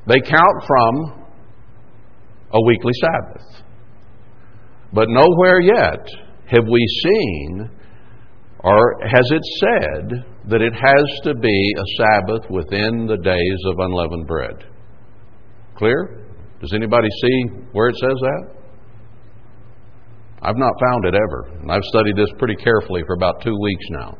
they 0.07 0.19
count 0.19 0.63
from 0.65 1.25
a 2.53 2.65
weekly 2.65 2.93
Sabbath. 2.99 3.63
But 4.93 5.07
nowhere 5.09 5.61
yet 5.61 6.05
have 6.47 6.65
we 6.69 6.85
seen 7.03 7.69
or 8.63 8.99
has 9.03 9.29
it 9.31 9.41
said 9.59 10.25
that 10.49 10.61
it 10.61 10.73
has 10.73 11.19
to 11.23 11.33
be 11.33 11.73
a 11.77 12.03
Sabbath 12.03 12.49
within 12.49 13.07
the 13.07 13.17
days 13.17 13.59
of 13.67 13.79
unleavened 13.79 14.27
bread. 14.27 14.65
Clear? 15.75 16.20
Does 16.61 16.73
anybody 16.73 17.07
see 17.23 17.43
where 17.71 17.89
it 17.89 17.95
says 17.95 18.17
that? 18.21 18.61
I've 20.43 20.57
not 20.57 20.73
found 20.79 21.05
it 21.05 21.15
ever. 21.15 21.49
I've 21.69 21.83
studied 21.85 22.15
this 22.15 22.29
pretty 22.37 22.55
carefully 22.55 23.03
for 23.05 23.15
about 23.15 23.41
two 23.41 23.57
weeks 23.59 23.85
now. 23.89 24.17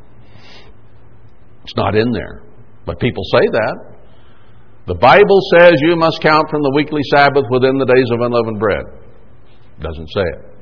It's 1.62 1.76
not 1.76 1.94
in 1.94 2.10
there. 2.12 2.42
But 2.84 2.98
people 2.98 3.22
say 3.32 3.46
that. 3.46 3.76
The 4.86 4.94
Bible 4.94 5.40
says 5.54 5.72
you 5.82 5.94
must 5.94 6.20
count 6.20 6.50
from 6.50 6.62
the 6.62 6.72
weekly 6.74 7.02
Sabbath 7.14 7.44
within 7.50 7.78
the 7.78 7.86
days 7.86 8.10
of 8.12 8.20
unleavened 8.20 8.58
bread. 8.58 8.84
Doesn't 9.80 10.08
say 10.10 10.22
it. 10.22 10.52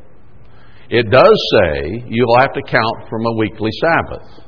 It 0.90 1.11
does 1.11 1.38
say 1.57 2.05
you'll 2.09 2.38
have 2.40 2.53
to 2.53 2.62
count 2.62 3.09
from 3.09 3.25
a 3.25 3.37
weekly 3.37 3.71
Sabbath. 3.81 4.45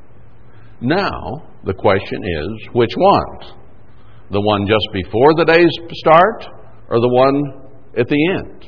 Now, 0.82 1.48
the 1.64 1.72
question 1.72 2.20
is 2.24 2.68
which 2.74 2.92
one? 2.96 3.56
The 4.30 4.40
one 4.40 4.66
just 4.66 4.86
before 4.92 5.34
the 5.34 5.44
days 5.44 5.70
start 5.92 6.44
or 6.92 7.00
the 7.00 7.08
one 7.08 7.70
at 7.98 8.06
the 8.06 8.28
end? 8.38 8.66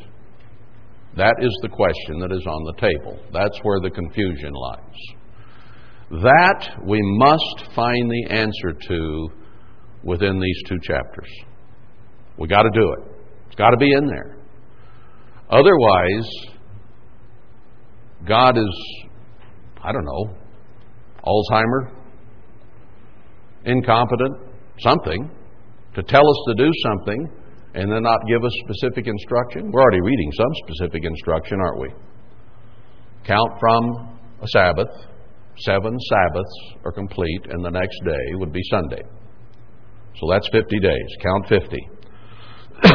That 1.17 1.37
is 1.41 1.57
the 1.63 1.69
question 1.69 2.19
that 2.21 2.33
is 2.33 2.45
on 2.47 2.65
the 2.65 2.81
table. 2.81 3.21
That's 3.33 3.57
where 3.63 3.81
the 3.81 3.91
confusion 3.91 4.53
lies. 4.53 6.21
That 6.23 6.83
we 6.87 6.99
must 7.19 7.75
find 7.75 8.11
the 8.11 8.27
answer 8.31 8.73
to 8.89 9.29
within 10.03 10.41
these 10.41 10.63
two 10.67 10.79
chapters. 10.83 11.29
We 12.39 12.49
got 12.49 12.63
to 12.63 12.71
do 12.75 12.93
it. 12.93 13.11
It's 13.47 13.57
got 13.57 13.71
to 13.71 13.77
be 13.77 13.93
in 13.93 14.07
there. 14.07 14.39
Otherwise, 15.51 16.31
God 18.27 18.57
is, 18.57 19.05
I 19.83 19.93
don't 19.93 20.05
know, 20.05 20.35
Alzheimer, 21.27 21.93
incompetent, 23.67 24.37
something, 24.81 25.31
to 25.95 26.03
tell 26.03 26.29
us 26.29 26.37
to 26.49 26.55
do 26.55 26.71
something 26.87 27.29
and 27.75 27.91
then 27.91 28.03
not 28.03 28.21
give 28.29 28.45
us 28.45 28.53
specific 28.65 29.07
instruction? 29.07 29.71
We're 29.71 29.83
already 29.83 30.01
reading 30.01 30.31
some 30.33 30.53
specific 30.67 31.05
instruction, 31.05 31.59
aren't 31.61 31.81
we? 31.81 31.89
Count 33.27 33.51
from 33.59 34.19
a 34.43 34.49
Sabbath. 34.49 34.89
Seven 35.59 35.97
Sabbaths 35.99 36.75
are 36.85 36.93
complete, 36.93 37.47
and 37.51 37.65
the 37.65 37.71
next 37.71 37.99
day 38.05 38.35
would 38.35 38.53
be 38.53 38.63
Sunday. 38.71 39.03
So 40.21 40.29
that's 40.31 40.49
50 40.53 40.79
days. 40.79 41.17
Count 41.23 41.49
50. 41.49 41.89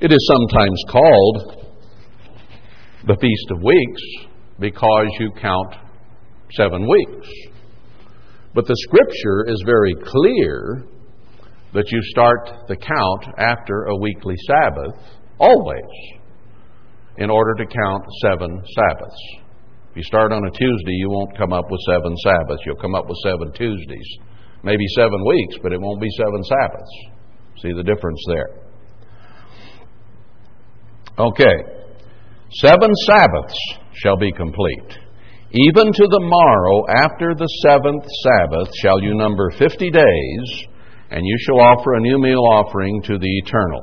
it 0.00 0.12
is 0.12 0.30
sometimes 0.32 0.84
called 0.88 1.66
the 3.06 3.16
Feast 3.20 3.50
of 3.50 3.62
Weeks 3.62 4.02
because 4.58 5.08
you 5.18 5.30
count 5.40 5.74
seven 6.56 6.88
weeks. 6.88 7.28
But 8.54 8.66
the 8.66 8.76
Scripture 8.76 9.46
is 9.48 9.62
very 9.64 9.94
clear 9.94 10.84
that 11.74 11.90
you 11.90 12.00
start 12.10 12.66
the 12.68 12.76
count 12.76 13.38
after 13.38 13.84
a 13.84 13.96
weekly 13.96 14.34
Sabbath, 14.46 14.94
always, 15.38 15.90
in 17.18 17.30
order 17.30 17.54
to 17.54 17.66
count 17.66 18.04
seven 18.22 18.62
Sabbaths. 18.74 19.22
If 19.90 19.96
you 19.96 20.02
start 20.04 20.32
on 20.32 20.44
a 20.44 20.50
Tuesday, 20.50 20.96
you 20.98 21.10
won't 21.10 21.36
come 21.36 21.52
up 21.52 21.64
with 21.70 21.80
seven 21.88 22.16
Sabbaths. 22.24 22.62
You'll 22.64 22.76
come 22.76 22.94
up 22.94 23.08
with 23.08 23.18
seven 23.24 23.52
Tuesdays. 23.52 24.18
Maybe 24.62 24.84
seven 24.94 25.24
weeks, 25.26 25.56
but 25.62 25.72
it 25.72 25.80
won't 25.80 26.00
be 26.00 26.10
seven 26.16 26.42
Sabbaths. 26.44 26.90
See 27.62 27.72
the 27.72 27.82
difference 27.82 28.22
there? 28.28 28.48
Okay. 31.18 31.56
Seven 32.60 32.90
Sabbaths 33.06 33.58
shall 33.94 34.16
be 34.16 34.32
complete. 34.32 34.98
Even 35.52 35.92
to 35.92 36.06
the 36.06 36.20
morrow 36.20 36.84
after 37.04 37.34
the 37.34 37.48
seventh 37.66 38.04
Sabbath 38.22 38.68
shall 38.80 39.02
you 39.02 39.14
number 39.14 39.50
fifty 39.58 39.90
days 39.90 40.66
and 41.10 41.26
you 41.26 41.36
shall 41.40 41.60
offer 41.60 41.94
a 41.94 42.00
new 42.00 42.18
meal 42.18 42.40
offering 42.40 43.02
to 43.02 43.18
the 43.18 43.38
eternal. 43.44 43.82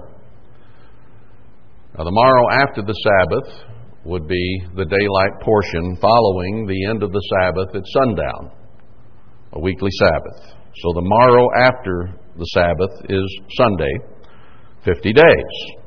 Now, 1.98 2.04
the 2.06 2.12
morrow 2.12 2.46
after 2.52 2.82
the 2.82 2.94
Sabbath 2.94 3.78
would 4.06 4.28
be 4.28 4.62
the 4.76 4.86
daylight 4.86 5.42
portion 5.42 5.98
following 6.00 6.66
the 6.66 6.86
end 6.90 7.04
of 7.04 7.12
the 7.12 7.22
Sabbath 7.42 7.76
at 7.76 7.84
sundown, 7.86 8.52
a 9.54 9.60
weekly 9.60 9.90
Sabbath. 10.00 10.54
So 10.76 10.94
the 10.94 11.02
morrow 11.02 11.48
after 11.58 12.13
the 12.38 12.46
Sabbath 12.46 12.92
is 13.10 13.40
Sunday, 13.58 13.94
50 14.86 15.12
days. 15.12 15.78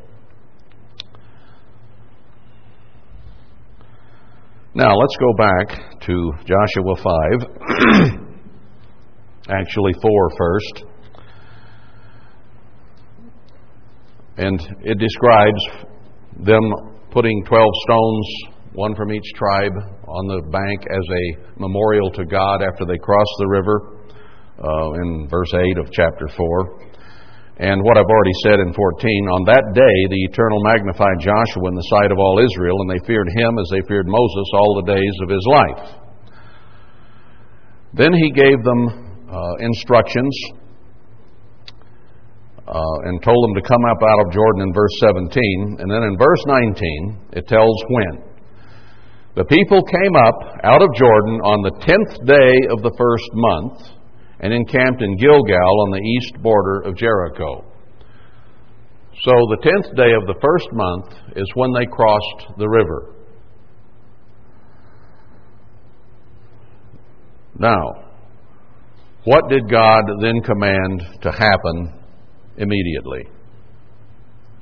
Now 4.74 4.94
let's 4.94 5.16
go 5.16 5.32
back 5.38 6.00
to 6.02 6.32
Joshua 6.44 6.96
5, 6.96 8.20
actually 9.48 9.92
4 10.02 10.30
first. 10.36 10.89
And 14.40 14.56
it 14.80 14.96
describes 14.96 15.60
them 16.40 16.64
putting 17.12 17.44
12 17.44 17.60
stones, 17.84 18.26
one 18.72 18.96
from 18.96 19.12
each 19.12 19.28
tribe, 19.36 19.76
on 20.08 20.24
the 20.32 20.40
bank 20.48 20.80
as 20.88 21.06
a 21.12 21.60
memorial 21.60 22.10
to 22.12 22.24
God 22.24 22.64
after 22.64 22.88
they 22.88 22.96
crossed 22.96 23.36
the 23.36 23.52
river 23.52 24.00
uh, 24.56 25.04
in 25.04 25.28
verse 25.28 25.52
8 25.52 25.76
of 25.84 25.92
chapter 25.92 26.24
4. 26.32 26.88
And 27.60 27.84
what 27.84 28.00
I've 28.00 28.08
already 28.08 28.32
said 28.40 28.64
in 28.64 28.72
14, 28.72 29.28
on 29.28 29.44
that 29.52 29.76
day 29.76 29.96
the 30.08 30.24
Eternal 30.32 30.64
magnified 30.64 31.20
Joshua 31.20 31.68
in 31.68 31.76
the 31.76 31.88
sight 31.92 32.08
of 32.08 32.16
all 32.16 32.40
Israel, 32.40 32.80
and 32.80 32.88
they 32.88 33.04
feared 33.04 33.28
him 33.36 33.60
as 33.60 33.68
they 33.68 33.84
feared 33.84 34.08
Moses 34.08 34.48
all 34.56 34.80
the 34.80 34.88
days 34.96 35.16
of 35.20 35.28
his 35.28 35.44
life. 35.52 35.84
Then 37.92 38.16
he 38.16 38.32
gave 38.32 38.56
them 38.64 39.28
uh, 39.28 39.54
instructions 39.60 40.32
uh, 42.70 42.96
and 43.10 43.18
told 43.22 43.42
them 43.42 43.54
to 43.58 43.66
come 43.66 43.84
up 43.90 43.98
out 43.98 44.26
of 44.26 44.32
Jordan 44.32 44.62
in 44.62 44.72
verse 44.72 44.94
17. 45.02 45.26
And 45.82 45.90
then 45.90 46.02
in 46.06 46.14
verse 46.16 46.42
19, 46.46 47.18
it 47.32 47.48
tells 47.48 47.74
when. 47.90 48.30
The 49.34 49.44
people 49.44 49.82
came 49.82 50.14
up 50.14 50.38
out 50.62 50.82
of 50.82 50.94
Jordan 50.94 51.40
on 51.42 51.62
the 51.62 51.74
tenth 51.82 52.14
day 52.26 52.54
of 52.70 52.82
the 52.82 52.94
first 52.96 53.30
month 53.34 53.98
and 54.38 54.52
encamped 54.52 55.02
in 55.02 55.16
Gilgal 55.16 55.74
on 55.82 55.90
the 55.90 56.02
east 56.02 56.42
border 56.42 56.82
of 56.82 56.96
Jericho. 56.96 57.64
So 59.22 59.32
the 59.50 59.58
tenth 59.62 59.96
day 59.96 60.12
of 60.14 60.26
the 60.26 60.38
first 60.40 60.68
month 60.72 61.36
is 61.36 61.50
when 61.54 61.72
they 61.72 61.86
crossed 61.86 62.56
the 62.56 62.68
river. 62.68 63.14
Now, 67.58 68.06
what 69.24 69.48
did 69.50 69.68
God 69.68 70.04
then 70.22 70.40
command 70.42 71.02
to 71.22 71.30
happen 71.30 71.99
immediately. 72.56 73.28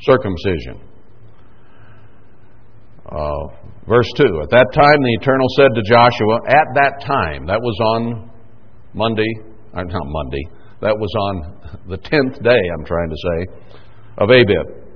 circumcision. 0.00 0.80
Uh, 3.08 3.48
verse 3.88 4.10
2 4.16 4.24
At 4.42 4.50
that 4.50 4.68
time 4.74 5.00
the 5.00 5.16
Eternal 5.20 5.48
said 5.56 5.72
to 5.74 5.82
Joshua, 5.82 6.36
At 6.48 6.68
that 6.74 7.02
time, 7.06 7.46
that 7.46 7.60
was 7.60 7.76
on 7.96 8.30
Monday, 8.94 9.32
uh, 9.74 9.82
not 9.82 10.06
Monday, 10.06 10.44
that 10.80 10.94
was 10.94 11.10
on 11.16 11.34
the 11.88 11.98
10th 11.98 12.42
day, 12.44 12.62
I'm 12.76 12.84
trying 12.84 13.10
to 13.10 13.16
say, 13.16 13.38
of 14.18 14.30
Abib. 14.30 14.88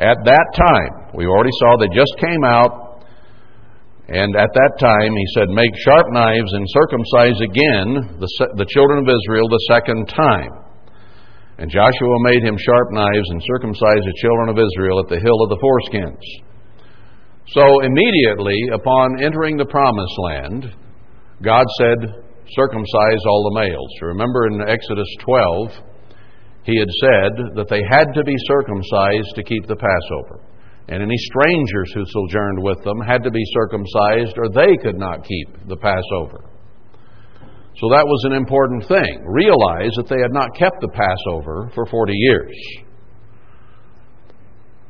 At 0.00 0.16
that 0.24 0.46
time, 0.56 1.12
we 1.14 1.26
already 1.26 1.52
saw 1.60 1.76
they 1.76 1.92
just 1.92 2.16
came 2.16 2.42
out, 2.42 3.04
and 4.08 4.34
at 4.34 4.48
that 4.48 4.72
time 4.80 5.12
he 5.12 5.26
said, 5.36 5.52
Make 5.52 5.76
sharp 5.84 6.06
knives 6.10 6.50
and 6.56 6.64
circumcise 6.72 7.38
again 7.44 8.18
the, 8.18 8.28
the 8.56 8.66
children 8.72 9.04
of 9.04 9.08
Israel 9.12 9.46
the 9.46 9.66
second 9.68 10.08
time. 10.08 10.69
And 11.60 11.68
Joshua 11.70 12.16
made 12.24 12.42
him 12.42 12.56
sharp 12.56 12.88
knives 12.90 13.28
and 13.28 13.42
circumcised 13.44 14.06
the 14.08 14.20
children 14.24 14.48
of 14.48 14.56
Israel 14.56 14.98
at 15.04 15.12
the 15.12 15.20
hill 15.20 15.44
of 15.44 15.50
the 15.52 15.60
foreskins. 15.60 16.24
So 17.52 17.84
immediately 17.84 18.56
upon 18.72 19.22
entering 19.22 19.58
the 19.58 19.68
promised 19.68 20.18
land, 20.24 20.74
God 21.42 21.66
said, 21.76 22.24
Circumcise 22.56 23.22
all 23.28 23.52
the 23.52 23.60
males. 23.60 23.92
Remember 24.00 24.46
in 24.48 24.68
Exodus 24.68 25.06
12, 25.20 25.70
he 26.64 26.78
had 26.80 26.88
said 27.04 27.32
that 27.54 27.68
they 27.68 27.82
had 27.84 28.08
to 28.14 28.24
be 28.24 28.34
circumcised 28.48 29.36
to 29.36 29.44
keep 29.44 29.66
the 29.68 29.76
Passover. 29.76 30.40
And 30.88 31.02
any 31.02 31.16
strangers 31.30 31.92
who 31.94 32.04
sojourned 32.08 32.62
with 32.62 32.82
them 32.82 33.00
had 33.06 33.22
to 33.22 33.30
be 33.30 33.44
circumcised 33.52 34.34
or 34.38 34.48
they 34.48 34.76
could 34.82 34.98
not 34.98 35.24
keep 35.24 35.68
the 35.68 35.76
Passover. 35.76 36.49
So 37.78 37.88
that 37.94 38.04
was 38.04 38.22
an 38.24 38.32
important 38.32 38.86
thing. 38.88 39.24
Realize 39.24 39.94
that 39.96 40.08
they 40.08 40.20
had 40.20 40.32
not 40.32 40.54
kept 40.56 40.80
the 40.80 40.90
Passover 40.90 41.70
for 41.74 41.86
40 41.86 42.12
years. 42.12 42.56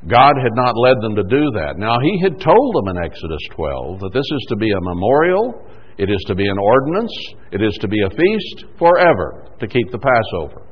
God 0.09 0.33
had 0.41 0.57
not 0.57 0.75
led 0.77 0.97
them 1.03 1.15
to 1.17 1.25
do 1.25 1.51
that. 1.61 1.77
Now, 1.77 2.01
He 2.01 2.21
had 2.23 2.41
told 2.41 2.75
them 2.75 2.97
in 2.97 3.05
Exodus 3.05 3.43
12 3.53 4.01
that 4.01 4.15
this 4.15 4.25
is 4.25 4.47
to 4.49 4.57
be 4.57 4.71
a 4.71 4.81
memorial, 4.81 5.67
it 5.99 6.11
is 6.11 6.25
to 6.27 6.35
be 6.35 6.49
an 6.49 6.57
ordinance, 6.59 7.13
it 7.53 7.63
is 7.63 7.77
to 7.83 7.89
be 7.89 8.01
a 8.03 8.11
feast 8.11 8.65
forever 8.79 9.45
to 9.61 9.69
keep 9.69 9.91
the 9.93 10.01
Passover 10.01 10.71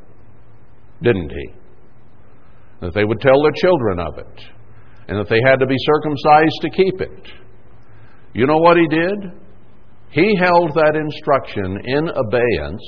didn't 1.03 1.31
he? 1.31 1.55
That 2.81 2.95
they 2.95 3.05
would 3.05 3.21
tell 3.21 3.43
their 3.43 3.53
children 3.57 3.99
of 4.01 4.19
it, 4.19 4.43
and 5.09 5.19
that 5.19 5.29
they 5.29 5.41
had 5.45 5.59
to 5.61 5.67
be 5.67 5.77
circumcised 5.79 6.59
to 6.63 6.71
keep 6.71 7.01
it. 7.01 7.33
You 8.35 8.47
know 8.47 8.59
what 8.59 8.77
he 8.77 8.87
did? 8.89 9.19
He 10.11 10.37
held 10.41 10.73
that 10.75 10.97
instruction 10.97 11.79
in 11.85 12.09
abeyance, 12.09 12.83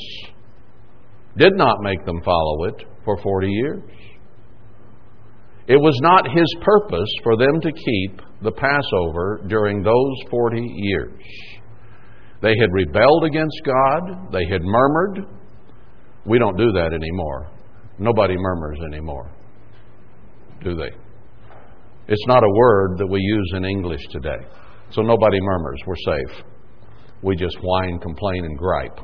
did 1.37 1.53
not 1.55 1.77
make 1.83 2.05
them 2.05 2.21
follow 2.25 2.65
it 2.65 2.83
for 3.05 3.17
40 3.23 3.49
years. 3.49 3.83
It 5.69 5.77
was 5.77 5.97
not 6.03 6.27
his 6.27 6.53
purpose 6.63 7.09
for 7.23 7.37
them 7.37 7.61
to 7.61 7.71
keep 7.71 8.21
the 8.43 8.51
Passover 8.51 9.41
during 9.47 9.83
those 9.83 10.31
40 10.31 10.61
years. 10.61 11.23
They 12.43 12.55
had 12.59 12.73
rebelled 12.73 13.25
against 13.25 13.61
God, 13.65 14.33
they 14.33 14.47
had 14.51 14.63
murmured. 14.63 15.27
We 16.25 16.39
don't 16.39 16.57
do 16.57 16.73
that 16.73 16.93
anymore. 16.93 17.51
Nobody 17.99 18.35
murmurs 18.37 18.79
anymore, 18.87 19.31
do 20.65 20.75
they? 20.75 20.91
It's 22.09 22.27
not 22.27 22.43
a 22.43 22.51
word 22.51 22.99
that 22.99 23.07
we 23.07 23.21
use 23.21 23.53
in 23.55 23.65
English 23.65 24.01
today. 24.11 24.39
So 24.91 25.03
nobody 25.03 25.39
murmurs. 25.41 25.79
We're 25.87 25.95
safe. 25.97 26.45
We 27.23 27.37
just 27.37 27.57
whine, 27.63 27.99
complain, 27.99 28.45
and 28.45 28.59
gripe. 28.59 28.99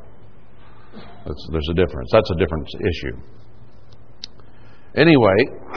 That's, 1.27 1.49
there's 1.53 1.69
a 1.71 1.75
difference. 1.75 2.11
That's 2.13 2.31
a 2.31 2.37
different 2.37 2.69
issue. 2.81 3.17
Anyway, 4.97 5.37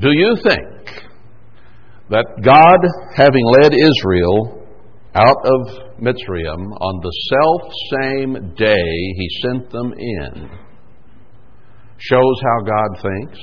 do 0.00 0.10
you 0.10 0.36
think 0.42 1.02
that 2.10 2.24
God, 2.42 2.80
having 3.14 3.44
led 3.62 3.72
Israel 3.74 4.66
out 5.14 5.36
of 5.44 5.90
Mitzrayim 6.00 6.72
on 6.80 7.00
the 7.02 7.12
self 7.28 7.72
same 8.00 8.54
day 8.54 9.14
he 9.16 9.28
sent 9.42 9.70
them 9.70 9.92
in, 9.96 10.50
shows 11.98 12.40
how 12.42 12.64
God 12.64 13.02
thinks. 13.02 13.38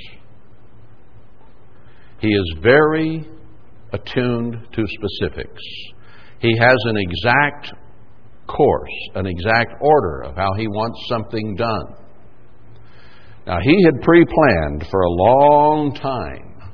He 2.20 2.30
is 2.30 2.56
very 2.62 3.28
attuned 3.94 4.56
to 4.74 4.84
specifics. 4.88 5.62
He 6.39 6.56
has 6.60 6.78
an 6.86 6.97
exact 6.97 7.73
course, 8.47 8.91
an 9.15 9.26
exact 9.26 9.73
order 9.82 10.21
of 10.23 10.36
how 10.36 10.54
he 10.58 10.67
wants 10.67 11.00
something 11.10 11.56
done. 11.56 11.95
Now, 13.45 13.60
he 13.62 13.84
had 13.86 14.02
pre 14.02 14.26
planned 14.26 14.88
for 14.91 15.02
a 15.02 15.10
long 15.10 15.93
time 15.93 16.71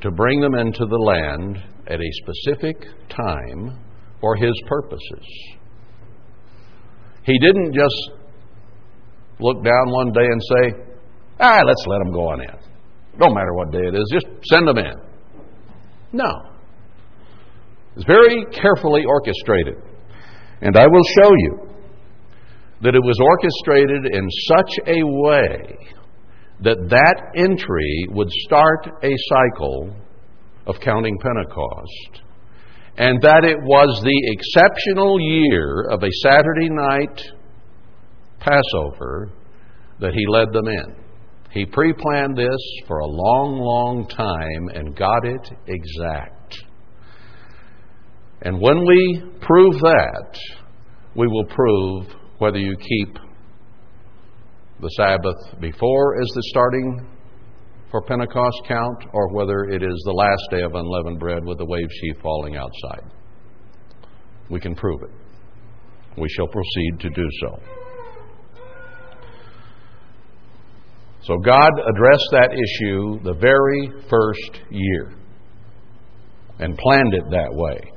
to 0.00 0.10
bring 0.10 0.40
them 0.40 0.54
into 0.54 0.86
the 0.86 0.98
land 0.98 1.58
at 1.86 2.00
a 2.00 2.10
specific 2.22 2.76
time 3.08 3.78
for 4.20 4.36
his 4.36 4.52
purposes. 4.66 5.26
He 7.24 7.38
didn't 7.38 7.74
just 7.74 8.10
look 9.38 9.64
down 9.64 9.90
one 9.90 10.12
day 10.12 10.24
and 10.24 10.40
say, 10.42 10.94
ah, 11.40 11.60
let's 11.64 11.84
let 11.86 11.98
them 11.98 12.12
go 12.12 12.28
on 12.28 12.40
in. 12.40 13.18
Don't 13.18 13.34
matter 13.34 13.54
what 13.54 13.70
day 13.70 13.86
it 13.86 13.94
is, 13.94 14.10
just 14.12 14.26
send 14.44 14.66
them 14.66 14.78
in. 14.78 14.94
No. 16.12 16.53
It's 17.96 18.06
very 18.06 18.44
carefully 18.46 19.04
orchestrated. 19.04 19.76
And 20.60 20.76
I 20.76 20.86
will 20.86 21.04
show 21.22 21.30
you 21.30 21.68
that 22.82 22.94
it 22.94 23.02
was 23.02 23.18
orchestrated 23.20 24.12
in 24.12 24.28
such 24.48 24.78
a 24.86 25.02
way 25.04 25.78
that 26.60 26.88
that 26.88 27.22
entry 27.36 28.06
would 28.10 28.28
start 28.46 28.88
a 29.02 29.12
cycle 29.28 29.94
of 30.66 30.76
counting 30.80 31.18
Pentecost, 31.18 32.22
and 32.96 33.20
that 33.22 33.44
it 33.44 33.58
was 33.60 34.00
the 34.02 34.32
exceptional 34.32 35.20
year 35.20 35.86
of 35.90 36.02
a 36.02 36.10
Saturday 36.22 36.70
night 36.70 37.20
Passover 38.40 39.30
that 40.00 40.14
he 40.14 40.26
led 40.28 40.52
them 40.52 40.68
in. 40.68 40.96
He 41.50 41.66
pre 41.66 41.92
planned 41.92 42.36
this 42.36 42.60
for 42.86 42.98
a 42.98 43.06
long, 43.06 43.58
long 43.58 44.06
time 44.08 44.68
and 44.74 44.96
got 44.96 45.24
it 45.24 45.50
exact. 45.66 46.33
And 48.44 48.60
when 48.60 48.84
we 48.86 49.22
prove 49.40 49.80
that, 49.80 50.38
we 51.16 51.26
will 51.26 51.46
prove 51.46 52.06
whether 52.38 52.58
you 52.58 52.76
keep 52.76 53.16
the 54.80 54.88
Sabbath 54.88 55.60
before 55.60 56.20
as 56.20 56.28
the 56.34 56.42
starting 56.50 57.08
for 57.90 58.02
Pentecost 58.02 58.60
count 58.68 59.04
or 59.12 59.32
whether 59.32 59.64
it 59.64 59.82
is 59.82 60.02
the 60.04 60.12
last 60.12 60.42
day 60.50 60.62
of 60.62 60.74
unleavened 60.74 61.18
bread 61.18 61.44
with 61.44 61.58
the 61.58 61.64
wave 61.64 61.88
sheaf 62.00 62.16
falling 62.22 62.56
outside. 62.56 63.10
We 64.50 64.60
can 64.60 64.74
prove 64.74 65.00
it. 65.02 65.10
We 66.20 66.28
shall 66.28 66.48
proceed 66.48 67.00
to 67.00 67.10
do 67.10 67.28
so. 67.40 67.58
So 71.22 71.38
God 71.38 71.70
addressed 71.88 72.28
that 72.32 72.50
issue 72.52 73.22
the 73.24 73.34
very 73.40 73.88
first 74.10 74.60
year 74.70 75.14
and 76.58 76.76
planned 76.76 77.14
it 77.14 77.24
that 77.30 77.48
way. 77.50 77.93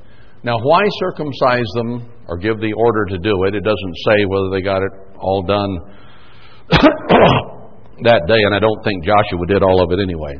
Now, 0.47 0.55
why 0.63 0.79
circumcise 1.03 1.67
them 1.75 2.07
or 2.29 2.37
give 2.37 2.61
the 2.61 2.71
order 2.71 3.03
to 3.03 3.17
do 3.17 3.43
it? 3.43 3.53
It 3.53 3.67
doesn't 3.67 3.95
say 4.07 4.23
whether 4.31 4.47
they 4.49 4.61
got 4.61 4.79
it 4.79 4.93
all 5.19 5.43
done 5.43 5.75
that 8.07 8.21
day, 8.31 8.39
and 8.47 8.55
I 8.55 8.59
don't 8.59 8.81
think 8.81 9.03
Joshua 9.03 9.45
did 9.45 9.61
all 9.61 9.83
of 9.83 9.91
it 9.91 9.99
anyway. 9.99 10.39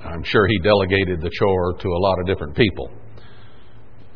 I'm 0.00 0.24
sure 0.24 0.46
he 0.48 0.58
delegated 0.64 1.20
the 1.20 1.28
chore 1.28 1.76
to 1.76 1.88
a 1.88 2.00
lot 2.00 2.16
of 2.20 2.26
different 2.26 2.56
people. 2.56 2.88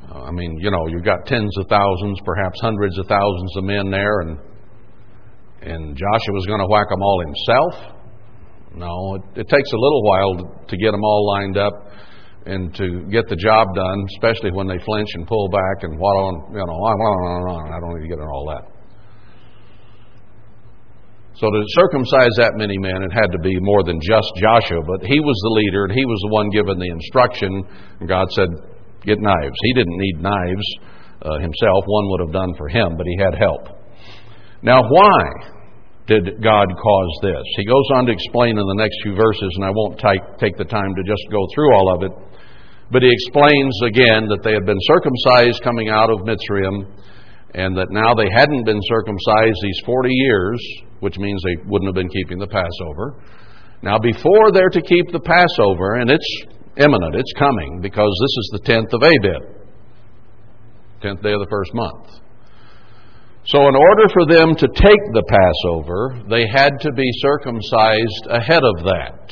Uh, 0.01 0.23
I 0.23 0.31
mean, 0.31 0.57
you 0.63 0.71
know, 0.71 0.87
you've 0.87 1.05
got 1.05 1.27
tens 1.27 1.53
of 1.59 1.69
thousands, 1.69 2.19
perhaps 2.25 2.59
hundreds 2.63 2.97
of 2.99 3.05
thousands 3.07 3.53
of 3.59 3.65
men 3.65 3.91
there, 3.91 4.21
and 4.21 4.39
and 5.61 5.93
Joshua 5.93 6.33
was 6.33 6.47
going 6.47 6.61
to 6.61 6.69
whack 6.73 6.89
them 6.89 7.03
all 7.03 7.21
himself. 7.21 7.75
No, 8.77 9.17
it, 9.17 9.41
it 9.45 9.49
takes 9.51 9.73
a 9.73 9.77
little 9.77 10.03
while 10.05 10.65
to 10.69 10.77
get 10.79 10.93
them 10.93 11.05
all 11.05 11.29
lined 11.37 11.59
up 11.59 11.75
and 12.47 12.75
to 12.75 13.05
get 13.11 13.29
the 13.29 13.37
job 13.37 13.69
done, 13.75 13.99
especially 14.17 14.51
when 14.53 14.67
they 14.67 14.79
flinch 14.85 15.09
and 15.15 15.27
pull 15.27 15.49
back 15.49 15.83
and 15.83 15.99
what 15.99 16.17
on, 16.17 16.35
you 16.53 16.65
know, 16.65 16.79
I 17.73 17.81
don't 17.81 17.95
need 17.97 18.07
to 18.07 18.09
get 18.09 18.19
into 18.19 18.31
all 18.33 18.47
that. 18.49 18.65
So 21.39 21.47
to 21.47 21.63
circumcise 21.79 22.35
that 22.39 22.59
many 22.59 22.79
men, 22.79 23.03
it 23.03 23.13
had 23.15 23.31
to 23.31 23.39
be 23.39 23.55
more 23.61 23.85
than 23.85 24.01
just 24.03 24.27
Joshua, 24.43 24.83
but 24.83 25.07
he 25.07 25.21
was 25.21 25.39
the 25.43 25.55
leader 25.55 25.85
and 25.85 25.95
he 25.95 26.05
was 26.05 26.19
the 26.27 26.33
one 26.35 26.51
given 26.51 26.79
the 26.79 26.91
instruction. 26.91 27.63
And 28.01 28.09
God 28.09 28.27
said, 28.35 28.49
Get 29.07 29.21
knives. 29.21 29.55
He 29.63 29.73
didn't 29.75 29.97
need 29.97 30.19
knives 30.19 30.67
uh, 31.23 31.39
himself, 31.39 31.85
one 31.87 32.11
would 32.11 32.21
have 32.27 32.33
done 32.33 32.55
for 32.57 32.69
him, 32.69 32.97
but 32.97 33.07
he 33.07 33.17
had 33.19 33.35
help. 33.39 33.69
Now, 34.63 34.83
why 34.83 35.23
did 36.09 36.41
God 36.43 36.67
cause 36.73 37.13
this? 37.21 37.45
He 37.61 37.69
goes 37.69 37.89
on 37.95 38.07
to 38.09 38.13
explain 38.13 38.57
in 38.57 38.65
the 38.65 38.81
next 38.81 38.97
few 39.05 39.15
verses, 39.15 39.53
and 39.61 39.65
I 39.65 39.71
won't 39.71 40.01
take, 40.01 40.25
take 40.41 40.57
the 40.57 40.65
time 40.65 40.97
to 40.97 41.05
just 41.05 41.21
go 41.31 41.45
through 41.55 41.77
all 41.77 41.95
of 41.95 42.03
it. 42.03 42.13
But 42.91 43.05
he 43.05 43.13
explains 43.13 43.77
again 43.85 44.25
that 44.33 44.41
they 44.41 44.57
had 44.57 44.65
been 44.65 44.81
circumcised 44.89 45.61
coming 45.63 45.93
out 45.93 46.09
of 46.09 46.25
Mitzrayim, 46.25 46.89
and 47.53 47.77
that 47.77 47.93
now 47.93 48.17
they 48.17 48.29
hadn't 48.33 48.65
been 48.65 48.81
circumcised 48.89 49.61
these 49.61 49.81
40 49.85 50.09
years, 50.09 50.61
which 51.01 51.19
means 51.19 51.43
they 51.45 51.61
wouldn't 51.69 51.89
have 51.89 51.95
been 51.95 52.09
keeping 52.09 52.39
the 52.41 52.49
Passover. 52.49 53.21
Now, 53.83 53.99
before 54.01 54.51
they're 54.51 54.73
to 54.73 54.81
keep 54.81 55.13
the 55.13 55.21
Passover, 55.21 56.01
and 56.01 56.11
it's 56.11 56.31
imminent, 56.81 57.15
it's 57.15 57.33
coming, 57.39 57.81
because 57.85 58.11
this 58.25 58.35
is 58.41 58.49
the 58.57 58.63
10th 58.65 58.93
of 58.97 59.03
Abib, 59.05 59.43
10th 61.05 61.23
day 61.23 61.37
of 61.37 61.41
the 61.41 61.53
first 61.53 61.75
month. 61.75 62.25
So, 63.49 63.65
in 63.65 63.75
order 63.75 64.13
for 64.13 64.27
them 64.29 64.55
to 64.57 64.69
take 64.69 65.05
the 65.17 65.25
Passover, 65.25 66.21
they 66.29 66.45
had 66.53 66.77
to 66.85 66.93
be 66.93 67.09
circumcised 67.25 68.29
ahead 68.29 68.61
of 68.61 68.85
that. 68.85 69.25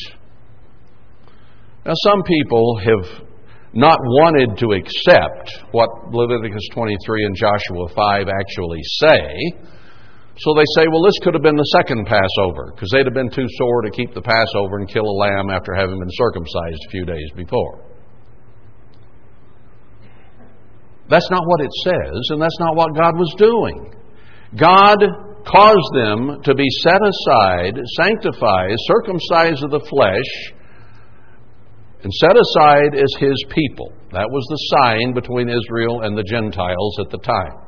Now, 1.84 1.92
some 2.00 2.22
people 2.24 2.80
have 2.80 3.28
not 3.74 4.00
wanted 4.00 4.56
to 4.56 4.72
accept 4.72 5.68
what 5.72 5.90
Leviticus 6.08 6.64
23 6.72 6.96
and 7.26 7.36
Joshua 7.36 7.88
5 7.92 8.28
actually 8.32 8.80
say. 9.04 9.20
So 10.40 10.56
they 10.56 10.64
say, 10.80 10.88
well, 10.88 11.04
this 11.04 11.20
could 11.20 11.34
have 11.34 11.44
been 11.44 11.56
the 11.56 11.72
second 11.76 12.06
Passover, 12.06 12.72
because 12.74 12.88
they'd 12.92 13.04
have 13.04 13.12
been 13.12 13.28
too 13.28 13.48
sore 13.60 13.82
to 13.82 13.90
keep 13.90 14.14
the 14.14 14.24
Passover 14.24 14.80
and 14.80 14.88
kill 14.88 15.04
a 15.04 15.16
lamb 15.28 15.50
after 15.50 15.74
having 15.74 15.98
been 15.98 16.12
circumcised 16.16 16.80
a 16.88 16.90
few 16.90 17.04
days 17.04 17.28
before. 17.36 17.84
That's 21.10 21.28
not 21.30 21.42
what 21.44 21.60
it 21.60 21.72
says, 21.84 22.20
and 22.32 22.40
that's 22.40 22.58
not 22.60 22.76
what 22.76 22.96
God 22.96 23.12
was 23.16 23.34
doing. 23.36 23.95
God 24.58 24.98
caused 25.46 25.94
them 25.94 26.42
to 26.42 26.54
be 26.54 26.66
set 26.82 27.00
aside, 27.00 27.78
sanctified, 28.00 28.74
circumcised 28.88 29.62
of 29.62 29.70
the 29.70 29.86
flesh, 29.88 30.52
and 32.02 32.12
set 32.14 32.36
aside 32.36 32.94
as 32.94 33.12
his 33.18 33.44
people. 33.50 33.92
That 34.12 34.28
was 34.30 34.46
the 34.48 34.76
sign 34.76 35.14
between 35.14 35.48
Israel 35.48 36.02
and 36.02 36.16
the 36.16 36.22
Gentiles 36.22 36.96
at 37.00 37.10
the 37.10 37.18
time. 37.18 37.66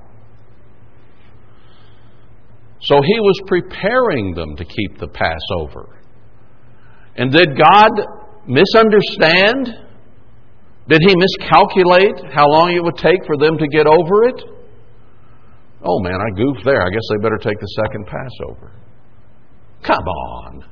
So 2.80 3.02
he 3.02 3.20
was 3.20 3.40
preparing 3.46 4.34
them 4.34 4.56
to 4.56 4.64
keep 4.64 4.98
the 4.98 5.08
Passover. 5.08 6.00
And 7.16 7.32
did 7.32 7.58
God 7.58 7.90
misunderstand? 8.46 9.86
Did 10.88 11.00
he 11.06 11.14
miscalculate 11.16 12.32
how 12.32 12.48
long 12.48 12.70
it 12.70 12.82
would 12.82 12.96
take 12.96 13.18
for 13.26 13.36
them 13.36 13.58
to 13.58 13.66
get 13.66 13.86
over 13.86 14.24
it? 14.24 14.57
Oh 15.84 16.00
man, 16.00 16.14
I 16.20 16.36
goofed 16.36 16.64
there. 16.64 16.82
I 16.82 16.90
guess 16.90 17.02
they 17.10 17.22
better 17.22 17.38
take 17.38 17.58
the 17.58 17.66
second 17.82 18.06
Passover. 18.06 18.72
Come 19.82 20.04
on. 20.04 20.64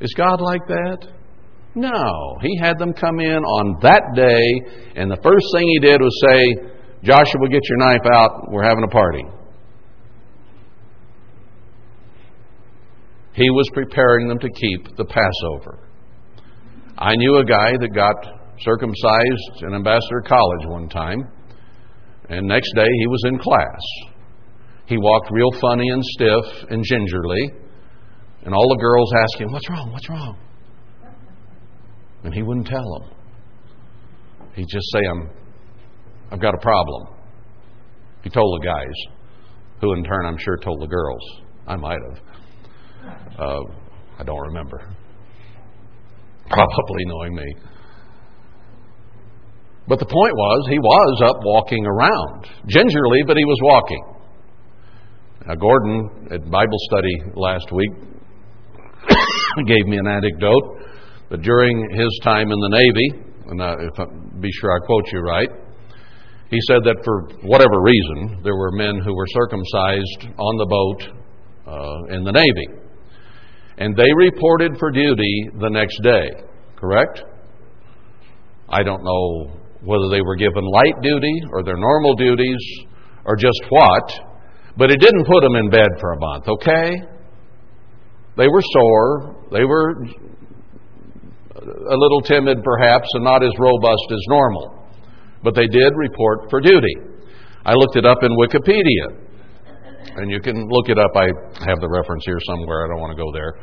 Is 0.00 0.12
God 0.16 0.40
like 0.40 0.66
that? 0.68 1.06
No. 1.74 2.38
He 2.40 2.58
had 2.60 2.78
them 2.78 2.92
come 2.92 3.20
in 3.20 3.38
on 3.38 3.78
that 3.82 4.02
day, 4.14 5.00
and 5.00 5.10
the 5.10 5.18
first 5.22 5.46
thing 5.54 5.66
he 5.68 5.78
did 5.80 6.00
was 6.00 6.20
say, 6.28 6.70
Joshua, 7.04 7.48
get 7.50 7.62
your 7.68 7.78
knife 7.78 8.06
out. 8.12 8.50
We're 8.50 8.64
having 8.64 8.84
a 8.84 8.88
party. 8.88 9.24
He 13.34 13.48
was 13.50 13.68
preparing 13.72 14.28
them 14.28 14.38
to 14.38 14.48
keep 14.48 14.96
the 14.96 15.04
Passover. 15.04 15.88
I 16.98 17.16
knew 17.16 17.38
a 17.38 17.44
guy 17.44 17.72
that 17.80 17.94
got 17.94 18.14
circumcised 18.60 19.62
in 19.62 19.74
Ambassador 19.74 20.22
College 20.26 20.66
one 20.66 20.88
time, 20.88 21.28
and 22.32 22.48
next 22.48 22.72
day 22.74 22.88
he 22.98 23.06
was 23.06 23.22
in 23.26 23.38
class. 23.38 23.80
He 24.86 24.96
walked 24.96 25.30
real 25.30 25.50
funny 25.60 25.88
and 25.88 26.02
stiff 26.02 26.70
and 26.70 26.82
gingerly, 26.82 27.50
and 28.44 28.54
all 28.54 28.68
the 28.68 28.80
girls 28.80 29.12
asked 29.22 29.40
him, 29.40 29.52
What's 29.52 29.68
wrong? 29.68 29.92
What's 29.92 30.08
wrong? 30.08 30.38
And 32.24 32.32
he 32.32 32.42
wouldn't 32.42 32.66
tell 32.66 33.00
them. 33.00 33.10
He'd 34.54 34.68
just 34.68 34.86
say, 34.92 35.00
I'm, 35.10 35.30
I've 36.30 36.40
got 36.40 36.54
a 36.54 36.58
problem. 36.58 37.08
He 38.22 38.30
told 38.30 38.60
the 38.60 38.66
guys, 38.66 39.18
who 39.80 39.92
in 39.94 40.04
turn 40.04 40.24
I'm 40.26 40.38
sure 40.38 40.56
told 40.56 40.80
the 40.80 40.86
girls. 40.86 41.22
I 41.66 41.76
might 41.76 41.98
have. 42.08 43.12
Uh, 43.38 43.60
I 44.18 44.24
don't 44.24 44.40
remember. 44.40 44.94
Probably 46.48 47.04
knowing 47.06 47.34
me. 47.34 47.54
But 49.88 49.98
the 49.98 50.06
point 50.06 50.34
was, 50.34 50.68
he 50.70 50.78
was 50.78 51.22
up 51.26 51.36
walking 51.42 51.84
around. 51.86 52.46
Gingerly, 52.68 53.22
but 53.26 53.36
he 53.36 53.44
was 53.44 53.58
walking. 53.62 54.04
Now, 55.46 55.54
Gordon, 55.56 56.28
at 56.30 56.50
Bible 56.50 56.78
study 56.86 57.34
last 57.34 57.72
week, 57.72 57.90
gave 59.66 59.86
me 59.86 59.98
an 59.98 60.06
anecdote 60.06 60.78
that 61.30 61.42
during 61.42 61.90
his 61.90 62.20
time 62.22 62.52
in 62.52 62.58
the 62.60 62.68
Navy, 62.70 63.26
and 63.48 63.60
if 63.60 63.98
I, 63.98 64.04
be 64.40 64.50
sure 64.52 64.70
I 64.70 64.86
quote 64.86 65.04
you 65.12 65.18
right, 65.20 65.48
he 66.50 66.58
said 66.68 66.84
that 66.84 67.02
for 67.02 67.28
whatever 67.48 67.82
reason, 67.82 68.42
there 68.44 68.54
were 68.54 68.70
men 68.72 69.00
who 69.02 69.16
were 69.16 69.26
circumcised 69.26 70.30
on 70.38 70.56
the 70.58 70.66
boat 70.68 71.02
uh, 71.66 72.14
in 72.14 72.22
the 72.22 72.30
Navy. 72.30 72.82
And 73.78 73.96
they 73.96 74.12
reported 74.14 74.78
for 74.78 74.92
duty 74.92 75.48
the 75.58 75.70
next 75.70 75.98
day, 76.02 76.30
correct? 76.76 77.24
I 78.68 78.82
don't 78.82 79.02
know 79.02 79.61
whether 79.84 80.08
they 80.10 80.22
were 80.22 80.36
given 80.36 80.64
light 80.64 81.00
duty 81.02 81.42
or 81.50 81.62
their 81.62 81.76
normal 81.76 82.14
duties 82.14 82.60
or 83.24 83.36
just 83.36 83.60
what, 83.68 84.12
but 84.76 84.90
it 84.90 85.00
didn't 85.00 85.26
put 85.26 85.42
them 85.42 85.56
in 85.56 85.70
bed 85.70 85.88
for 86.00 86.12
a 86.12 86.20
month, 86.20 86.48
okay? 86.48 87.02
They 88.36 88.48
were 88.48 88.62
sore. 88.72 89.46
They 89.52 89.64
were 89.64 90.06
a 91.62 91.96
little 91.96 92.22
timid 92.22 92.62
perhaps 92.64 93.08
and 93.14 93.24
not 93.24 93.42
as 93.42 93.52
robust 93.58 94.06
as 94.10 94.24
normal. 94.28 94.88
But 95.42 95.54
they 95.54 95.66
did 95.66 95.92
report 95.96 96.48
for 96.48 96.60
duty. 96.60 96.96
I 97.64 97.74
looked 97.74 97.96
it 97.96 98.06
up 98.06 98.18
in 98.22 98.30
Wikipedia. 98.30 99.28
And 100.16 100.30
you 100.30 100.40
can 100.40 100.68
look 100.68 100.88
it 100.88 100.98
up. 100.98 101.10
I 101.14 101.26
have 101.66 101.80
the 101.80 101.88
reference 101.88 102.24
here 102.24 102.38
somewhere. 102.46 102.84
I 102.84 102.88
don't 102.88 103.00
want 103.00 103.16
to 103.16 103.22
go 103.22 103.30
there. 103.32 103.54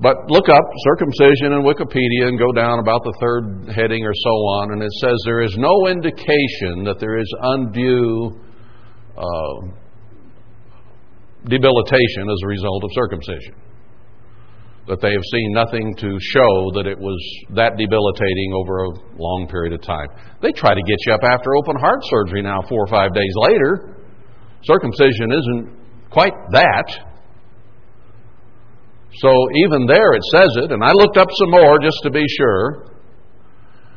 But 0.00 0.30
look 0.30 0.48
up 0.48 0.62
circumcision 0.84 1.52
in 1.58 1.62
Wikipedia 1.66 2.28
and 2.28 2.38
go 2.38 2.52
down 2.52 2.78
about 2.78 3.02
the 3.02 3.14
third 3.20 3.74
heading 3.74 4.04
or 4.04 4.14
so 4.14 4.30
on, 4.30 4.72
and 4.72 4.82
it 4.82 4.92
says 5.00 5.14
there 5.24 5.42
is 5.42 5.56
no 5.58 5.88
indication 5.88 6.84
that 6.84 7.00
there 7.00 7.18
is 7.18 7.26
undue 7.42 8.38
uh, 9.16 9.74
debilitation 11.46 12.30
as 12.30 12.38
a 12.44 12.46
result 12.46 12.84
of 12.84 12.90
circumcision 12.94 13.54
that 14.88 15.02
they 15.02 15.12
have 15.12 15.22
seen 15.30 15.52
nothing 15.52 15.94
to 15.96 16.16
show 16.32 16.72
that 16.72 16.86
it 16.88 16.98
was 16.98 17.20
that 17.52 17.76
debilitating 17.76 18.50
over 18.56 18.84
a 18.84 18.90
long 19.20 19.46
period 19.50 19.74
of 19.74 19.82
time. 19.82 20.08
They 20.40 20.50
try 20.52 20.72
to 20.72 20.80
get 20.80 20.96
you 21.06 21.12
up 21.12 21.24
after 21.24 21.54
open 21.56 21.76
heart 21.76 22.00
surgery 22.08 22.40
now, 22.40 22.62
four 22.68 22.84
or 22.84 22.86
five 22.88 23.12
days 23.12 23.34
later. 23.36 24.00
Circumcision 24.64 25.30
isn't 25.30 25.76
quite 26.10 26.32
that. 26.52 26.88
So 29.16 29.30
even 29.64 29.86
there 29.86 30.12
it 30.12 30.22
says 30.30 30.50
it, 30.64 30.72
and 30.72 30.84
I 30.84 30.92
looked 30.92 31.16
up 31.16 31.28
some 31.32 31.50
more 31.50 31.78
just 31.80 31.98
to 32.04 32.10
be 32.10 32.24
sure 32.36 32.92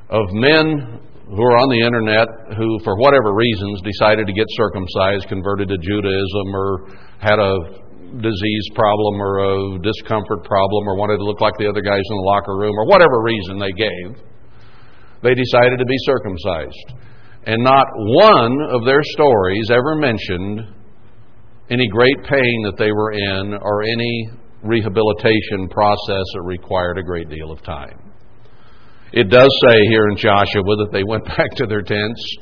of 0.09 0.26
men 0.32 0.99
who 1.28 1.41
are 1.43 1.57
on 1.59 1.70
the 1.72 1.80
internet 1.84 2.28
who, 2.59 2.80
for 2.84 2.99
whatever 2.99 3.32
reasons, 3.32 3.80
decided 3.84 4.28
to 4.28 4.34
get 4.34 4.47
circumcised, 4.55 5.28
converted 5.28 5.72
to 5.72 5.78
Judaism, 5.80 6.47
or 6.51 6.91
had 7.20 7.39
a 7.39 7.55
disease 8.20 8.68
problem 8.76 9.22
or 9.24 9.39
a 9.39 9.80
discomfort 9.80 10.43
problem 10.43 10.84
or 10.88 10.99
wanted 10.99 11.16
to 11.16 11.24
look 11.24 11.39
like 11.39 11.55
the 11.55 11.68
other 11.68 11.80
guys 11.80 12.03
in 12.03 12.16
the 12.20 12.28
locker 12.28 12.59
room 12.59 12.76
or 12.76 12.84
whatever 12.84 13.24
reason 13.24 13.55
they 13.55 13.72
gave, 13.72 14.20
they 15.24 15.32
decided 15.32 15.80
to 15.80 15.88
be 15.88 15.95
circumcised. 16.03 16.88
And 17.47 17.64
not 17.64 17.88
one 17.95 18.59
of 18.76 18.84
their 18.84 19.01
stories 19.16 19.72
ever 19.72 19.95
mentioned 19.95 20.76
any 21.72 21.88
great 21.88 22.20
pain 22.28 22.57
that 22.68 22.76
they 22.78 22.91
were 22.91 23.16
in 23.16 23.55
or 23.55 23.84
any 23.84 24.40
rehabilitation 24.64 25.68
process 25.70 26.26
that 26.34 26.41
required 26.43 26.97
a 26.97 27.03
great 27.03 27.30
deal 27.30 27.51
of 27.51 27.62
time. 27.64 28.12
It 29.14 29.30
does 29.30 29.49
say 29.68 29.78
here 29.89 30.07
in 30.07 30.18
Joshua 30.18 30.64
that 30.64 30.89
they 30.91 31.03
went 31.03 31.26
back 31.38 31.51
to 31.55 31.66
their 31.66 31.82
tents 31.82 32.38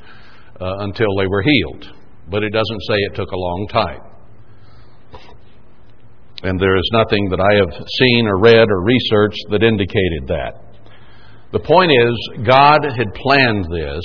uh, 0.59 0.77
until 0.79 1.15
they 1.17 1.27
were 1.27 1.41
healed, 1.41 1.85
but 2.29 2.43
it 2.43 2.51
doesn't 2.51 2.81
say 2.87 2.95
it 2.95 3.15
took 3.15 3.31
a 3.31 3.37
long 3.37 3.67
time. 3.71 4.01
And 6.43 6.59
there 6.59 6.77
is 6.77 6.89
nothing 6.93 7.27
that 7.29 7.41
I 7.41 7.55
have 7.55 7.85
seen 7.99 8.27
or 8.27 8.39
read 8.39 8.69
or 8.69 8.81
researched 8.83 9.45
that 9.51 9.63
indicated 9.63 10.27
that. 10.27 10.69
The 11.51 11.59
point 11.59 11.91
is, 11.91 12.45
God 12.47 12.85
had 12.85 13.13
planned 13.15 13.65
this, 13.65 14.03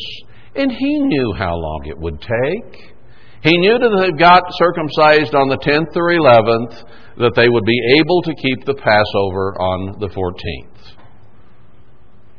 and 0.56 0.72
He 0.72 0.98
knew 0.98 1.34
how 1.36 1.54
long 1.54 1.82
it 1.86 1.98
would 1.98 2.20
take. 2.20 2.94
He 3.42 3.58
knew 3.58 3.78
that 3.78 3.96
they 4.00 4.18
got 4.18 4.42
circumcised 4.56 5.34
on 5.34 5.48
the 5.48 5.58
10th 5.58 5.94
or 5.94 6.10
11th, 6.10 6.82
that 7.18 7.32
they 7.36 7.48
would 7.48 7.64
be 7.64 7.98
able 7.98 8.22
to 8.22 8.34
keep 8.34 8.64
the 8.64 8.74
Passover 8.74 9.54
on 9.60 10.00
the 10.00 10.08
14th. 10.08 10.96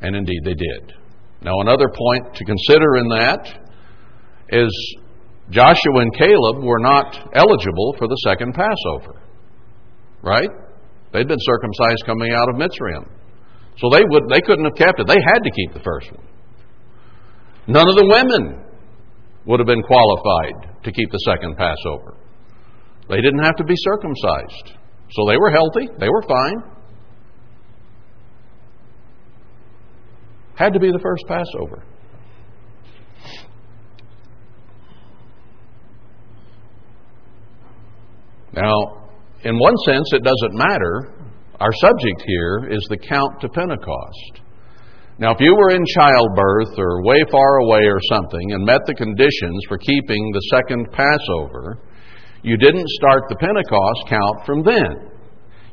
And 0.02 0.16
indeed 0.16 0.42
they 0.44 0.54
did. 0.54 0.94
Now, 1.42 1.62
another 1.62 1.88
point 1.90 2.36
to 2.36 2.46
consider 2.46 2.98
in 2.98 3.08
that 3.10 3.48
is 4.50 4.98
Joshua 5.50 6.00
and 6.00 6.14
Caleb 6.16 6.64
were 6.64 6.80
not 6.80 7.30
eligible 7.34 7.96
for 7.98 8.08
the 8.08 8.18
second 8.26 8.54
Passover 8.54 9.22
right? 10.26 10.50
They'd 11.14 11.28
been 11.28 11.40
circumcised 11.40 12.04
coming 12.06 12.34
out 12.34 12.50
of 12.50 12.56
Mitzrayim. 12.56 13.08
So 13.78 13.90
they, 13.94 14.04
would, 14.04 14.24
they 14.34 14.42
couldn't 14.42 14.66
have 14.66 14.76
kept 14.76 15.00
it. 15.00 15.08
They 15.08 15.22
had 15.22 15.40
to 15.44 15.52
keep 15.52 15.74
the 15.74 15.84
first 15.86 16.12
one. 16.12 16.26
None 17.68 17.88
of 17.88 17.96
the 17.96 18.06
women 18.06 18.66
would 19.46 19.60
have 19.60 19.68
been 19.68 19.84
qualified 19.84 20.84
to 20.84 20.92
keep 20.92 21.12
the 21.12 21.20
second 21.20 21.56
Passover. 21.56 22.18
They 23.10 23.22
didn't 23.22 23.44
have 23.44 23.56
to 23.58 23.64
be 23.64 23.76
circumcised. 23.76 24.78
So 25.12 25.26
they 25.28 25.38
were 25.38 25.52
healthy, 25.52 25.90
they 26.00 26.10
were 26.10 26.24
fine. 26.28 26.76
Had 30.56 30.74
to 30.74 30.80
be 30.80 30.92
the 30.92 31.00
first 31.00 31.26
Passover. 31.28 31.84
Now, 38.54 39.10
in 39.44 39.60
one 39.60 39.76
sense, 39.86 40.10
it 40.14 40.24
doesn't 40.24 40.58
matter. 40.58 41.12
Our 41.60 41.74
subject 41.74 42.24
here 42.26 42.70
is 42.72 42.86
the 42.90 42.98
count 42.98 43.42
to 43.42 43.50
Pentecost. 43.50 44.42
Now, 45.20 45.34
if 45.34 45.40
you 45.40 45.56
were 45.56 45.72
in 45.72 45.84
childbirth 45.94 46.78
or 46.78 47.04
way 47.04 47.24
far 47.32 47.58
away 47.60 47.84
or 47.86 48.00
something 48.10 48.52
and 48.54 48.66
met 48.66 48.82
the 48.86 48.94
conditions 48.94 49.64
for 49.68 49.78
keeping 49.78 50.32
the 50.32 50.42
second 50.52 50.88
Passover, 50.92 51.80
you 52.46 52.58
didn't 52.58 52.88
start 53.02 53.24
the 53.28 53.36
Pentecost 53.42 54.06
count 54.08 54.46
from 54.46 54.62
then. 54.62 55.10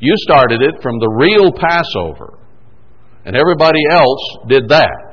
You 0.00 0.14
started 0.24 0.62
it 0.62 0.80
from 0.80 0.98
the 0.98 1.12
real 1.20 1.52
Passover. 1.52 2.38
And 3.26 3.36
everybody 3.36 3.84
else 3.90 4.24
did 4.48 4.70
that. 4.70 5.12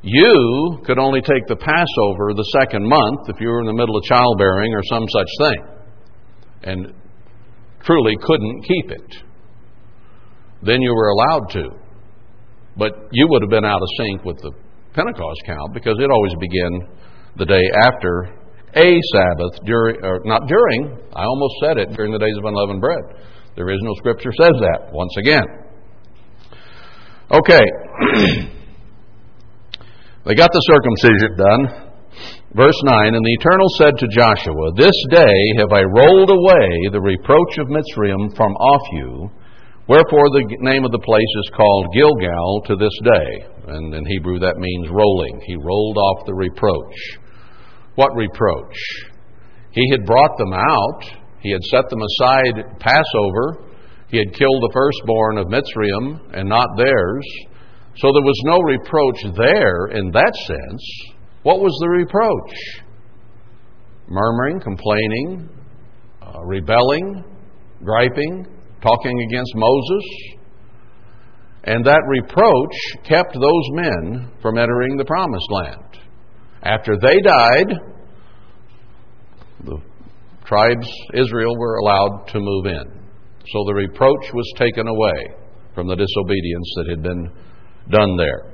You 0.00 0.80
could 0.86 0.98
only 0.98 1.20
take 1.20 1.46
the 1.46 1.56
Passover 1.56 2.32
the 2.32 2.48
second 2.58 2.88
month 2.88 3.28
if 3.28 3.40
you 3.40 3.48
were 3.48 3.60
in 3.60 3.66
the 3.66 3.76
middle 3.76 3.94
of 3.94 4.04
childbearing 4.04 4.72
or 4.72 4.82
some 4.88 5.04
such 5.12 5.28
thing. 5.38 5.60
And 6.62 6.94
truly 7.84 8.16
couldn't 8.22 8.64
keep 8.64 8.90
it. 8.90 9.14
Then 10.62 10.80
you 10.80 10.94
were 10.94 11.08
allowed 11.10 11.50
to. 11.50 11.68
But 12.78 12.92
you 13.12 13.28
would 13.28 13.42
have 13.42 13.50
been 13.50 13.66
out 13.66 13.82
of 13.82 13.88
sync 13.98 14.24
with 14.24 14.38
the 14.38 14.52
Pentecost 14.94 15.42
count 15.44 15.74
because 15.74 15.98
it 16.00 16.10
always 16.10 16.34
began 16.40 16.88
the 17.36 17.44
day 17.44 17.62
after 17.84 18.41
a 18.74 18.98
Sabbath, 19.12 19.60
during, 19.64 19.96
not 20.24 20.48
during, 20.48 20.98
I 21.14 21.24
almost 21.24 21.54
said 21.62 21.76
it, 21.78 21.92
during 21.94 22.12
the 22.12 22.18
days 22.18 22.36
of 22.38 22.44
unleavened 22.44 22.80
bread. 22.80 23.02
The 23.56 23.62
original 23.62 23.94
scripture 23.96 24.32
says 24.32 24.56
that 24.60 24.92
once 24.92 25.14
again. 25.18 25.44
Okay. 27.30 27.60
they 30.24 30.34
got 30.34 30.50
the 30.52 30.64
circumcision 30.72 31.36
done. 31.36 31.92
Verse 32.54 32.76
9 32.84 33.14
And 33.14 33.24
the 33.24 33.36
Eternal 33.40 33.68
said 33.76 33.96
to 33.98 34.08
Joshua, 34.08 34.72
This 34.76 34.96
day 35.10 35.36
have 35.58 35.72
I 35.72 35.82
rolled 35.84 36.30
away 36.30 36.88
the 36.92 37.00
reproach 37.00 37.58
of 37.58 37.68
Mitzrayim 37.68 38.36
from 38.36 38.52
off 38.56 38.82
you. 38.92 39.30
Wherefore 39.88 40.30
the 40.32 40.56
name 40.60 40.84
of 40.84 40.92
the 40.92 41.04
place 41.04 41.34
is 41.44 41.50
called 41.56 41.92
Gilgal 41.92 42.62
to 42.68 42.76
this 42.76 42.96
day. 43.04 43.46
And 43.68 43.94
in 43.94 44.04
Hebrew 44.06 44.38
that 44.40 44.56
means 44.56 44.88
rolling. 44.88 45.40
He 45.44 45.56
rolled 45.56 45.98
off 45.98 46.26
the 46.26 46.34
reproach. 46.34 47.21
What 47.94 48.14
reproach? 48.14 48.76
He 49.72 49.88
had 49.90 50.06
brought 50.06 50.36
them 50.38 50.52
out. 50.52 51.02
He 51.40 51.50
had 51.50 51.62
set 51.64 51.88
them 51.90 52.00
aside 52.02 52.78
Passover. 52.78 53.68
He 54.08 54.18
had 54.18 54.34
killed 54.34 54.62
the 54.62 54.70
firstborn 54.72 55.38
of 55.38 55.46
Mitzrayim 55.46 56.38
and 56.38 56.48
not 56.48 56.68
theirs. 56.76 57.26
So 57.96 58.08
there 58.12 58.22
was 58.22 58.42
no 58.44 58.58
reproach 58.60 59.36
there 59.36 59.86
in 59.98 60.10
that 60.12 60.34
sense. 60.46 60.82
What 61.42 61.60
was 61.60 61.76
the 61.80 61.88
reproach? 61.88 62.84
Murmuring, 64.08 64.60
complaining, 64.60 65.48
uh, 66.22 66.40
rebelling, 66.44 67.24
griping, 67.82 68.46
talking 68.82 69.20
against 69.28 69.52
Moses. 69.54 70.04
And 71.64 71.84
that 71.84 72.02
reproach 72.08 73.04
kept 73.04 73.34
those 73.34 73.68
men 73.72 74.30
from 74.40 74.58
entering 74.58 74.96
the 74.96 75.04
promised 75.04 75.50
land. 75.50 76.01
After 76.62 76.96
they 76.96 77.20
died, 77.20 77.80
the 79.64 79.78
tribes, 80.44 80.88
Israel, 81.14 81.58
were 81.58 81.76
allowed 81.78 82.26
to 82.28 82.40
move 82.40 82.66
in. 82.66 82.84
So 83.46 83.64
the 83.66 83.74
reproach 83.74 84.32
was 84.32 84.52
taken 84.56 84.86
away 84.86 85.34
from 85.74 85.88
the 85.88 85.96
disobedience 85.96 86.72
that 86.76 86.90
had 86.90 87.02
been 87.02 87.30
done 87.90 88.16
there. 88.16 88.52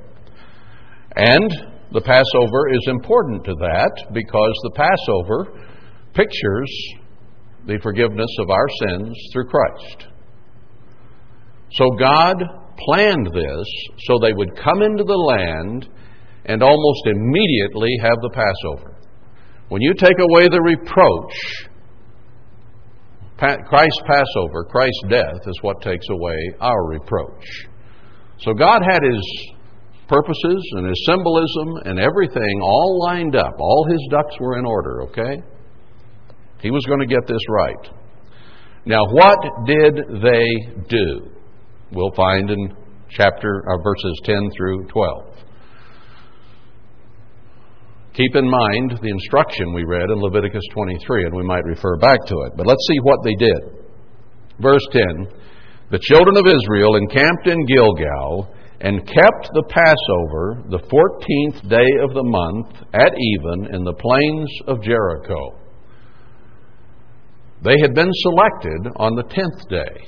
And 1.15 1.51
the 1.91 2.01
Passover 2.01 2.69
is 2.73 2.87
important 2.87 3.43
to 3.45 3.53
that 3.55 4.13
because 4.13 4.53
the 4.63 4.71
Passover 4.75 5.69
pictures 6.13 6.71
the 7.67 7.79
forgiveness 7.83 8.29
of 8.39 8.49
our 8.49 8.67
sins 8.87 9.15
through 9.33 9.45
Christ. 9.45 10.07
So 11.73 11.85
God 11.99 12.43
planned 12.77 13.27
this 13.33 13.67
so 14.07 14.17
they 14.17 14.33
would 14.33 14.55
come 14.55 14.81
into 14.81 15.03
the 15.03 15.13
land 15.13 15.87
and 16.49 16.63
almost 16.63 17.05
immediately 17.05 17.91
have 18.01 18.17
the 18.23 18.31
Passover. 18.33 18.95
When 19.69 19.83
you 19.83 19.93
take 19.93 20.17
away 20.17 20.47
the 20.49 20.59
reproach, 20.59 21.69
Christ's 23.37 24.01
Passover, 24.05 24.65
Christ's 24.65 25.03
death, 25.09 25.45
is 25.45 25.59
what 25.61 25.79
takes 25.81 26.07
away 26.09 26.37
our 26.59 26.87
reproach. 26.89 27.45
So 28.39 28.53
God 28.55 28.81
had 28.81 29.03
His 29.03 29.51
purposes 30.07 30.71
and 30.73 30.87
His 30.87 31.05
symbolism 31.05 31.85
and 31.85 31.99
everything 31.99 32.61
all 32.63 32.99
lined 33.05 33.35
up. 33.35 33.53
All 33.59 33.85
His 33.87 34.07
ducks 34.09 34.35
were 34.39 34.57
in 34.57 34.65
order, 34.65 35.03
okay? 35.03 35.43
He 36.61 36.71
was 36.71 36.83
going 36.87 36.99
to 36.99 37.05
get 37.05 37.27
this 37.27 37.41
right. 37.47 37.93
Now, 38.85 39.05
what 39.05 39.37
did 39.67 40.21
they 40.23 40.47
do? 40.89 41.29
We'll 41.91 42.13
find 42.15 42.49
in 42.49 42.75
chapter 43.11 43.63
uh, 43.69 43.77
verses 43.83 44.19
10 44.23 44.49
through 44.57 44.87
12. 44.87 45.48
Keep 48.13 48.35
in 48.35 48.49
mind 48.49 48.99
the 49.01 49.09
instruction 49.09 49.73
we 49.73 49.85
read 49.85 50.09
in 50.09 50.19
Leviticus 50.19 50.63
23, 50.73 51.25
and 51.25 51.35
we 51.35 51.43
might 51.43 51.63
refer 51.63 51.95
back 51.97 52.19
to 52.25 52.35
it. 52.47 52.53
But 52.57 52.65
let's 52.65 52.85
see 52.87 52.99
what 53.03 53.19
they 53.23 53.35
did. 53.35 53.79
Verse 54.59 54.85
10 54.91 55.27
The 55.91 55.99
children 56.01 56.35
of 56.37 56.47
Israel 56.47 56.95
encamped 56.95 57.47
in 57.47 57.65
Gilgal 57.65 58.53
and 58.81 59.05
kept 59.05 59.49
the 59.53 59.63
Passover 59.69 60.63
the 60.69 60.83
fourteenth 60.89 61.69
day 61.69 61.89
of 62.01 62.13
the 62.13 62.23
month 62.23 62.77
at 62.93 63.11
even 63.13 63.75
in 63.75 63.83
the 63.83 63.93
plains 63.93 64.49
of 64.67 64.81
Jericho. 64.81 65.59
They 67.61 67.75
had 67.81 67.93
been 67.93 68.11
selected 68.11 68.91
on 68.95 69.15
the 69.15 69.23
tenth 69.23 69.67
day. 69.69 70.07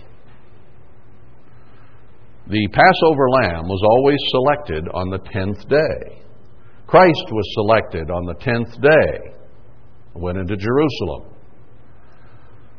The 2.48 2.68
Passover 2.72 3.30
lamb 3.30 3.68
was 3.68 3.82
always 3.84 4.20
selected 4.32 4.88
on 4.94 5.10
the 5.10 5.20
tenth 5.32 5.68
day. 5.68 6.22
Christ 6.92 7.32
was 7.32 7.54
selected 7.54 8.12
on 8.12 8.26
the 8.26 8.34
tenth 8.34 8.82
day, 8.82 9.32
went 10.14 10.38
into 10.38 10.58
Jerusalem. 10.58 11.34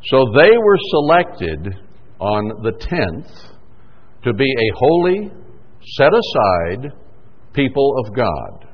So 0.04 0.26
they 0.36 0.50
were 0.50 0.76
selected 0.90 1.78
on 2.20 2.62
the 2.62 2.72
tenth 2.72 3.26
to 4.24 4.34
be 4.34 4.44
a 4.44 4.76
holy, 4.76 5.30
set 5.96 6.10
aside 6.12 6.92
people 7.54 7.94
of 8.04 8.14
God. 8.14 8.68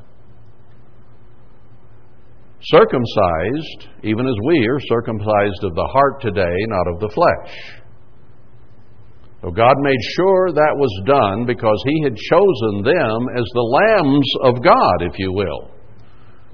Circumcised, 2.61 3.91
even 4.03 4.27
as 4.27 4.35
we 4.45 4.67
are 4.67 4.81
circumcised 4.89 5.63
of 5.63 5.77
the 5.77 5.89
heart 5.93 6.21
today, 6.21 6.57
not 6.67 6.89
of 6.95 6.99
the 6.99 7.11
flesh. 7.15 7.78
So 9.43 9.51
God 9.51 9.75
made 9.79 10.03
sure 10.17 10.51
that 10.53 10.75
was 10.75 11.03
done 11.07 11.47
because 11.47 11.81
He 11.87 12.03
had 12.03 12.17
chosen 12.17 12.83
them 12.83 13.19
as 13.37 13.45
the 13.55 13.61
lambs 13.61 14.29
of 14.43 14.63
God, 14.65 15.03
if 15.03 15.19
you 15.19 15.33
will. 15.33 15.71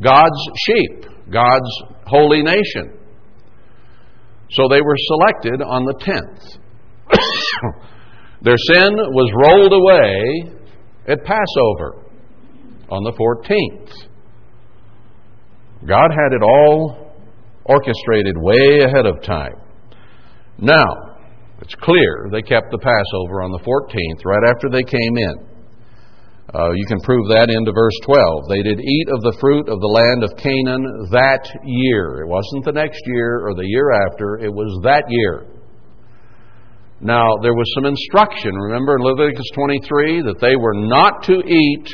God's 0.02 0.50
sheep, 0.66 1.06
God's 1.32 1.82
holy 2.06 2.42
nation. 2.42 2.98
So 4.50 4.68
they 4.68 4.82
were 4.82 4.96
selected 4.96 5.62
on 5.62 5.84
the 5.84 5.94
10th. 5.94 6.58
Their 8.42 8.58
sin 8.58 8.92
was 8.94 9.32
rolled 9.34 9.72
away 9.72 10.54
at 11.08 11.24
Passover 11.24 12.04
on 12.90 13.02
the 13.02 13.12
14th. 13.12 14.08
God 15.86 16.10
had 16.10 16.32
it 16.32 16.42
all 16.42 17.12
orchestrated 17.64 18.36
way 18.36 18.80
ahead 18.80 19.06
of 19.06 19.22
time. 19.22 19.54
Now, 20.58 21.13
it's 21.60 21.74
clear 21.76 22.28
they 22.30 22.42
kept 22.42 22.70
the 22.70 22.78
Passover 22.78 23.42
on 23.42 23.52
the 23.52 23.62
14th, 23.62 24.24
right 24.24 24.50
after 24.50 24.68
they 24.68 24.82
came 24.82 25.16
in. 25.16 25.54
Uh, 26.54 26.70
you 26.70 26.86
can 26.86 27.00
prove 27.00 27.26
that 27.28 27.50
into 27.50 27.72
verse 27.72 27.98
12. 28.04 28.48
They 28.48 28.62
did 28.62 28.78
eat 28.78 29.08
of 29.10 29.22
the 29.22 29.36
fruit 29.40 29.66
of 29.68 29.80
the 29.80 29.90
land 29.90 30.22
of 30.22 30.36
Canaan 30.36 31.08
that 31.10 31.42
year. 31.64 32.22
It 32.22 32.28
wasn't 32.28 32.64
the 32.64 32.72
next 32.72 33.00
year 33.06 33.46
or 33.46 33.54
the 33.54 33.66
year 33.66 33.90
after, 34.06 34.38
it 34.38 34.52
was 34.52 34.78
that 34.84 35.04
year. 35.08 35.46
Now, 37.00 37.26
there 37.42 37.54
was 37.54 37.66
some 37.74 37.86
instruction, 37.86 38.54
remember 38.54 38.96
in 38.96 39.02
Leviticus 39.02 39.50
23, 39.54 40.22
that 40.22 40.40
they 40.40 40.54
were 40.54 40.74
not 40.74 41.24
to 41.24 41.42
eat 41.42 41.88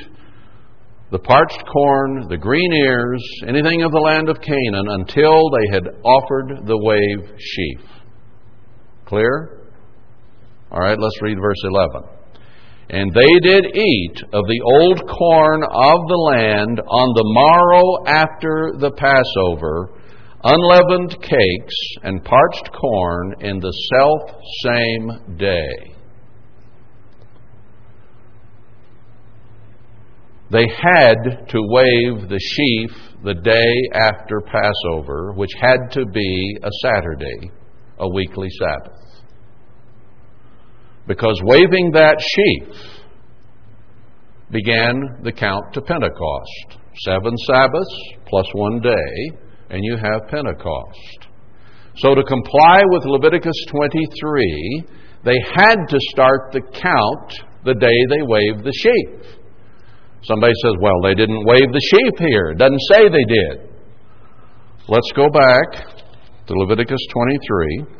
the 1.10 1.18
parched 1.18 1.64
corn, 1.66 2.28
the 2.28 2.36
green 2.36 2.72
ears, 2.84 3.22
anything 3.48 3.82
of 3.82 3.92
the 3.92 3.98
land 3.98 4.28
of 4.28 4.40
Canaan 4.40 4.86
until 5.00 5.50
they 5.50 5.66
had 5.72 5.88
offered 6.04 6.66
the 6.66 6.78
wave 6.78 7.38
sheaf. 7.38 7.80
Clear? 9.10 9.66
All 10.70 10.78
right, 10.78 10.96
let's 10.98 11.20
read 11.20 11.36
verse 11.42 11.60
11. 11.64 12.08
And 12.90 13.12
they 13.12 13.48
did 13.48 13.76
eat 13.76 14.22
of 14.32 14.44
the 14.46 14.60
old 14.64 15.00
corn 15.08 15.62
of 15.64 15.98
the 16.08 16.22
land 16.30 16.80
on 16.80 17.14
the 17.14 17.24
morrow 17.26 18.06
after 18.06 18.72
the 18.78 18.92
Passover, 18.92 19.90
unleavened 20.44 21.20
cakes 21.22 21.74
and 22.04 22.24
parched 22.24 22.70
corn 22.72 23.34
in 23.40 23.58
the 23.58 23.72
self 23.94 24.42
same 24.64 25.36
day. 25.38 25.94
They 30.52 30.66
had 30.82 31.48
to 31.48 31.60
wave 31.62 32.28
the 32.28 32.40
sheaf 32.40 32.90
the 33.24 33.34
day 33.34 33.74
after 33.94 34.40
Passover, 34.40 35.32
which 35.34 35.50
had 35.60 35.90
to 35.92 36.06
be 36.06 36.58
a 36.62 36.70
Saturday, 36.82 37.50
a 37.98 38.08
weekly 38.08 38.48
Sabbath. 38.50 38.99
Because 41.06 41.40
waving 41.42 41.90
that 41.92 42.20
sheaf 42.20 42.76
began 44.50 45.00
the 45.22 45.32
count 45.32 45.72
to 45.74 45.80
Pentecost. 45.80 46.78
Seven 47.04 47.36
Sabbaths 47.46 47.96
plus 48.26 48.46
one 48.54 48.80
day, 48.80 49.38
and 49.70 49.80
you 49.82 49.96
have 49.96 50.28
Pentecost. 50.28 51.28
So, 51.96 52.14
to 52.14 52.22
comply 52.22 52.82
with 52.86 53.04
Leviticus 53.04 53.64
23, 53.70 54.84
they 55.24 55.36
had 55.54 55.76
to 55.88 55.98
start 56.10 56.52
the 56.52 56.60
count 56.60 57.44
the 57.64 57.74
day 57.74 57.98
they 58.08 58.22
waved 58.22 58.64
the 58.64 58.72
sheaf. 58.72 59.36
Somebody 60.22 60.52
says, 60.62 60.74
well, 60.80 61.00
they 61.02 61.14
didn't 61.14 61.44
wave 61.44 61.72
the 61.72 61.80
sheaf 61.92 62.18
here. 62.18 62.50
It 62.50 62.58
doesn't 62.58 62.80
say 62.90 63.08
they 63.08 63.24
did. 63.24 63.70
Let's 64.88 65.10
go 65.14 65.28
back 65.30 65.96
to 66.46 66.54
Leviticus 66.54 67.00
23 67.12 67.99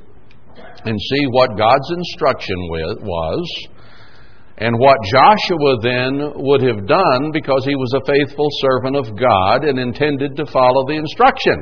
and 0.85 0.99
see 0.99 1.25
what 1.31 1.57
God's 1.57 1.91
instruction 1.91 2.57
was 2.69 3.69
and 4.59 4.79
what 4.79 4.99
Joshua 5.11 5.77
then 5.83 6.33
would 6.37 6.63
have 6.63 6.87
done 6.87 7.33
because 7.33 7.65
he 7.65 7.75
was 7.75 7.93
a 7.97 8.05
faithful 8.05 8.49
servant 8.61 8.97
of 8.97 9.17
God 9.17 9.65
and 9.65 9.79
intended 9.79 10.37
to 10.37 10.47
follow 10.47 10.87
the 10.87 10.97
instruction. 10.97 11.57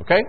Okay? 0.00 0.22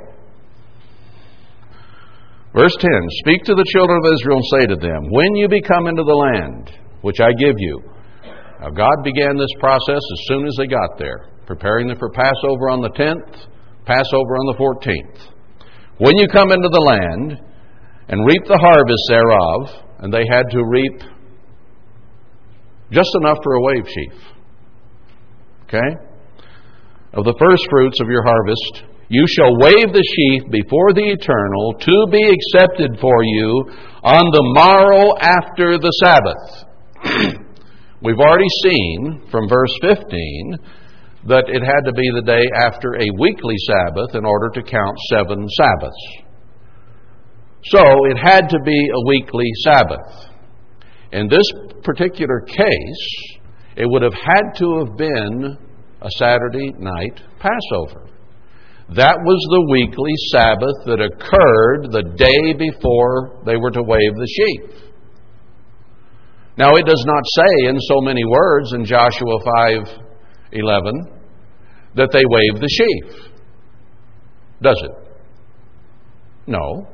Verse 2.53 2.75
10 2.79 2.89
Speak 3.23 3.43
to 3.45 3.55
the 3.55 3.65
children 3.71 4.01
of 4.03 4.13
Israel 4.13 4.37
and 4.37 4.49
say 4.59 4.67
to 4.67 4.75
them, 4.75 5.09
When 5.11 5.35
you 5.35 5.47
become 5.47 5.87
into 5.87 6.03
the 6.03 6.13
land 6.13 6.71
which 7.01 7.19
I 7.21 7.31
give 7.39 7.55
you, 7.57 7.81
now, 8.61 8.69
God 8.69 9.03
began 9.03 9.37
this 9.37 9.49
process 9.59 9.97
as 9.97 10.21
soon 10.25 10.45
as 10.45 10.53
they 10.55 10.67
got 10.67 10.99
there, 10.99 11.29
preparing 11.47 11.87
them 11.87 11.97
for 11.97 12.11
Passover 12.11 12.69
on 12.69 12.81
the 12.81 12.91
10th, 12.91 13.49
Passover 13.85 14.37
on 14.37 14.45
the 14.53 14.57
14th. 14.61 15.33
When 15.97 16.15
you 16.17 16.27
come 16.27 16.51
into 16.51 16.69
the 16.69 16.79
land 16.79 17.41
and 18.11 18.27
reap 18.27 18.43
the 18.45 18.59
harvest 18.59 19.03
thereof, 19.07 19.87
and 19.99 20.13
they 20.13 20.25
had 20.29 20.43
to 20.51 20.63
reap 20.67 20.99
just 22.91 23.09
enough 23.21 23.37
for 23.41 23.53
a 23.55 23.61
wave 23.61 23.87
sheaf. 23.87 24.13
Okay? 25.63 25.95
Of 27.13 27.23
the 27.23 27.35
first 27.39 27.63
fruits 27.69 27.99
of 28.01 28.09
your 28.09 28.23
harvest, 28.23 28.83
you 29.07 29.25
shall 29.27 29.55
wave 29.59 29.95
the 29.95 30.03
sheaf 30.03 30.51
before 30.51 30.91
the 30.91 31.07
eternal 31.07 31.73
to 31.79 31.97
be 32.11 32.23
accepted 32.27 32.99
for 32.99 33.23
you 33.23 33.71
on 34.03 34.25
the 34.27 34.45
morrow 34.59 35.15
after 35.19 35.79
the 35.79 35.91
Sabbath. 36.03 36.67
We've 38.03 38.19
already 38.19 38.49
seen 38.63 39.23
from 39.31 39.47
verse 39.47 39.73
15 39.81 40.57
that 41.27 41.45
it 41.47 41.63
had 41.63 41.85
to 41.85 41.93
be 41.93 42.09
the 42.15 42.23
day 42.25 42.43
after 42.59 42.95
a 42.95 43.07
weekly 43.19 43.55
Sabbath 43.67 44.15
in 44.15 44.25
order 44.25 44.49
to 44.55 44.63
count 44.63 44.97
seven 45.11 45.47
Sabbaths. 45.47 46.20
So 47.63 47.79
it 48.09 48.17
had 48.17 48.49
to 48.49 48.59
be 48.65 48.89
a 48.89 49.07
weekly 49.07 49.45
Sabbath. 49.63 50.29
In 51.11 51.27
this 51.27 51.45
particular 51.83 52.41
case, 52.41 53.39
it 53.75 53.85
would 53.85 54.01
have 54.01 54.13
had 54.13 54.55
to 54.57 54.79
have 54.79 54.97
been 54.97 55.57
a 56.01 56.09
Saturday 56.17 56.73
night 56.79 57.21
Passover. 57.39 58.07
That 58.95 59.15
was 59.23 59.47
the 59.49 59.67
weekly 59.71 60.11
Sabbath 60.31 60.83
that 60.85 60.99
occurred 60.99 61.91
the 61.91 62.03
day 62.17 62.53
before 62.57 63.41
they 63.45 63.55
were 63.55 63.71
to 63.71 63.83
wave 63.83 64.15
the 64.15 64.27
sheaf. 64.27 64.91
Now, 66.57 66.75
it 66.75 66.85
does 66.85 67.03
not 67.05 67.23
say 67.35 67.69
in 67.69 67.79
so 67.79 68.01
many 68.01 68.25
words 68.25 68.73
in 68.73 68.83
Joshua 68.83 69.39
5:11 70.51 70.91
that 71.95 72.11
they 72.11 72.23
waved 72.25 72.61
the 72.61 72.67
sheaf. 72.67 73.31
Does 74.61 74.81
it? 74.83 74.91
No. 76.47 76.87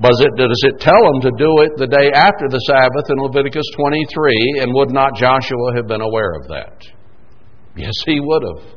Does 0.00 0.20
it, 0.26 0.80
tell 0.80 1.02
them 1.12 1.20
to 1.22 1.30
do 1.38 1.62
it 1.62 1.70
the 1.76 1.86
day 1.86 2.10
after 2.14 2.48
the 2.50 2.58
Sabbath 2.66 3.06
in 3.10 3.18
Leviticus 3.22 3.66
23, 3.76 4.60
and 4.62 4.74
would 4.74 4.90
not 4.90 5.14
Joshua 5.14 5.74
have 5.76 5.86
been 5.86 6.00
aware 6.00 6.34
of 6.34 6.48
that? 6.48 6.82
Yes, 7.76 7.94
he 8.04 8.18
would 8.18 8.42
have. 8.42 8.74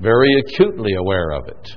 Very 0.00 0.28
acutely 0.40 0.94
aware 0.94 1.32
of 1.32 1.48
it. 1.48 1.76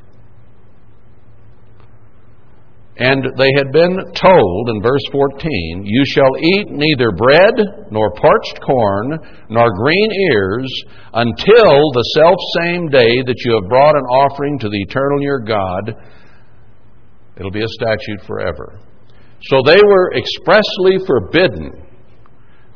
And 2.98 3.24
they 3.38 3.50
had 3.58 3.72
been 3.72 3.98
told 4.14 4.70
in 4.70 4.84
verse 4.84 5.02
14, 5.12 5.84
You 5.84 6.04
shall 6.06 6.30
eat 6.40 6.68
neither 6.70 7.12
bread, 7.12 7.90
nor 7.90 8.14
parched 8.14 8.60
corn, 8.62 9.18
nor 9.50 9.74
green 9.74 10.10
ears, 10.32 10.70
until 11.14 11.92
the 11.92 12.12
self 12.16 12.38
same 12.62 12.90
day 12.90 13.24
that 13.26 13.42
you 13.46 13.60
have 13.60 13.70
brought 13.70 13.96
an 13.96 14.04
offering 14.04 14.60
to 14.60 14.70
the 14.70 14.82
eternal 14.88 15.22
your 15.22 15.40
God. 15.40 15.96
It'll 17.38 17.52
be 17.52 17.64
a 17.64 17.68
statute 17.68 18.26
forever. 18.28 18.80
So 19.44 19.62
they 19.66 19.80
were 19.84 20.14
expressly 20.14 21.00
forbidden 21.06 21.86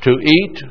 to 0.02 0.12
eat 0.12 0.62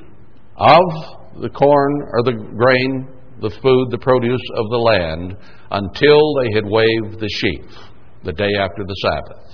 of 0.56 1.40
the 1.40 1.50
corn 1.50 2.02
or 2.12 2.22
the 2.24 2.32
grain, 2.32 3.08
the 3.40 3.50
food, 3.62 3.90
the 3.90 3.98
produce 3.98 4.42
of 4.56 4.70
the 4.70 4.76
land, 4.76 5.36
until 5.70 6.34
they 6.40 6.52
had 6.54 6.64
waved 6.64 7.20
the 7.20 7.28
sheaf 7.28 7.70
the 8.24 8.32
day 8.32 8.50
after 8.58 8.82
the 8.84 8.94
Sabbath. 9.02 9.46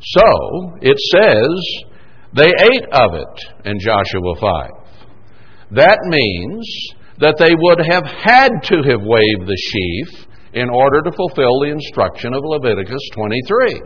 So, 0.00 0.78
it 0.82 0.96
says, 1.12 1.86
they 2.34 2.48
ate 2.48 2.86
of 2.92 3.14
it 3.14 3.68
in 3.68 3.78
Joshua 3.80 4.34
5. 4.40 4.70
That 5.72 5.98
means 6.04 6.66
that 7.18 7.36
they 7.38 7.54
would 7.56 7.80
have 7.86 8.04
had 8.04 8.50
to 8.64 8.76
have 8.90 9.00
waved 9.02 9.48
the 9.48 9.56
sheaf 9.56 10.25
in 10.56 10.70
order 10.70 11.02
to 11.02 11.12
fulfill 11.12 11.60
the 11.60 11.68
instruction 11.70 12.32
of 12.32 12.42
Leviticus 12.42 13.02
23. 13.12 13.82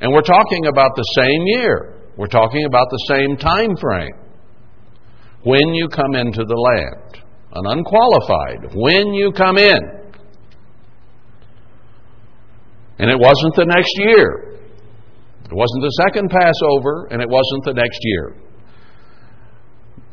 And 0.00 0.12
we're 0.12 0.22
talking 0.22 0.66
about 0.66 0.94
the 0.94 1.02
same 1.18 1.42
year. 1.58 1.98
We're 2.16 2.30
talking 2.30 2.64
about 2.64 2.86
the 2.88 3.04
same 3.10 3.36
time 3.36 3.76
frame. 3.76 4.14
When 5.42 5.74
you 5.74 5.88
come 5.88 6.14
into 6.14 6.44
the 6.46 6.54
land, 6.54 7.24
an 7.52 7.66
unqualified, 7.66 8.74
when 8.74 9.12
you 9.12 9.32
come 9.32 9.58
in. 9.58 9.80
And 13.00 13.10
it 13.10 13.18
wasn't 13.18 13.54
the 13.56 13.66
next 13.66 13.92
year. 13.98 14.54
It 15.50 15.54
wasn't 15.54 15.82
the 15.82 16.02
second 16.06 16.30
Passover, 16.30 17.08
and 17.10 17.20
it 17.20 17.28
wasn't 17.28 17.64
the 17.64 17.74
next 17.74 17.98
year. 18.02 18.36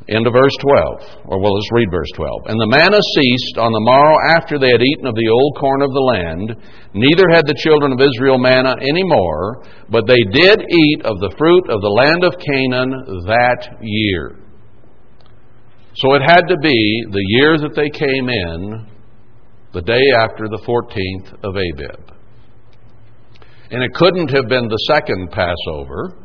Into 0.07 0.29
verse 0.29 0.53
12. 0.61 1.25
Or, 1.25 1.41
well, 1.41 1.53
let's 1.55 1.71
read 1.73 1.89
verse 1.89 2.11
12. 2.15 2.45
And 2.45 2.61
the 2.61 2.69
manna 2.69 3.01
ceased 3.17 3.57
on 3.57 3.73
the 3.73 3.87
morrow 3.89 4.17
after 4.37 4.59
they 4.59 4.69
had 4.69 4.81
eaten 4.81 5.07
of 5.07 5.15
the 5.15 5.29
old 5.33 5.57
corn 5.57 5.81
of 5.81 5.89
the 5.89 6.05
land. 6.05 6.47
Neither 6.93 7.25
had 7.33 7.47
the 7.47 7.57
children 7.57 7.91
of 7.91 7.99
Israel 7.99 8.37
manna 8.37 8.77
any 8.81 9.01
more, 9.01 9.65
but 9.89 10.05
they 10.05 10.21
did 10.29 10.61
eat 10.61 11.01
of 11.09 11.17
the 11.17 11.33
fruit 11.37 11.65
of 11.73 11.81
the 11.81 11.89
land 11.89 12.23
of 12.23 12.37
Canaan 12.37 13.25
that 13.25 13.81
year. 13.81 14.37
So 15.95 16.13
it 16.13 16.21
had 16.21 16.45
to 16.53 16.57
be 16.61 17.05
the 17.09 17.25
year 17.41 17.57
that 17.57 17.73
they 17.73 17.89
came 17.89 18.29
in, 18.29 18.85
the 19.73 19.81
day 19.81 20.05
after 20.15 20.45
the 20.47 20.61
14th 20.69 21.33
of 21.43 21.55
Abib. 21.55 22.11
And 23.71 23.81
it 23.81 23.93
couldn't 23.95 24.29
have 24.29 24.47
been 24.47 24.67
the 24.67 24.85
second 24.87 25.31
Passover 25.31 26.24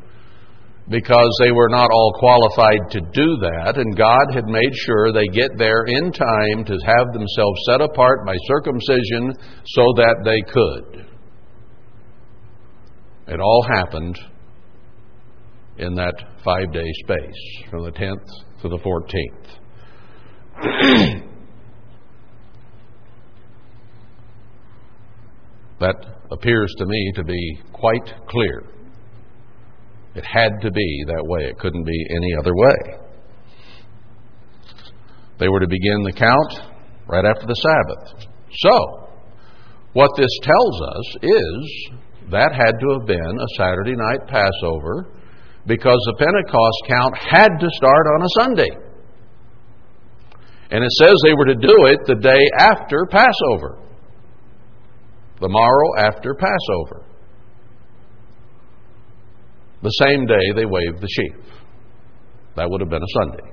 because 0.88 1.30
they 1.40 1.52
were 1.52 1.68
not 1.68 1.90
all 1.92 2.12
qualified 2.18 2.90
to 2.90 3.00
do 3.00 3.36
that, 3.40 3.76
and 3.76 3.96
God 3.96 4.34
had 4.34 4.46
made 4.46 4.74
sure 4.74 5.12
they 5.12 5.26
get 5.28 5.56
there 5.56 5.84
in 5.86 6.10
time 6.10 6.64
to 6.64 6.76
have 6.84 7.12
themselves 7.12 7.60
set 7.66 7.80
apart 7.80 8.26
by 8.26 8.36
circumcision 8.46 9.34
so 9.66 9.82
that 9.96 10.16
they 10.24 10.42
could. 10.52 11.06
It 13.28 13.40
all 13.40 13.64
happened 13.68 14.18
in 15.78 15.94
that 15.94 16.14
five 16.44 16.72
day 16.72 16.90
space, 17.04 17.70
from 17.70 17.84
the 17.84 17.92
10th 17.92 18.26
to 18.62 18.68
the 18.68 18.78
14th. 18.78 19.58
that 25.80 25.94
appears 26.30 26.74
to 26.78 26.86
me 26.86 27.12
to 27.14 27.24
be 27.24 27.60
quite 27.72 28.12
clear. 28.28 28.64
It 30.14 30.24
had 30.24 30.60
to 30.62 30.70
be 30.70 31.04
that 31.06 31.24
way. 31.24 31.44
It 31.44 31.58
couldn't 31.58 31.84
be 31.84 32.06
any 32.10 32.34
other 32.38 32.54
way. 32.54 33.00
They 35.38 35.48
were 35.48 35.60
to 35.60 35.68
begin 35.68 36.02
the 36.02 36.12
count 36.12 36.76
right 37.06 37.24
after 37.24 37.46
the 37.46 37.54
Sabbath. 37.54 38.28
So, 38.58 39.08
what 39.92 40.10
this 40.16 40.30
tells 40.42 40.82
us 40.82 41.16
is 41.22 41.90
that 42.30 42.52
had 42.52 42.78
to 42.78 42.98
have 42.98 43.06
been 43.06 43.38
a 43.38 43.48
Saturday 43.56 43.94
night 43.96 44.26
Passover 44.26 45.08
because 45.66 45.98
the 46.06 46.16
Pentecost 46.18 46.78
count 46.88 47.16
had 47.16 47.58
to 47.58 47.68
start 47.70 48.06
on 48.14 48.22
a 48.22 48.28
Sunday. 48.40 48.90
And 50.70 50.84
it 50.84 50.90
says 50.92 51.14
they 51.24 51.34
were 51.34 51.46
to 51.46 51.54
do 51.54 51.86
it 51.86 52.06
the 52.06 52.14
day 52.14 52.42
after 52.58 53.06
Passover, 53.10 53.78
the 55.40 55.48
morrow 55.48 55.98
after 55.98 56.34
Passover. 56.34 57.09
The 59.82 59.90
same 59.90 60.26
day 60.26 60.52
they 60.54 60.66
waved 60.66 61.00
the 61.00 61.08
sheaf. 61.08 61.44
That 62.56 62.68
would 62.70 62.80
have 62.80 62.90
been 62.90 63.02
a 63.02 63.12
Sunday. 63.22 63.50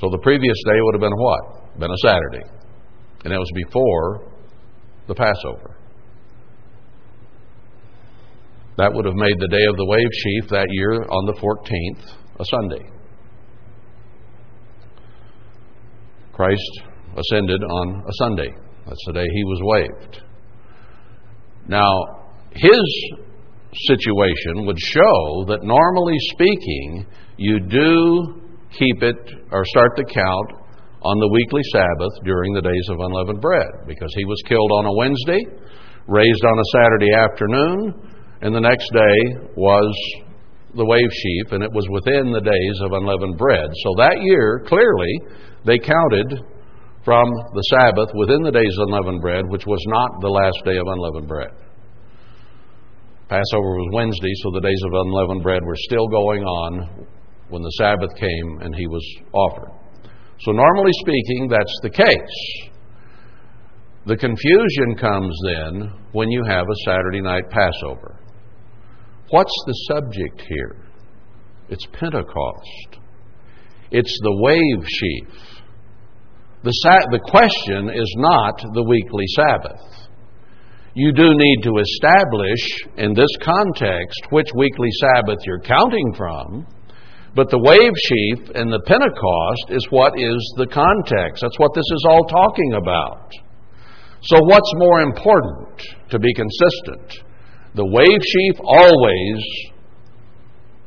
So 0.00 0.10
the 0.10 0.18
previous 0.18 0.56
day 0.66 0.78
would 0.80 0.94
have 0.94 1.00
been 1.00 1.16
what? 1.16 1.78
Been 1.78 1.90
a 1.90 2.02
Saturday. 2.02 2.44
And 3.24 3.32
that 3.32 3.38
was 3.38 3.52
before 3.54 4.32
the 5.06 5.14
Passover. 5.14 5.76
That 8.78 8.92
would 8.92 9.04
have 9.04 9.14
made 9.14 9.38
the 9.38 9.48
day 9.48 9.64
of 9.68 9.76
the 9.76 9.86
wave 9.86 10.08
sheaf 10.12 10.50
that 10.50 10.66
year 10.70 11.02
on 11.02 11.26
the 11.26 11.34
14th 11.34 12.16
a 12.40 12.44
Sunday. 12.44 12.90
Christ 16.32 16.82
ascended 17.16 17.62
on 17.62 18.02
a 18.08 18.12
Sunday. 18.14 18.48
That's 18.86 19.04
the 19.06 19.12
day 19.12 19.26
he 19.32 19.44
was 19.44 19.60
waved. 19.62 20.22
Now, 21.68 21.92
his 22.50 23.12
situation 23.74 24.66
would 24.66 24.78
show 24.78 25.44
that 25.48 25.62
normally 25.62 26.16
speaking, 26.32 27.06
you 27.36 27.60
do 27.60 28.40
keep 28.76 29.02
it 29.02 29.16
or 29.50 29.64
start 29.64 29.92
the 29.96 30.04
count 30.04 30.62
on 31.02 31.18
the 31.18 31.28
weekly 31.32 31.62
Sabbath 31.72 32.14
during 32.24 32.52
the 32.54 32.62
days 32.62 32.86
of 32.90 33.00
unleavened 33.00 33.40
bread 33.40 33.70
because 33.86 34.12
he 34.14 34.24
was 34.24 34.40
killed 34.46 34.70
on 34.72 34.86
a 34.86 34.94
Wednesday, 34.96 35.40
raised 36.06 36.44
on 36.44 36.58
a 36.58 36.70
Saturday 36.72 37.12
afternoon, 37.16 38.12
and 38.42 38.54
the 38.54 38.60
next 38.60 38.90
day 38.92 39.16
was 39.56 39.92
the 40.74 40.84
wave 40.84 41.10
sheaf, 41.12 41.52
and 41.52 41.62
it 41.62 41.72
was 41.72 41.86
within 41.90 42.32
the 42.32 42.40
days 42.40 42.76
of 42.84 42.92
unleavened 42.92 43.36
bread. 43.36 43.68
So 43.84 43.90
that 43.98 44.16
year, 44.20 44.64
clearly, 44.66 45.12
they 45.64 45.78
counted 45.78 46.28
from 47.04 47.26
the 47.52 47.66
Sabbath 47.76 48.08
within 48.14 48.42
the 48.42 48.52
days 48.52 48.72
of 48.78 48.88
unleavened 48.88 49.20
bread, 49.20 49.44
which 49.48 49.66
was 49.66 49.82
not 49.88 50.20
the 50.20 50.30
last 50.30 50.64
day 50.64 50.76
of 50.78 50.86
unleavened 50.86 51.28
bread. 51.28 51.50
Passover 53.32 53.76
was 53.80 53.88
Wednesday, 53.94 54.34
so 54.42 54.50
the 54.52 54.60
days 54.60 54.82
of 54.84 54.92
unleavened 54.92 55.42
bread 55.42 55.64
were 55.64 55.88
still 55.88 56.06
going 56.06 56.42
on 56.42 57.06
when 57.48 57.62
the 57.62 57.70
Sabbath 57.80 58.14
came 58.16 58.60
and 58.60 58.74
he 58.74 58.86
was 58.86 59.02
offered. 59.32 59.72
So, 60.40 60.52
normally 60.52 60.92
speaking, 61.00 61.48
that's 61.48 61.78
the 61.82 61.88
case. 61.88 62.70
The 64.04 64.18
confusion 64.18 64.96
comes 65.00 65.34
then 65.46 65.92
when 66.12 66.30
you 66.30 66.44
have 66.44 66.66
a 66.66 66.76
Saturday 66.84 67.22
night 67.22 67.48
Passover. 67.48 68.20
What's 69.30 69.64
the 69.66 69.72
subject 69.88 70.42
here? 70.46 70.76
It's 71.70 71.86
Pentecost. 71.86 72.98
It's 73.92 74.18
the 74.22 74.36
wave 74.40 74.86
sheaf. 74.86 75.62
The, 76.64 76.70
sa- 76.70 77.08
the 77.10 77.20
question 77.30 77.88
is 77.88 78.14
not 78.18 78.60
the 78.74 78.84
weekly 78.84 79.24
Sabbath. 79.36 80.01
You 80.94 81.10
do 81.12 81.32
need 81.34 81.62
to 81.62 81.78
establish 81.78 82.60
in 82.98 83.14
this 83.14 83.30
context 83.40 84.20
which 84.28 84.48
weekly 84.54 84.90
Sabbath 85.00 85.38
you're 85.46 85.60
counting 85.60 86.12
from, 86.16 86.66
but 87.34 87.48
the 87.48 87.58
wave 87.58 87.92
sheaf 87.96 88.54
and 88.54 88.70
the 88.70 88.82
Pentecost 88.84 89.70
is 89.70 89.86
what 89.88 90.18
is 90.20 90.36
the 90.58 90.66
context. 90.66 91.40
That's 91.40 91.58
what 91.58 91.72
this 91.74 91.88
is 91.94 92.04
all 92.06 92.24
talking 92.24 92.74
about. 92.74 93.32
So, 94.24 94.38
what's 94.44 94.70
more 94.76 95.00
important 95.00 95.80
to 96.10 96.18
be 96.18 96.32
consistent? 96.34 97.24
The 97.74 97.86
wave 97.86 98.22
sheaf 98.22 98.60
always 98.60 99.72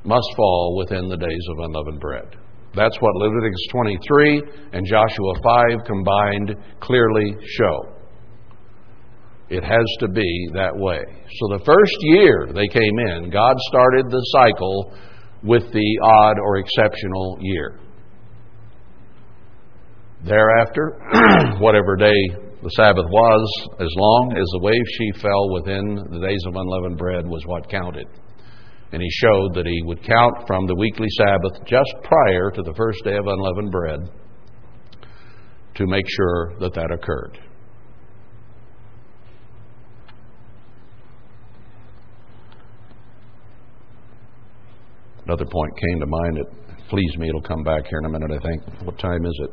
must 0.03 0.29
fall 0.37 0.77
within 0.77 1.09
the 1.09 1.17
days 1.17 1.45
of 1.49 1.65
unleavened 1.65 1.99
bread. 1.99 2.29
That's 2.75 2.95
what 3.01 3.15
Leviticus 3.15 3.67
23 3.71 4.43
and 4.73 4.85
Joshua 4.85 5.33
5 5.73 5.83
combined 5.83 6.55
clearly 6.79 7.35
show. 7.57 7.94
It 9.49 9.63
has 9.63 9.85
to 9.99 10.07
be 10.07 10.49
that 10.53 10.75
way. 10.75 10.99
So 11.39 11.57
the 11.57 11.63
first 11.63 11.97
year 12.01 12.49
they 12.53 12.67
came 12.67 12.99
in, 13.13 13.29
God 13.29 13.55
started 13.69 14.05
the 14.09 14.23
cycle 14.33 14.93
with 15.43 15.71
the 15.71 15.99
odd 16.01 16.39
or 16.39 16.57
exceptional 16.57 17.37
year. 17.41 17.79
Thereafter, 20.25 20.97
whatever 21.59 21.95
day 21.95 22.17
the 22.63 22.69
Sabbath 22.71 23.05
was, 23.05 23.67
as 23.79 23.93
long 23.95 24.33
as 24.35 24.47
the 24.53 24.63
wave 24.63 24.87
sheaf 24.97 25.21
fell 25.21 25.53
within 25.53 25.95
the 26.09 26.27
days 26.27 26.43
of 26.47 26.55
unleavened 26.55 26.97
bread, 26.97 27.27
was 27.27 27.45
what 27.45 27.69
counted. 27.69 28.07
And 28.91 29.01
he 29.03 29.09
showed 29.11 29.53
that 29.53 29.67
he 29.67 29.83
would 29.85 30.01
count 30.01 30.47
from 30.47 30.65
the 30.65 30.75
weekly 30.75 31.07
Sabbath 31.17 31.63
just 31.67 31.93
prior 32.01 32.49
to 32.49 32.63
the 32.63 32.73
first 32.75 33.03
day 33.03 33.17
of 33.17 33.27
unleavened 33.27 33.71
bread 33.71 33.99
to 35.75 35.85
make 35.85 36.05
sure 36.09 36.55
that 36.59 36.73
that 36.73 36.91
occurred. 36.91 37.37
Another 45.25 45.45
point 45.45 45.71
came 45.79 45.99
to 45.99 46.05
mind. 46.05 46.37
It 46.37 46.47
flees 46.89 47.17
me. 47.17 47.29
It'll 47.29 47.41
come 47.41 47.63
back 47.63 47.87
here 47.87 47.99
in 47.99 48.05
a 48.05 48.09
minute, 48.09 48.31
I 48.31 48.39
think. 48.39 48.61
What 48.83 48.99
time 48.99 49.25
is 49.25 49.39
it? 49.43 49.49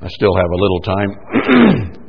I 0.00 0.08
still 0.08 0.34
have 0.34 0.50
a 0.50 0.56
little 0.56 0.80
time. 0.80 2.00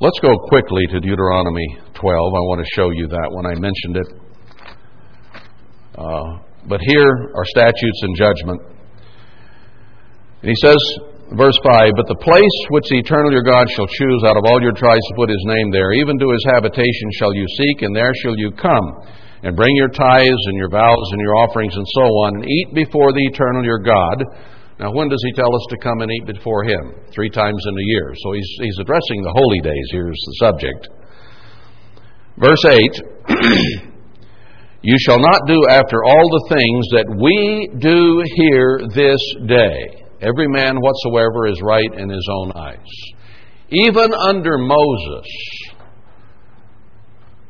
Let's 0.00 0.18
go 0.18 0.36
quickly 0.48 0.82
to 0.90 1.00
Deuteronomy 1.00 1.78
12. 1.94 2.02
I 2.02 2.42
want 2.50 2.60
to 2.60 2.66
show 2.74 2.90
you 2.90 3.06
that 3.06 3.28
when 3.30 3.46
I 3.46 3.54
mentioned 3.54 3.96
it. 3.96 4.06
Uh, 5.94 6.38
but 6.68 6.80
here 6.80 7.32
are 7.36 7.44
statutes 7.44 8.00
and 8.02 8.16
judgment. 8.16 8.60
And 10.42 10.50
he 10.50 10.56
says, 10.56 10.76
Verse 11.32 11.56
5 11.64 11.96
But 11.96 12.08
the 12.12 12.20
place 12.20 12.58
which 12.68 12.84
the 12.92 13.00
eternal 13.00 13.32
your 13.32 13.46
God 13.46 13.64
shall 13.72 13.88
choose 13.88 14.20
out 14.28 14.36
of 14.36 14.44
all 14.44 14.60
your 14.60 14.76
tribes 14.76 15.00
to 15.08 15.16
put 15.16 15.32
his 15.32 15.44
name 15.48 15.72
there, 15.72 15.96
even 15.96 16.20
to 16.20 16.28
his 16.28 16.44
habitation 16.52 17.08
shall 17.16 17.32
you 17.32 17.46
seek, 17.56 17.80
and 17.82 17.96
there 17.96 18.12
shall 18.20 18.36
you 18.36 18.52
come, 18.52 19.00
and 19.40 19.56
bring 19.56 19.72
your 19.80 19.88
tithes 19.88 20.44
and 20.52 20.56
your 20.60 20.68
vows 20.68 21.08
and 21.12 21.20
your 21.20 21.36
offerings 21.40 21.72
and 21.72 21.88
so 21.96 22.04
on, 22.28 22.36
and 22.36 22.44
eat 22.44 22.68
before 22.76 23.16
the 23.16 23.24
eternal 23.32 23.64
your 23.64 23.80
God. 23.80 24.24
Now, 24.76 24.92
when 24.92 25.08
does 25.08 25.22
he 25.24 25.32
tell 25.32 25.54
us 25.54 25.66
to 25.70 25.78
come 25.80 26.00
and 26.00 26.10
eat 26.12 26.26
before 26.26 26.64
him? 26.64 27.00
Three 27.14 27.30
times 27.30 27.64
in 27.64 27.74
a 27.74 27.86
year. 27.96 28.12
So 28.18 28.32
he's, 28.32 28.50
he's 28.60 28.78
addressing 28.80 29.22
the 29.22 29.32
holy 29.32 29.60
days. 29.60 29.88
Here's 29.92 30.20
the 30.20 30.36
subject. 30.36 30.88
Verse 32.36 32.64
8 32.66 33.88
You 34.82 34.96
shall 35.00 35.20
not 35.20 35.46
do 35.46 35.56
after 35.70 36.02
all 36.04 36.28
the 36.28 36.56
things 36.56 36.88
that 36.92 37.08
we 37.08 37.70
do 37.78 38.24
here 38.36 38.80
this 38.92 39.22
day 39.46 40.01
Every 40.22 40.46
man 40.46 40.76
whatsoever 40.76 41.48
is 41.48 41.60
right 41.62 41.94
in 41.98 42.08
his 42.08 42.28
own 42.30 42.52
eyes. 42.52 42.78
Even 43.70 44.14
under 44.14 44.56
Moses, 44.56 45.26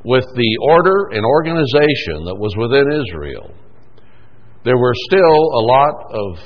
with 0.05 0.25
the 0.35 0.57
order 0.70 1.11
and 1.12 1.25
organization 1.25 2.25
that 2.25 2.37
was 2.39 2.57
within 2.57 2.91
Israel, 2.91 3.55
there 4.64 4.79
were 4.79 4.95
still 4.95 5.20
a 5.20 5.62
lot 5.66 5.95
of 6.12 6.39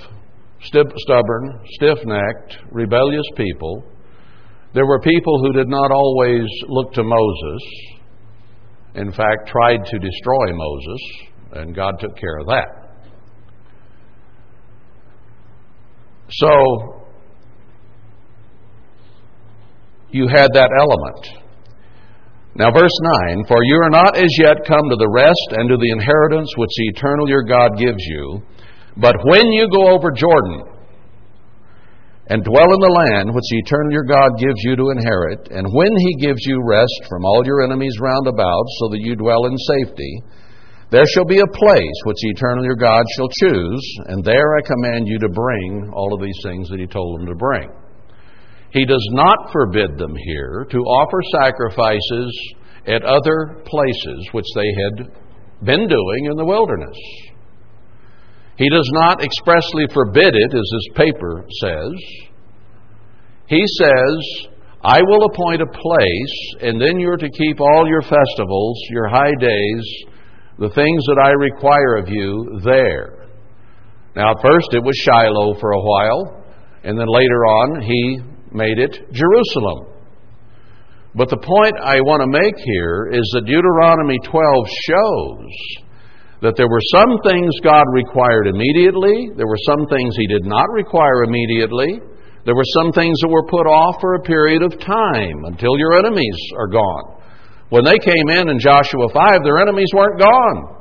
stubborn, 0.98 1.60
stiff 1.74 1.98
necked, 2.04 2.58
rebellious 2.72 3.26
people. 3.36 3.84
There 4.74 4.86
were 4.86 5.00
people 5.00 5.40
who 5.42 5.52
did 5.52 5.68
not 5.68 5.92
always 5.92 6.46
look 6.66 6.92
to 6.94 7.04
Moses, 7.04 7.62
in 8.94 9.12
fact, 9.12 9.48
tried 9.48 9.84
to 9.84 9.98
destroy 9.98 10.52
Moses, 10.52 11.00
and 11.52 11.74
God 11.74 12.00
took 12.00 12.16
care 12.16 12.38
of 12.40 12.46
that. 12.46 12.85
So, 16.30 17.06
you 20.10 20.26
had 20.28 20.48
that 20.54 20.70
element. 20.80 21.46
Now, 22.56 22.72
verse 22.72 22.96
9 23.28 23.44
For 23.46 23.60
you 23.64 23.76
are 23.84 23.92
not 23.92 24.16
as 24.16 24.32
yet 24.40 24.64
come 24.66 24.88
to 24.88 24.96
the 24.96 25.12
rest 25.12 25.48
and 25.60 25.68
to 25.68 25.76
the 25.76 25.92
inheritance 25.92 26.48
which 26.56 26.72
the 26.72 26.88
eternal 26.96 27.28
your 27.28 27.44
God 27.44 27.76
gives 27.76 28.00
you, 28.00 28.42
but 28.96 29.14
when 29.24 29.44
you 29.52 29.68
go 29.68 29.92
over 29.92 30.10
Jordan 30.10 30.64
and 32.28 32.42
dwell 32.42 32.64
in 32.64 32.80
the 32.80 32.96
land 32.96 33.28
which 33.34 33.44
the 33.52 33.60
eternal 33.60 33.92
your 33.92 34.08
God 34.08 34.40
gives 34.40 34.56
you 34.64 34.74
to 34.74 34.90
inherit, 34.90 35.52
and 35.52 35.68
when 35.68 35.92
he 35.94 36.24
gives 36.26 36.40
you 36.48 36.64
rest 36.64 37.06
from 37.08 37.24
all 37.24 37.44
your 37.44 37.62
enemies 37.62 37.94
round 38.00 38.26
about, 38.26 38.64
so 38.80 38.88
that 38.88 39.04
you 39.04 39.14
dwell 39.14 39.44
in 39.46 39.54
safety, 39.76 40.24
there 40.90 41.04
shall 41.14 41.24
be 41.24 41.40
a 41.40 41.46
place 41.46 41.98
which 42.04 42.16
the 42.22 42.30
eternal 42.30 42.64
your 42.64 42.76
God 42.76 43.04
shall 43.16 43.28
choose, 43.28 43.98
and 44.06 44.24
there 44.24 44.56
I 44.56 44.60
command 44.66 45.08
you 45.08 45.18
to 45.18 45.28
bring 45.28 45.90
all 45.92 46.14
of 46.14 46.22
these 46.22 46.38
things 46.44 46.68
that 46.68 46.78
he 46.78 46.86
told 46.86 47.18
them 47.18 47.26
to 47.26 47.34
bring. 47.34 47.68
He 48.70 48.84
does 48.84 49.06
not 49.12 49.50
forbid 49.52 49.98
them 49.98 50.14
here 50.14 50.66
to 50.70 50.78
offer 50.78 51.18
sacrifices 51.40 52.54
at 52.86 53.02
other 53.02 53.62
places 53.64 54.28
which 54.32 54.46
they 54.54 54.66
had 54.66 55.10
been 55.64 55.88
doing 55.88 56.26
in 56.30 56.36
the 56.36 56.44
wilderness. 56.44 56.96
He 58.56 58.70
does 58.70 58.88
not 58.92 59.22
expressly 59.22 59.86
forbid 59.92 60.34
it, 60.34 60.54
as 60.54 60.70
this 60.72 60.88
paper 60.94 61.44
says. 61.60 61.92
He 63.48 63.62
says, 63.78 64.48
I 64.82 65.00
will 65.02 65.24
appoint 65.26 65.62
a 65.62 65.66
place, 65.66 66.62
and 66.62 66.80
then 66.80 67.00
you're 67.00 67.16
to 67.16 67.30
keep 67.30 67.60
all 67.60 67.88
your 67.88 68.02
festivals, 68.02 68.78
your 68.90 69.08
high 69.08 69.34
days, 69.40 70.04
the 70.58 70.70
things 70.70 71.02
that 71.08 71.20
I 71.22 71.30
require 71.30 71.96
of 71.96 72.08
you 72.08 72.60
there. 72.64 73.28
Now, 74.16 74.32
at 74.32 74.40
first 74.40 74.72
it 74.72 74.82
was 74.82 74.96
Shiloh 75.04 75.60
for 75.60 75.72
a 75.72 75.80
while, 75.80 76.44
and 76.84 76.98
then 76.98 77.06
later 77.08 77.44
on 77.44 77.82
he 77.82 78.20
made 78.52 78.78
it 78.78 78.96
Jerusalem. 79.12 79.92
But 81.14 81.28
the 81.28 81.40
point 81.40 81.76
I 81.80 82.00
want 82.00 82.20
to 82.20 82.28
make 82.28 82.56
here 82.76 83.08
is 83.12 83.24
that 83.32 83.44
Deuteronomy 83.44 84.18
12 84.24 84.36
shows 84.88 85.48
that 86.40 86.56
there 86.56 86.68
were 86.68 86.84
some 86.92 87.16
things 87.24 87.52
God 87.64 87.84
required 87.92 88.48
immediately, 88.48 89.32
there 89.36 89.48
were 89.48 89.64
some 89.64 89.88
things 89.88 90.12
He 90.16 90.28
did 90.28 90.44
not 90.44 90.68
require 90.72 91.24
immediately, 91.24 92.00
there 92.44 92.54
were 92.54 92.72
some 92.76 92.92
things 92.92 93.16
that 93.20 93.32
were 93.32 93.48
put 93.48 93.64
off 93.66 93.96
for 94.00 94.14
a 94.14 94.22
period 94.28 94.62
of 94.62 94.78
time 94.78 95.44
until 95.48 95.78
your 95.78 95.98
enemies 95.98 96.36
are 96.56 96.68
gone. 96.68 97.15
When 97.68 97.84
they 97.84 97.98
came 97.98 98.28
in 98.28 98.48
in 98.48 98.58
Joshua 98.60 99.08
5, 99.12 99.42
their 99.42 99.58
enemies 99.58 99.90
weren't 99.94 100.20
gone. 100.20 100.76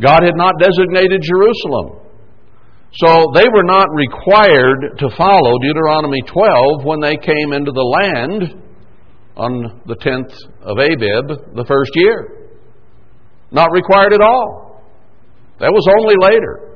God 0.00 0.22
had 0.22 0.36
not 0.36 0.54
designated 0.58 1.22
Jerusalem. 1.22 2.08
So 2.94 3.30
they 3.34 3.46
were 3.52 3.64
not 3.64 3.86
required 3.94 4.98
to 4.98 5.10
follow 5.16 5.58
Deuteronomy 5.60 6.22
12 6.22 6.84
when 6.84 7.00
they 7.00 7.16
came 7.16 7.52
into 7.52 7.70
the 7.70 7.80
land 7.82 8.62
on 9.36 9.82
the 9.86 9.94
10th 9.96 10.34
of 10.62 10.78
Abib, 10.78 11.54
the 11.54 11.64
first 11.66 11.90
year. 11.94 12.48
Not 13.50 13.70
required 13.72 14.12
at 14.12 14.20
all. 14.20 14.82
That 15.60 15.70
was 15.72 15.86
only 16.00 16.14
later. 16.20 16.68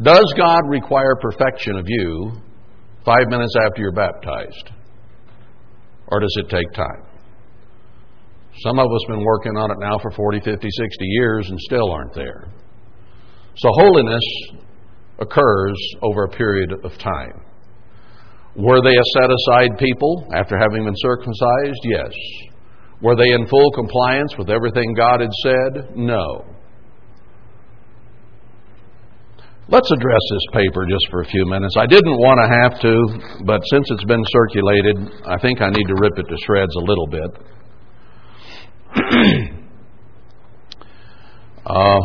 Does 0.00 0.32
God 0.36 0.60
require 0.68 1.16
perfection 1.20 1.76
of 1.76 1.86
you 1.88 2.32
five 3.04 3.28
minutes 3.28 3.54
after 3.60 3.82
you're 3.82 3.92
baptized? 3.92 4.70
Or 6.10 6.20
does 6.20 6.34
it 6.38 6.48
take 6.48 6.72
time? 6.72 7.04
Some 8.62 8.78
of 8.78 8.86
us 8.86 9.00
have 9.06 9.16
been 9.16 9.24
working 9.24 9.56
on 9.56 9.70
it 9.70 9.76
now 9.78 9.98
for 9.98 10.10
40, 10.10 10.40
50, 10.40 10.68
60 10.68 11.04
years 11.04 11.48
and 11.48 11.58
still 11.60 11.92
aren't 11.92 12.14
there. 12.14 12.48
So 13.56 13.68
holiness 13.72 14.22
occurs 15.20 15.76
over 16.02 16.24
a 16.24 16.28
period 16.28 16.72
of 16.84 16.96
time. 16.98 17.40
Were 18.56 18.80
they 18.82 18.96
a 18.96 19.04
set 19.14 19.30
aside 19.30 19.78
people 19.78 20.26
after 20.34 20.58
having 20.58 20.84
been 20.84 20.96
circumcised? 20.96 21.80
Yes. 21.84 22.12
Were 23.00 23.14
they 23.14 23.30
in 23.30 23.46
full 23.46 23.70
compliance 23.72 24.36
with 24.36 24.50
everything 24.50 24.94
God 24.94 25.20
had 25.20 25.30
said? 25.44 25.96
No. 25.96 26.44
Let's 29.70 29.90
address 29.92 30.20
this 30.32 30.46
paper 30.54 30.86
just 30.88 31.06
for 31.10 31.20
a 31.20 31.26
few 31.26 31.44
minutes. 31.44 31.76
I 31.76 31.84
didn't 31.84 32.16
want 32.16 32.40
to 32.40 32.48
have 32.48 32.80
to, 32.80 33.44
but 33.44 33.60
since 33.68 33.84
it's 33.90 34.04
been 34.04 34.24
circulated, 34.32 34.96
I 35.26 35.36
think 35.38 35.60
I 35.60 35.68
need 35.68 35.84
to 35.84 35.94
rip 36.00 36.16
it 36.16 36.24
to 36.24 36.36
shreds 36.46 36.74
a 36.74 36.80
little 36.80 37.06
bit. 37.06 37.30
uh, 41.66 42.00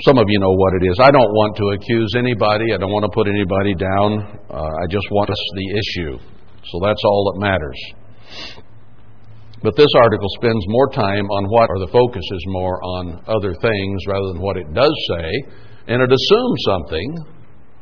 some 0.00 0.18
of 0.18 0.24
you 0.26 0.40
know 0.40 0.50
what 0.50 0.74
it 0.82 0.86
is. 0.90 0.98
I 0.98 1.12
don't 1.12 1.30
want 1.30 1.54
to 1.58 1.70
accuse 1.78 2.14
anybody. 2.18 2.74
I 2.74 2.78
don't 2.78 2.90
want 2.90 3.04
to 3.04 3.14
put 3.14 3.28
anybody 3.28 3.74
down. 3.78 4.42
Uh, 4.50 4.82
I 4.82 4.86
just 4.90 5.06
want 5.12 5.30
us 5.30 5.38
the 5.54 5.70
issue. 5.78 6.18
So 6.64 6.80
that's 6.82 7.02
all 7.04 7.30
that 7.32 7.38
matters. 7.38 7.78
But 9.62 9.76
this 9.76 9.90
article 9.96 10.28
spends 10.36 10.64
more 10.68 10.90
time 10.90 11.26
on 11.30 11.46
what, 11.46 11.70
or 11.70 11.78
the 11.78 11.92
focus 11.92 12.24
is 12.24 12.44
more 12.48 12.82
on 12.82 13.22
other 13.26 13.54
things 13.54 14.00
rather 14.08 14.32
than 14.32 14.42
what 14.42 14.56
it 14.56 14.72
does 14.74 14.94
say, 15.08 15.30
and 15.86 16.02
it 16.02 16.10
assumes 16.10 16.60
something 16.66 17.16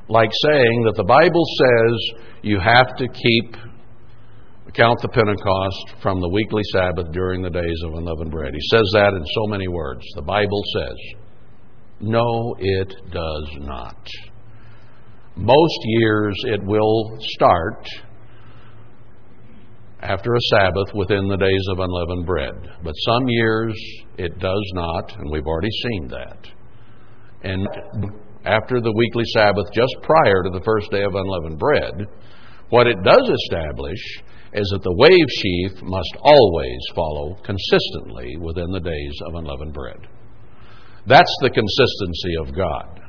like 0.09 0.31
saying 0.45 0.85
that 0.85 0.97
the 0.97 1.05
Bible 1.05 1.45
says 1.59 2.23
you 2.43 2.59
have 2.61 2.97
to 2.97 3.09
keep 3.09 3.57
count 4.75 4.99
the 5.03 5.09
Pentecost 5.09 6.01
from 6.03 6.21
the 6.21 6.29
weekly 6.29 6.63
Sabbath 6.73 7.11
during 7.13 7.43
the 7.43 7.51
days 7.51 7.83
of 7.85 7.95
unleavened 7.95 8.31
bread. 8.31 8.53
He 8.55 8.77
says 8.77 8.89
that 8.93 9.15
in 9.15 9.25
so 9.35 9.47
many 9.49 9.69
words. 9.69 10.05
The 10.15 10.23
Bible 10.23 10.63
says. 10.75 10.97
No, 12.01 12.55
it 12.59 12.95
does 13.11 13.49
not. 13.59 14.07
Most 15.37 15.79
years 15.85 16.35
it 16.45 16.63
will 16.63 17.19
start 17.21 17.87
after 20.03 20.35
a 20.35 20.41
Sabbath 20.51 20.95
within 20.95 21.29
the 21.29 21.37
days 21.37 21.65
of 21.71 21.79
unleavened 21.79 22.27
bread. 22.27 22.55
But 22.83 22.93
some 22.93 23.29
years 23.29 23.75
it 24.19 24.39
does 24.39 24.71
not, 24.75 25.17
and 25.19 25.31
we've 25.31 25.47
already 25.47 25.71
seen 25.71 26.09
that. 26.09 26.47
And 27.43 27.69
after 28.45 28.81
the 28.81 28.93
weekly 28.93 29.25
Sabbath, 29.35 29.67
just 29.75 29.95
prior 30.03 30.43
to 30.45 30.51
the 30.51 30.65
first 30.65 30.91
day 30.91 31.03
of 31.03 31.15
unleavened 31.15 31.59
bread, 31.59 32.07
what 32.71 32.87
it 32.87 32.97
does 33.03 33.31
establish 33.45 34.01
is 34.53 34.69
that 34.73 34.83
the 34.83 34.97
wave 34.97 35.29
sheaf 35.29 35.83
must 35.83 36.17
always 36.23 36.81
follow 36.95 37.37
consistently 37.45 38.37
within 38.39 38.71
the 38.73 38.81
days 38.81 39.15
of 39.27 39.35
unleavened 39.35 39.75
bread. 39.75 39.99
That's 41.07 41.35
the 41.43 41.51
consistency 41.51 42.35
of 42.41 42.55
God. 42.55 43.01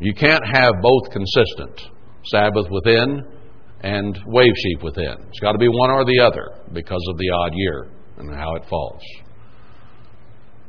You 0.00 0.14
can't 0.14 0.44
have 0.46 0.74
both 0.80 1.10
consistent 1.10 1.90
Sabbath 2.26 2.66
within 2.70 3.24
and 3.82 4.18
wave 4.26 4.52
sheaf 4.56 4.82
within. 4.82 5.14
It's 5.28 5.40
got 5.40 5.52
to 5.52 5.58
be 5.58 5.68
one 5.68 5.90
or 5.90 6.04
the 6.04 6.20
other 6.20 6.62
because 6.72 7.04
of 7.10 7.18
the 7.18 7.30
odd 7.30 7.52
year 7.54 7.86
and 8.18 8.34
how 8.34 8.54
it 8.56 8.64
falls. 8.68 9.02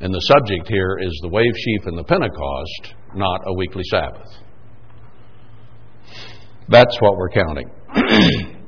And 0.02 0.14
the 0.14 0.20
subject 0.20 0.68
here 0.68 0.98
is 1.02 1.18
the 1.24 1.30
wave 1.30 1.54
sheaf 1.56 1.88
and 1.88 1.98
the 1.98 2.04
Pentecost, 2.04 2.94
not 3.16 3.42
a 3.48 3.54
weekly 3.54 3.84
Sabbath. 3.90 4.30
That's 6.70 6.96
what 7.02 7.18
we're 7.18 7.30
counting. 7.30 7.70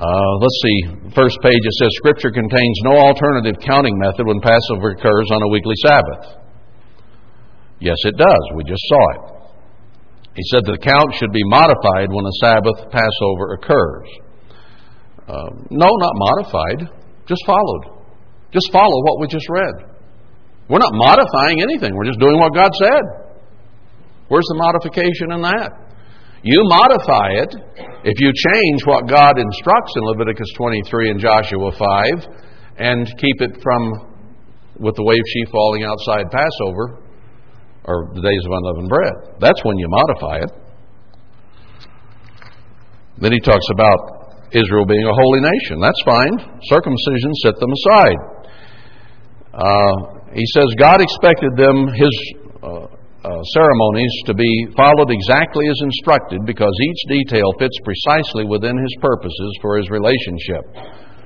Uh, 0.00 0.38
let's 0.40 0.60
see, 0.62 1.12
first 1.14 1.36
page 1.42 1.60
it 1.60 1.74
says 1.74 1.90
Scripture 1.96 2.30
contains 2.30 2.80
no 2.84 2.96
alternative 2.96 3.60
counting 3.60 3.98
method 3.98 4.26
when 4.26 4.40
Passover 4.40 4.92
occurs 4.92 5.28
on 5.30 5.42
a 5.42 5.48
weekly 5.48 5.74
Sabbath. 5.84 6.40
Yes, 7.80 7.98
it 8.04 8.16
does. 8.16 8.44
We 8.54 8.64
just 8.64 8.80
saw 8.88 9.10
it. 9.12 9.39
He 10.34 10.42
said 10.50 10.62
the 10.64 10.78
count 10.78 11.14
should 11.18 11.32
be 11.32 11.42
modified 11.44 12.08
when 12.10 12.24
a 12.24 12.34
Sabbath 12.40 12.90
Passover 12.90 13.58
occurs. 13.58 14.08
Uh, 15.26 15.50
no, 15.70 15.86
not 15.86 16.14
modified, 16.14 16.90
just 17.26 17.42
followed. 17.46 18.02
Just 18.52 18.70
follow 18.72 19.02
what 19.06 19.20
we 19.20 19.26
just 19.26 19.48
read. 19.48 19.90
We're 20.68 20.78
not 20.78 20.94
modifying 20.94 21.62
anything, 21.62 21.94
we're 21.94 22.06
just 22.06 22.20
doing 22.20 22.38
what 22.38 22.54
God 22.54 22.70
said. 22.78 23.02
Where's 24.28 24.46
the 24.46 24.58
modification 24.62 25.34
in 25.34 25.42
that? 25.42 25.90
You 26.42 26.62
modify 26.64 27.42
it 27.42 27.52
if 28.06 28.16
you 28.18 28.32
change 28.32 28.86
what 28.86 29.08
God 29.10 29.36
instructs 29.36 29.92
in 29.96 30.02
Leviticus 30.04 30.48
23 30.56 31.10
and 31.10 31.20
Joshua 31.20 31.70
5 31.74 32.78
and 32.78 33.06
keep 33.18 33.42
it 33.42 33.60
from 33.60 34.08
with 34.78 34.96
the 34.96 35.04
wave 35.04 35.20
sheaf 35.26 35.48
falling 35.52 35.84
outside 35.84 36.30
Passover 36.30 37.02
or 37.84 38.10
the 38.14 38.20
days 38.20 38.42
of 38.46 38.52
unleavened 38.52 38.88
bread. 38.88 39.14
That's 39.40 39.64
when 39.64 39.78
you 39.78 39.86
modify 39.88 40.36
it. 40.44 40.52
Then 43.18 43.32
he 43.32 43.40
talks 43.40 43.66
about 43.72 44.48
Israel 44.52 44.86
being 44.86 45.04
a 45.04 45.14
holy 45.14 45.40
nation. 45.40 45.80
That's 45.80 46.02
fine. 46.04 46.34
Circumcision 46.64 47.32
set 47.44 47.60
them 47.60 47.70
aside. 47.70 48.20
Uh, 49.52 49.94
he 50.32 50.44
says 50.54 50.66
God 50.78 51.00
expected 51.00 51.52
them, 51.56 51.88
his 51.92 52.14
uh, 52.62 52.86
uh, 53.20 53.42
ceremonies 53.52 54.14
to 54.26 54.34
be 54.34 54.48
followed 54.76 55.10
exactly 55.10 55.68
as 55.68 55.78
instructed 55.82 56.40
because 56.46 56.72
each 56.88 57.20
detail 57.20 57.52
fits 57.58 57.76
precisely 57.84 58.44
within 58.44 58.76
his 58.78 58.94
purposes 59.00 59.58
for 59.60 59.76
his 59.76 59.90
relationship. 59.90 60.64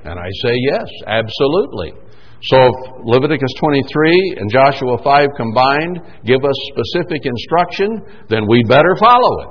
And 0.03 0.19
I 0.19 0.29
say 0.43 0.53
yes, 0.71 0.87
absolutely. 1.07 1.93
So 2.45 2.57
if 2.57 2.75
Leviticus 3.05 3.49
23 3.59 4.37
and 4.37 4.51
Joshua 4.51 4.97
5 5.03 5.29
combined 5.35 5.99
give 6.25 6.45
us 6.45 6.55
specific 6.69 7.25
instruction, 7.25 8.01
then 8.29 8.45
we 8.47 8.61
better 8.67 8.95
follow 8.99 9.41
it. 9.41 9.49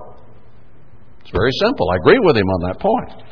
It's 1.22 1.32
very 1.32 1.50
simple. 1.60 1.90
I 1.90 1.96
agree 1.96 2.20
with 2.22 2.36
him 2.36 2.46
on 2.46 2.68
that 2.68 2.78
point. 2.78 3.24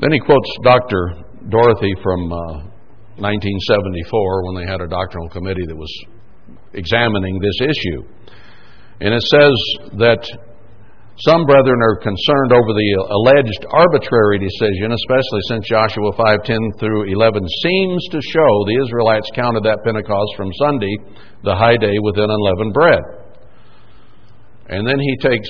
Then 0.00 0.10
he 0.10 0.18
quotes 0.18 0.50
Dr. 0.64 1.22
Dorothy 1.48 1.94
from 2.02 2.32
uh, 2.32 2.36
1974 3.22 4.44
when 4.46 4.56
they 4.56 4.68
had 4.68 4.80
a 4.80 4.88
doctrinal 4.88 5.28
committee 5.28 5.66
that 5.68 5.76
was 5.76 6.04
examining 6.72 7.38
this 7.38 7.60
issue. 7.60 8.02
And 9.00 9.14
it 9.14 9.22
says 9.22 9.52
that 9.98 10.26
some 11.18 11.44
brethren 11.44 11.76
are 11.82 11.96
concerned 12.00 12.52
over 12.56 12.72
the 12.72 12.90
alleged 13.04 13.66
arbitrary 13.68 14.40
decision, 14.40 14.92
especially 14.92 15.42
since 15.48 15.68
Joshua 15.68 16.12
5:10 16.16 16.72
through 16.80 17.12
11 17.12 17.46
seems 17.62 18.00
to 18.08 18.20
show 18.22 18.50
the 18.64 18.80
Israelites 18.82 19.28
counted 19.34 19.62
that 19.64 19.84
Pentecost 19.84 20.32
from 20.36 20.50
Sunday, 20.54 20.96
the 21.44 21.54
high 21.54 21.76
day 21.76 21.92
within 22.02 22.30
unleavened 22.30 22.72
bread. 22.72 23.02
And 24.68 24.86
then 24.88 24.98
he 24.98 25.16
takes 25.18 25.48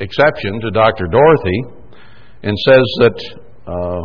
exception 0.00 0.60
to 0.60 0.70
Dr. 0.70 1.06
Dorothy 1.06 1.60
and 2.42 2.56
says 2.58 2.86
that 3.00 3.18
uh, 3.66 4.02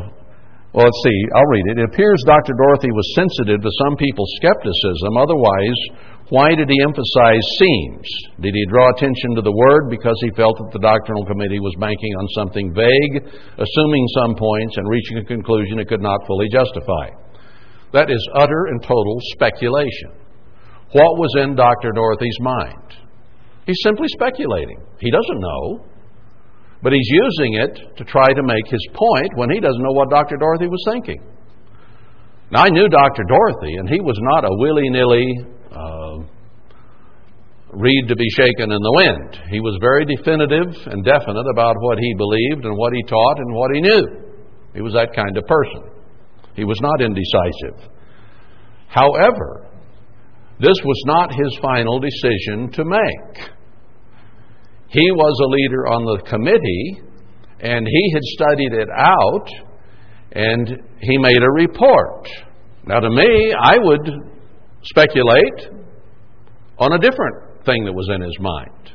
Well, 0.73 0.87
let's 0.87 1.01
see. 1.03 1.19
I'll 1.35 1.51
read 1.51 1.67
it. 1.67 1.77
It 1.79 1.89
appears 1.91 2.23
Dr. 2.25 2.55
Dorothy 2.55 2.91
was 2.91 3.07
sensitive 3.15 3.59
to 3.61 3.71
some 3.83 3.95
people's 3.95 4.31
skepticism. 4.39 5.15
Otherwise, 5.19 5.79
why 6.31 6.55
did 6.55 6.71
he 6.71 6.79
emphasize 6.87 7.43
seems? 7.59 8.07
Did 8.39 8.55
he 8.55 8.71
draw 8.71 8.87
attention 8.95 9.35
to 9.35 9.43
the 9.43 9.51
word 9.51 9.91
because 9.91 10.15
he 10.23 10.31
felt 10.31 10.55
that 10.63 10.71
the 10.71 10.79
doctrinal 10.79 11.27
committee 11.27 11.59
was 11.59 11.75
banking 11.75 12.15
on 12.15 12.27
something 12.39 12.71
vague, 12.71 13.27
assuming 13.59 14.05
some 14.15 14.39
points, 14.39 14.79
and 14.79 14.87
reaching 14.87 15.17
a 15.19 15.27
conclusion 15.27 15.75
it 15.83 15.91
could 15.91 15.99
not 15.99 16.23
fully 16.25 16.47
justify? 16.47 17.11
That 17.91 18.07
is 18.07 18.23
utter 18.31 18.71
and 18.71 18.79
total 18.79 19.19
speculation. 19.35 20.15
What 20.95 21.19
was 21.19 21.35
in 21.43 21.59
Dr. 21.59 21.91
Dorothy's 21.91 22.39
mind? 22.39 22.95
He's 23.67 23.83
simply 23.83 24.07
speculating. 24.15 24.79
He 25.03 25.11
doesn't 25.11 25.41
know. 25.43 25.83
But 26.81 26.93
he's 26.93 27.11
using 27.11 27.59
it 27.59 27.75
to 27.97 28.03
try 28.07 28.31
to 28.31 28.41
make 28.41 28.71
his 28.71 28.87
point 28.95 29.35
when 29.35 29.51
he 29.51 29.59
doesn't 29.59 29.83
know 29.83 29.99
what 29.99 30.09
Dr. 30.09 30.37
Dorothy 30.39 30.67
was 30.71 30.83
thinking. 30.87 31.19
Now, 32.51 32.63
I 32.63 32.69
knew 32.69 32.87
Dr. 32.87 33.23
Dorothy, 33.27 33.75
and 33.83 33.89
he 33.89 33.99
was 33.99 34.15
not 34.31 34.45
a 34.45 34.55
willy 34.63 34.87
nilly 34.87 35.27
uh, 35.71 36.23
reed 37.73 38.07
to 38.07 38.15
be 38.15 38.29
shaken 38.35 38.71
in 38.71 38.81
the 38.81 38.93
wind. 38.95 39.39
He 39.49 39.59
was 39.59 39.77
very 39.81 40.05
definitive 40.05 40.75
and 40.87 41.03
definite 41.05 41.47
about 41.51 41.75
what 41.79 41.97
he 41.97 42.13
believed 42.17 42.65
and 42.65 42.77
what 42.77 42.93
he 42.93 43.03
taught 43.03 43.39
and 43.39 43.53
what 43.55 43.71
he 43.73 43.81
knew. 43.81 44.07
He 44.73 44.81
was 44.81 44.93
that 44.93 45.15
kind 45.15 45.37
of 45.37 45.45
person. 45.45 45.83
He 46.55 46.65
was 46.65 46.79
not 46.81 47.01
indecisive. 47.01 47.89
However, 48.87 49.67
this 50.59 50.77
was 50.83 51.03
not 51.05 51.33
his 51.33 51.57
final 51.61 51.99
decision 51.99 52.71
to 52.73 52.83
make. 52.85 53.49
He 54.89 55.09
was 55.11 55.39
a 55.39 55.49
leader 55.49 55.87
on 55.87 56.03
the 56.03 56.29
committee, 56.29 57.01
and 57.61 57.87
he 57.87 58.13
had 58.13 58.23
studied 58.23 58.73
it 58.73 58.89
out, 58.93 59.47
and 60.33 60.67
he 60.99 61.17
made 61.17 61.41
a 61.41 61.51
report. 61.51 62.27
Now, 62.85 62.99
to 62.99 63.09
me, 63.09 63.53
I 63.57 63.77
would 63.77 64.30
speculate 64.83 65.83
on 66.77 66.93
a 66.93 66.99
different 66.99 67.65
thing 67.65 67.85
that 67.85 67.93
was 67.93 68.09
in 68.13 68.21
his 68.21 68.37
mind. 68.39 68.91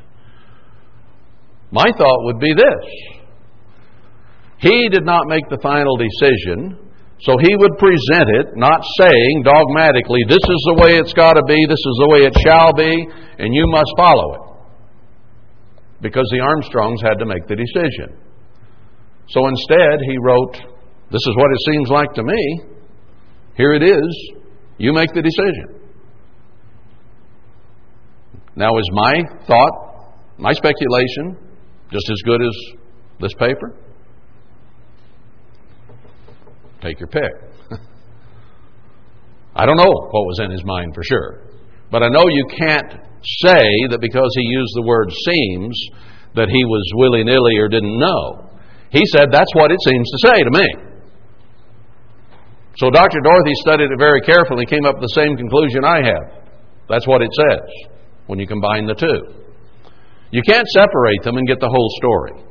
My 1.70 1.86
thought 1.96 2.24
would 2.24 2.38
be 2.38 2.54
this 2.54 2.86
He 4.58 4.88
did 4.88 5.04
not 5.04 5.26
make 5.26 5.48
the 5.48 5.58
final 5.62 5.96
decision, 5.96 6.78
so 7.20 7.36
he 7.38 7.56
would 7.56 7.78
present 7.78 8.28
it, 8.40 8.56
not 8.56 8.80
saying 9.00 9.42
dogmatically, 9.44 10.20
this 10.28 10.42
is 10.42 10.62
the 10.68 10.78
way 10.82 10.98
it's 10.98 11.14
got 11.14 11.34
to 11.34 11.42
be, 11.46 11.56
this 11.68 11.80
is 11.80 11.96
the 12.00 12.08
way 12.10 12.20
it 12.26 12.36
shall 12.44 12.72
be, 12.72 12.92
and 13.38 13.54
you 13.54 13.64
must 13.68 13.90
follow 13.96 14.34
it 14.34 14.46
because 16.02 16.28
the 16.30 16.40
Armstrongs 16.40 17.00
had 17.02 17.18
to 17.18 17.26
make 17.26 17.46
the 17.48 17.56
decision. 17.56 18.20
So 19.28 19.46
instead, 19.48 19.98
he 20.06 20.18
wrote, 20.18 20.54
This 21.10 21.24
is 21.24 21.34
what 21.36 21.50
it 21.50 21.72
seems 21.72 21.88
like 21.88 22.12
to 22.14 22.22
me. 22.22 22.60
Here 23.56 23.72
it 23.72 23.82
is. 23.82 24.32
You 24.78 24.92
make 24.92 25.12
the 25.14 25.22
decision. 25.22 25.75
Now, 28.56 28.70
is 28.78 28.88
my 28.92 29.22
thought, 29.46 30.16
my 30.38 30.52
speculation, 30.52 31.36
just 31.92 32.08
as 32.10 32.16
good 32.24 32.40
as 32.40 32.56
this 33.20 33.34
paper? 33.34 33.76
Take 36.80 36.98
your 36.98 37.08
pick. 37.08 37.32
I 39.54 39.66
don't 39.66 39.76
know 39.76 39.84
what 39.84 40.24
was 40.24 40.40
in 40.42 40.50
his 40.50 40.64
mind 40.64 40.94
for 40.94 41.04
sure. 41.04 41.42
But 41.90 42.02
I 42.02 42.08
know 42.08 42.24
you 42.28 42.46
can't 42.56 42.92
say 43.22 43.64
that 43.90 43.98
because 44.00 44.30
he 44.34 44.42
used 44.42 44.72
the 44.74 44.86
word 44.86 45.12
seems 45.12 45.78
that 46.34 46.48
he 46.48 46.64
was 46.64 46.92
willy 46.96 47.24
nilly 47.24 47.58
or 47.58 47.68
didn't 47.68 47.98
know. 47.98 48.50
He 48.90 49.02
said, 49.12 49.28
That's 49.30 49.52
what 49.54 49.70
it 49.70 49.78
seems 49.84 50.10
to 50.10 50.28
say 50.28 50.42
to 50.42 50.50
me. 50.50 50.66
So 52.78 52.90
Dr. 52.90 53.20
Dorothy 53.22 53.52
studied 53.56 53.90
it 53.90 53.98
very 53.98 54.20
carefully, 54.22 54.64
and 54.64 54.70
came 54.70 54.84
up 54.86 54.96
with 54.96 55.08
the 55.12 55.20
same 55.20 55.36
conclusion 55.36 55.84
I 55.84 56.04
have. 56.04 56.44
That's 56.88 57.06
what 57.06 57.20
it 57.20 57.30
says 57.32 57.92
when 58.26 58.38
you 58.38 58.46
combine 58.46 58.86
the 58.86 58.94
two. 58.94 59.46
You 60.30 60.42
can't 60.46 60.66
separate 60.68 61.22
them 61.22 61.36
and 61.36 61.46
get 61.46 61.60
the 61.60 61.68
whole 61.68 61.90
story. 61.98 62.42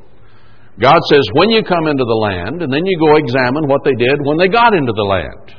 God 0.79 0.99
says, 1.09 1.23
when 1.33 1.49
you 1.49 1.63
come 1.63 1.87
into 1.87 2.03
the 2.03 2.19
land, 2.19 2.61
and 2.61 2.71
then 2.71 2.85
you 2.85 2.99
go 2.99 3.15
examine 3.15 3.67
what 3.67 3.83
they 3.83 3.95
did 3.95 4.19
when 4.23 4.37
they 4.37 4.47
got 4.47 4.73
into 4.73 4.91
the 4.93 5.03
land. 5.03 5.55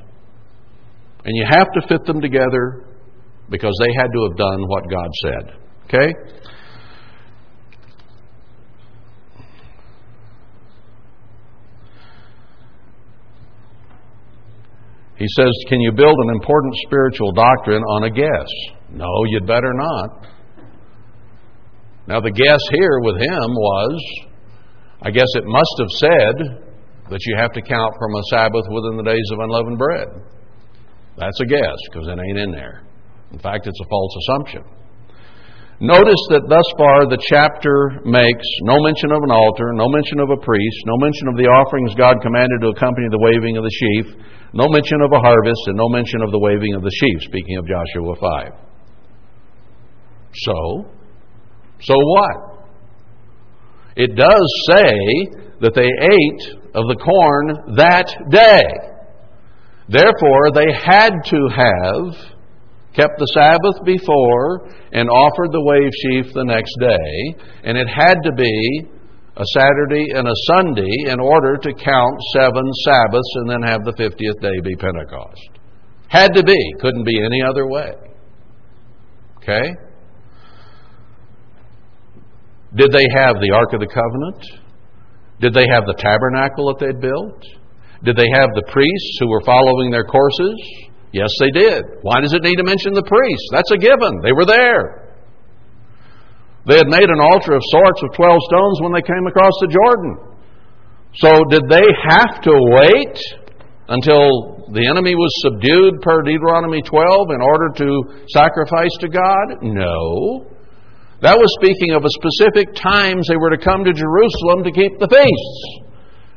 And 1.24 1.36
you 1.36 1.44
have 1.48 1.68
to 1.72 1.88
fit 1.88 2.04
them 2.04 2.20
together 2.20 2.84
because 3.50 3.72
they 3.80 3.92
had 3.96 4.08
to 4.12 4.28
have 4.28 4.36
done 4.36 4.68
what 4.68 4.84
God 4.90 5.10
said. 5.22 5.44
Okay? 5.84 6.12
He 15.16 15.26
says, 15.38 15.50
Can 15.68 15.80
you 15.80 15.92
build 15.92 16.16
an 16.18 16.30
important 16.30 16.74
spiritual 16.86 17.32
doctrine 17.32 17.82
on 17.82 18.04
a 18.04 18.10
guess? 18.10 18.75
No, 18.90 19.08
you'd 19.28 19.46
better 19.46 19.72
not. 19.74 20.26
Now, 22.06 22.20
the 22.20 22.30
guess 22.30 22.62
here 22.70 23.00
with 23.02 23.16
him 23.16 23.48
was, 23.50 23.98
I 25.02 25.10
guess 25.10 25.26
it 25.34 25.44
must 25.44 25.74
have 25.78 25.92
said 25.98 26.36
that 27.10 27.22
you 27.26 27.34
have 27.36 27.52
to 27.52 27.62
count 27.62 27.94
from 27.98 28.14
a 28.14 28.22
Sabbath 28.30 28.66
within 28.70 28.96
the 28.96 29.02
days 29.02 29.28
of 29.32 29.40
unleavened 29.40 29.78
bread. 29.78 30.08
That's 31.18 31.40
a 31.40 31.46
guess 31.46 31.78
because 31.90 32.06
it 32.06 32.18
ain't 32.18 32.38
in 32.38 32.50
there. 32.52 32.82
In 33.32 33.38
fact, 33.38 33.66
it's 33.66 33.80
a 33.80 33.88
false 33.90 34.14
assumption. 34.22 34.62
Notice 35.78 36.22
that 36.32 36.48
thus 36.48 36.64
far 36.80 37.04
the 37.04 37.20
chapter 37.20 38.00
makes 38.08 38.46
no 38.64 38.80
mention 38.80 39.12
of 39.12 39.20
an 39.20 39.34
altar, 39.34 39.76
no 39.76 39.92
mention 39.92 40.24
of 40.24 40.30
a 40.30 40.40
priest, 40.40 40.78
no 40.88 40.96
mention 41.04 41.28
of 41.28 41.36
the 41.36 41.50
offerings 41.52 41.92
God 41.98 42.16
commanded 42.24 42.64
to 42.64 42.72
accompany 42.72 43.12
the 43.12 43.20
waving 43.20 43.60
of 43.60 43.64
the 43.66 43.76
sheaf, 43.76 44.06
no 44.56 44.72
mention 44.72 45.04
of 45.04 45.12
a 45.12 45.20
harvest, 45.20 45.60
and 45.68 45.76
no 45.76 45.90
mention 45.92 46.24
of 46.24 46.32
the 46.32 46.40
waving 46.40 46.72
of 46.72 46.80
the 46.80 46.94
sheaf, 46.96 47.28
speaking 47.28 47.60
of 47.60 47.68
Joshua 47.68 48.14
5. 48.56 48.65
So, 50.44 50.86
so 51.80 51.94
what? 51.96 52.66
It 53.96 54.14
does 54.14 54.66
say 54.70 55.48
that 55.60 55.74
they 55.74 55.88
ate 55.88 56.62
of 56.74 56.84
the 56.86 56.96
corn 56.96 57.76
that 57.76 58.12
day. 58.30 58.62
Therefore, 59.88 60.50
they 60.52 60.72
had 60.72 61.12
to 61.24 61.48
have 61.56 62.36
kept 62.96 63.18
the 63.18 63.28
Sabbath 63.36 63.84
before, 63.84 64.72
and 64.92 65.08
offered 65.10 65.52
the 65.52 65.60
wave 65.60 65.92
sheaf 66.00 66.32
the 66.32 66.44
next 66.44 66.72
day. 66.80 67.44
And 67.68 67.76
it 67.76 67.86
had 67.86 68.24
to 68.24 68.32
be 68.32 68.88
a 69.36 69.44
Saturday 69.52 70.16
and 70.16 70.26
a 70.26 70.40
Sunday 70.56 71.12
in 71.12 71.20
order 71.20 71.58
to 71.60 71.74
count 71.74 72.16
seven 72.32 72.64
Sabbaths 72.88 73.32
and 73.36 73.50
then 73.50 73.62
have 73.62 73.84
the 73.84 73.92
50th 73.92 74.40
day 74.40 74.58
be 74.64 74.74
Pentecost. 74.76 75.60
Had 76.08 76.32
to 76.34 76.42
be. 76.42 76.56
Couldn't 76.80 77.04
be 77.04 77.20
any 77.22 77.42
other 77.42 77.68
way. 77.68 77.92
Okay? 79.42 79.76
Did 82.76 82.92
they 82.92 83.08
have 83.16 83.40
the 83.40 83.52
Ark 83.56 83.72
of 83.72 83.80
the 83.80 83.88
Covenant? 83.88 84.44
Did 85.40 85.52
they 85.52 85.66
have 85.72 85.84
the 85.88 85.96
tabernacle 85.96 86.68
that 86.68 86.78
they'd 86.80 87.00
built? 87.00 87.40
Did 88.04 88.16
they 88.16 88.28
have 88.36 88.52
the 88.52 88.68
priests 88.68 89.16
who 89.20 89.28
were 89.28 89.40
following 89.44 89.90
their 89.90 90.04
courses? 90.04 90.56
Yes, 91.12 91.32
they 91.40 91.50
did. 91.50 91.82
Why 92.02 92.20
does 92.20 92.32
it 92.36 92.44
need 92.44 92.56
to 92.56 92.64
mention 92.64 92.92
the 92.92 93.08
priests? 93.08 93.48
That's 93.52 93.72
a 93.72 93.80
given. 93.80 94.20
They 94.20 94.36
were 94.36 94.44
there. 94.44 95.16
They 96.66 96.76
had 96.76 96.92
made 96.92 97.08
an 97.08 97.20
altar 97.20 97.56
of 97.56 97.62
sorts 97.72 98.00
of 98.02 98.12
12 98.12 98.36
stones 98.52 98.76
when 98.84 98.92
they 98.92 99.04
came 99.04 99.24
across 99.24 99.54
the 99.64 99.72
Jordan. 99.72 100.12
So, 101.16 101.30
did 101.48 101.64
they 101.72 101.86
have 102.12 102.42
to 102.44 102.52
wait 102.52 103.16
until 103.88 104.68
the 104.74 104.84
enemy 104.84 105.14
was 105.14 105.32
subdued 105.40 106.02
per 106.02 106.20
Deuteronomy 106.22 106.82
12 106.82 107.30
in 107.32 107.40
order 107.40 107.72
to 107.80 107.88
sacrifice 108.34 108.92
to 109.00 109.08
God? 109.08 109.62
No. 109.62 110.52
That 111.26 111.42
was 111.42 111.50
speaking 111.58 111.90
of 111.90 112.06
a 112.06 112.12
specific 112.22 112.70
times 112.78 113.26
they 113.26 113.34
were 113.34 113.50
to 113.50 113.58
come 113.58 113.82
to 113.82 113.90
Jerusalem 113.90 114.62
to 114.62 114.70
keep 114.70 114.94
the 115.02 115.10
feasts. 115.10 115.58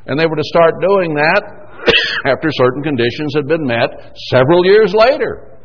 And 0.10 0.18
they 0.18 0.26
were 0.26 0.36
to 0.36 0.50
start 0.50 0.82
doing 0.82 1.14
that 1.14 1.46
after 2.26 2.50
certain 2.50 2.82
conditions 2.82 3.38
had 3.38 3.46
been 3.46 3.70
met 3.70 4.18
several 4.34 4.66
years 4.66 4.90
later. 4.98 5.62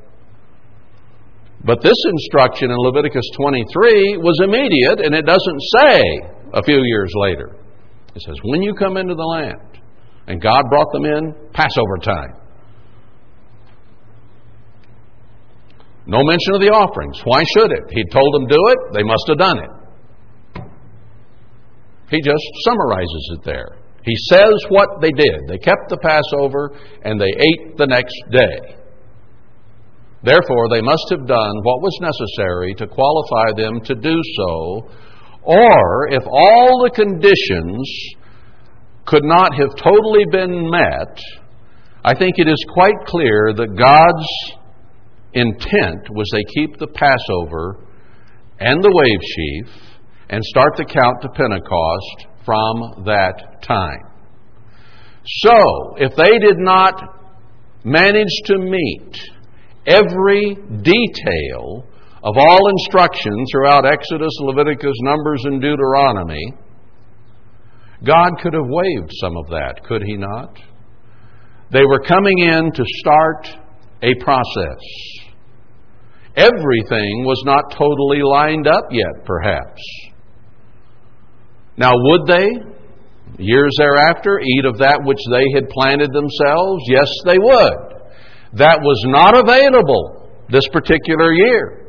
But 1.64 1.80
this 1.80 1.96
instruction 2.04 2.68
in 2.68 2.76
Leviticus 2.76 3.24
23 3.40 4.20
was 4.20 4.44
immediate, 4.44 5.00
and 5.00 5.16
it 5.16 5.24
doesn't 5.24 5.60
say 5.80 6.04
a 6.52 6.62
few 6.62 6.84
years 6.84 7.08
later. 7.16 7.56
It 8.14 8.20
says, 8.20 8.36
when 8.44 8.60
you 8.60 8.74
come 8.74 8.98
into 8.98 9.14
the 9.14 9.24
land, 9.24 9.80
and 10.28 10.36
God 10.36 10.68
brought 10.68 10.92
them 10.92 11.06
in 11.06 11.32
Passover 11.54 11.96
time. 12.04 12.43
No 16.06 16.22
mention 16.22 16.54
of 16.54 16.60
the 16.60 16.68
offerings. 16.68 17.20
Why 17.24 17.42
should 17.56 17.72
it? 17.72 17.84
He 17.90 18.04
told 18.12 18.34
them 18.34 18.46
do 18.46 18.60
it, 18.68 18.78
they 18.92 19.02
must 19.02 19.24
have 19.28 19.38
done 19.38 19.58
it. 19.58 19.72
He 22.10 22.20
just 22.20 22.44
summarizes 22.64 23.30
it 23.38 23.44
there. 23.44 23.78
He 24.04 24.14
says 24.28 24.52
what 24.68 25.00
they 25.00 25.10
did. 25.10 25.48
They 25.48 25.58
kept 25.58 25.88
the 25.88 25.96
Passover 25.96 26.76
and 27.02 27.18
they 27.18 27.32
ate 27.32 27.76
the 27.78 27.86
next 27.86 28.14
day. 28.30 28.76
Therefore, 30.22 30.68
they 30.70 30.80
must 30.80 31.04
have 31.10 31.26
done 31.26 31.54
what 31.62 31.82
was 31.82 31.98
necessary 32.00 32.74
to 32.74 32.86
qualify 32.86 33.52
them 33.56 33.80
to 33.84 33.94
do 33.94 34.16
so, 34.36 34.88
or 35.42 36.08
if 36.10 36.22
all 36.26 36.82
the 36.82 36.90
conditions 36.94 37.84
could 39.04 39.24
not 39.24 39.54
have 39.54 39.76
totally 39.76 40.24
been 40.30 40.70
met, 40.70 41.20
I 42.04 42.14
think 42.14 42.34
it 42.36 42.48
is 42.48 42.64
quite 42.72 42.96
clear 43.06 43.52
that 43.56 43.76
God's 43.76 44.26
intent 45.34 46.08
was 46.10 46.28
they 46.32 46.44
keep 46.54 46.78
the 46.78 46.86
Passover 46.86 47.86
and 48.60 48.82
the 48.82 48.92
wave 48.92 49.20
sheaf 49.34 49.84
and 50.30 50.42
start 50.44 50.76
the 50.76 50.84
count 50.84 51.22
to 51.22 51.28
Pentecost 51.34 52.26
from 52.44 53.04
that 53.04 53.62
time. 53.62 54.14
So, 55.26 55.96
if 55.96 56.14
they 56.16 56.38
did 56.38 56.58
not 56.58 57.00
manage 57.84 58.42
to 58.46 58.58
meet 58.58 59.18
every 59.86 60.54
detail 60.82 61.86
of 62.22 62.34
all 62.38 62.70
instruction 62.70 63.32
throughout 63.52 63.86
Exodus, 63.86 64.32
Leviticus, 64.40 64.96
Numbers, 65.00 65.42
and 65.44 65.60
Deuteronomy, 65.60 66.52
God 68.04 68.32
could 68.42 68.54
have 68.54 68.66
waived 68.66 69.10
some 69.20 69.36
of 69.36 69.48
that, 69.48 69.80
could 69.86 70.02
He 70.02 70.16
not? 70.16 70.58
They 71.70 71.84
were 71.84 72.00
coming 72.00 72.38
in 72.38 72.72
to 72.72 72.84
start 72.98 73.48
a 74.02 74.14
process. 74.22 75.23
Everything 76.36 77.24
was 77.24 77.40
not 77.46 77.70
totally 77.70 78.22
lined 78.22 78.66
up 78.66 78.84
yet, 78.90 79.24
perhaps. 79.24 79.80
Now, 81.76 81.92
would 81.94 82.26
they, 82.26 82.48
years 83.38 83.74
thereafter, 83.78 84.40
eat 84.40 84.64
of 84.64 84.78
that 84.78 85.00
which 85.04 85.20
they 85.30 85.44
had 85.54 85.68
planted 85.68 86.12
themselves? 86.12 86.82
Yes, 86.88 87.08
they 87.24 87.38
would. 87.38 87.94
That 88.54 88.80
was 88.80 89.02
not 89.06 89.38
available 89.38 90.30
this 90.50 90.66
particular 90.72 91.32
year 91.32 91.86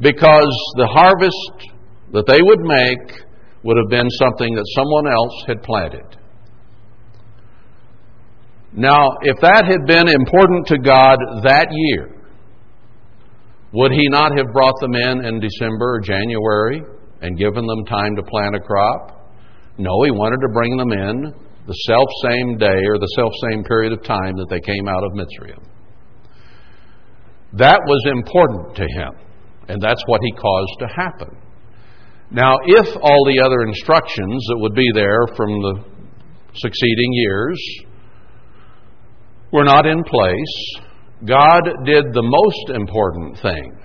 because 0.00 0.54
the 0.76 0.86
harvest 0.86 1.70
that 2.12 2.26
they 2.26 2.42
would 2.42 2.60
make 2.60 3.22
would 3.62 3.76
have 3.76 3.90
been 3.90 4.10
something 4.10 4.54
that 4.54 4.66
someone 4.74 5.06
else 5.06 5.44
had 5.46 5.62
planted. 5.62 6.18
Now, 8.74 9.18
if 9.22 9.38
that 9.40 9.66
had 9.66 9.86
been 9.86 10.08
important 10.08 10.66
to 10.68 10.78
God 10.78 11.18
that 11.44 11.68
year, 11.70 12.21
would 13.72 13.92
He 13.92 14.08
not 14.08 14.36
have 14.36 14.52
brought 14.52 14.78
them 14.80 14.94
in 14.94 15.24
in 15.24 15.40
December 15.40 15.96
or 15.96 16.00
January 16.00 16.82
and 17.20 17.38
given 17.38 17.66
them 17.66 17.84
time 17.86 18.16
to 18.16 18.22
plant 18.22 18.56
a 18.56 18.60
crop? 18.60 19.32
No, 19.78 19.90
He 20.04 20.10
wanted 20.10 20.40
to 20.40 20.52
bring 20.52 20.76
them 20.76 20.92
in 20.92 21.34
the 21.66 21.72
self 21.86 22.08
same 22.24 22.58
day 22.58 22.84
or 22.86 22.98
the 22.98 23.12
self 23.16 23.32
same 23.50 23.64
period 23.64 23.92
of 23.92 24.02
time 24.02 24.36
that 24.36 24.46
they 24.50 24.60
came 24.60 24.88
out 24.88 25.02
of 25.04 25.12
Mitzrayim. 25.12 25.62
That 27.54 27.80
was 27.86 28.02
important 28.10 28.76
to 28.76 28.82
Him, 28.82 29.12
and 29.68 29.80
that's 29.80 30.02
what 30.06 30.20
He 30.22 30.32
caused 30.32 30.78
to 30.80 30.86
happen. 30.88 31.36
Now, 32.30 32.56
if 32.64 32.86
all 33.02 33.24
the 33.26 33.42
other 33.44 33.60
instructions 33.62 34.44
that 34.48 34.58
would 34.58 34.74
be 34.74 34.88
there 34.94 35.26
from 35.36 35.48
the 35.48 35.84
succeeding 36.54 37.12
years 37.12 37.58
were 39.52 39.64
not 39.64 39.86
in 39.86 40.02
place, 40.02 40.80
God 41.24 41.62
did 41.84 42.04
the 42.12 42.22
most 42.22 42.76
important 42.76 43.38
thing 43.38 43.78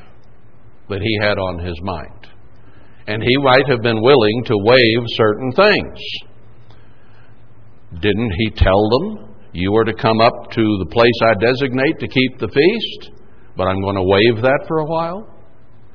that 0.89 1.01
He 1.01 1.19
had 1.21 1.37
on 1.37 1.59
His 1.59 1.75
mind. 1.83 2.27
And 3.07 3.21
He 3.21 3.37
might 3.37 3.67
have 3.69 3.81
been 3.81 4.01
willing 4.01 4.43
to 4.45 4.57
waive 4.57 5.03
certain 5.15 5.51
things. 5.51 5.99
Didn't 8.01 8.31
He 8.39 8.49
tell 8.51 8.89
them, 8.89 9.35
You 9.53 9.75
are 9.75 9.85
to 9.85 9.93
come 9.93 10.19
up 10.19 10.51
to 10.51 10.61
the 10.61 10.89
place 10.91 11.13
I 11.23 11.33
designate 11.39 11.99
to 11.99 12.07
keep 12.07 12.39
the 12.39 12.49
feast, 12.49 13.11
but 13.55 13.67
I'm 13.67 13.81
going 13.81 13.95
to 13.95 14.03
waive 14.03 14.41
that 14.41 14.65
for 14.67 14.79
a 14.79 14.85
while? 14.85 15.33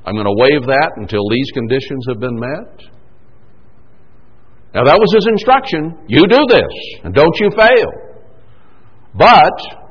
I'm 0.05 0.15
going 0.15 0.25
to 0.25 0.41
waive 0.41 0.65
that 0.67 0.91
until 0.97 1.23
these 1.29 1.49
conditions 1.53 2.05
have 2.09 2.19
been 2.19 2.39
met. 2.39 2.93
Now, 4.73 4.83
that 4.85 4.97
was 4.97 5.13
his 5.13 5.27
instruction. 5.27 5.97
You 6.07 6.25
do 6.27 6.45
this, 6.49 6.73
and 7.03 7.13
don't 7.13 7.35
you 7.39 7.49
fail. 7.55 7.91
But 9.13 9.82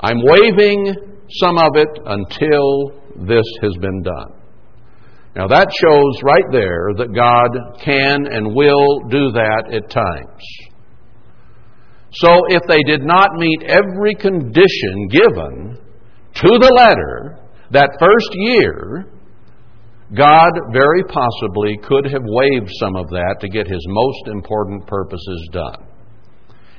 I'm 0.00 0.22
waiving 0.22 0.94
some 1.40 1.58
of 1.58 1.72
it 1.74 1.88
until 2.06 3.26
this 3.26 3.44
has 3.62 3.74
been 3.80 4.02
done. 4.02 4.32
Now, 5.36 5.46
that 5.48 5.68
shows 5.70 6.22
right 6.22 6.50
there 6.50 6.90
that 6.96 7.14
God 7.14 7.80
can 7.80 8.26
and 8.26 8.54
will 8.54 9.00
do 9.08 9.30
that 9.32 9.70
at 9.72 9.90
times. 9.90 10.42
So, 12.12 12.28
if 12.48 12.62
they 12.66 12.82
did 12.84 13.02
not 13.02 13.34
meet 13.34 13.62
every 13.64 14.14
condition 14.14 15.08
given 15.10 15.78
to 16.34 16.48
the 16.48 16.72
letter 16.74 17.38
that 17.70 17.90
first 18.00 18.30
year, 18.32 19.06
God 20.16 20.50
very 20.72 21.04
possibly 21.04 21.76
could 21.82 22.06
have 22.10 22.22
waived 22.24 22.70
some 22.80 22.96
of 22.96 23.08
that 23.10 23.36
to 23.40 23.48
get 23.48 23.66
his 23.66 23.84
most 23.88 24.28
important 24.28 24.86
purposes 24.86 25.48
done. 25.52 25.87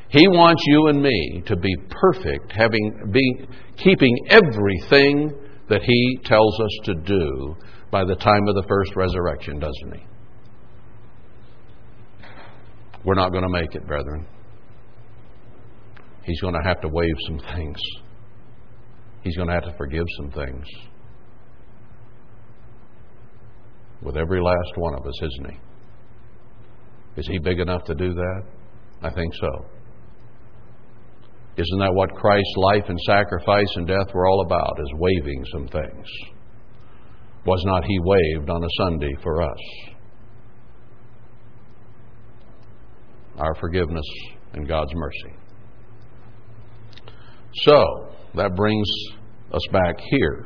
He 0.10 0.28
wants 0.28 0.64
you 0.66 0.88
and 0.88 1.02
me 1.04 1.44
to 1.46 1.56
be 1.56 1.76
perfect, 1.90 2.52
having 2.52 3.12
be 3.12 3.48
keeping 3.78 4.16
everything 4.30 5.32
that 5.70 5.84
he 5.84 6.20
tells 6.24 6.60
us 6.60 6.80
to 6.86 6.96
do 6.96 7.56
by 7.92 8.04
the 8.04 8.16
time 8.16 8.48
of 8.48 8.56
the 8.56 8.66
first 8.68 8.96
resurrection, 8.96 9.60
doesn't 9.60 9.96
he? 9.96 10.06
We're 13.06 13.16
not 13.16 13.32
going 13.32 13.44
to 13.44 13.50
make 13.50 13.76
it, 13.76 13.86
brethren. 13.86 14.26
He's 16.24 16.42
going 16.42 16.56
to 16.56 16.68
have 16.68 16.82
to 16.82 16.88
waive 16.88 17.16
some 17.28 17.40
things. 17.56 17.80
He's 19.22 19.36
going 19.36 19.48
to 19.48 19.54
have 19.54 19.64
to 19.64 19.74
forgive 19.78 20.06
some 20.18 20.32
things 20.32 20.66
with 24.02 24.18
every 24.18 24.42
last 24.42 24.72
one 24.76 24.96
of 24.96 25.06
us, 25.06 25.22
isn't 25.22 25.52
he? 25.52 25.58
Is 27.18 27.28
he 27.28 27.38
big 27.38 27.60
enough 27.60 27.84
to 27.86 27.96
do 27.96 28.14
that? 28.14 28.44
I 29.02 29.12
think 29.12 29.34
so. 29.40 29.66
Isn't 31.60 31.80
that 31.80 31.94
what 31.94 32.16
Christ's 32.16 32.56
life 32.56 32.86
and 32.88 32.98
sacrifice 33.02 33.68
and 33.76 33.86
death 33.86 34.14
were 34.14 34.28
all 34.28 34.46
about? 34.46 34.80
Is 34.80 34.94
waiving 34.94 35.44
some 35.52 35.68
things. 35.68 36.08
Was 37.46 37.62
not 37.66 37.84
he 37.84 38.00
waived 38.00 38.50
on 38.50 38.64
a 38.64 38.68
Sunday 38.78 39.14
for 39.22 39.42
us? 39.42 39.60
Our 43.38 43.56
forgiveness 43.56 44.06
and 44.54 44.68
God's 44.68 44.94
mercy. 44.96 45.36
So, 47.64 48.14
that 48.36 48.56
brings 48.56 48.88
us 49.52 49.68
back 49.74 50.00
here 50.12 50.46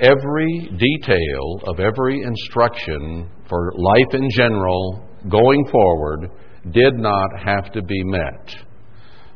every 0.00 0.70
detail 0.76 1.60
of 1.68 1.80
every 1.80 2.20
instruction 2.22 3.30
for 3.48 3.72
life 3.76 4.12
in 4.12 4.28
general 4.30 5.08
going 5.28 5.66
forward 5.70 6.30
did 6.70 6.94
not 6.94 7.30
have 7.42 7.72
to 7.72 7.82
be 7.82 8.04
met. 8.04 8.65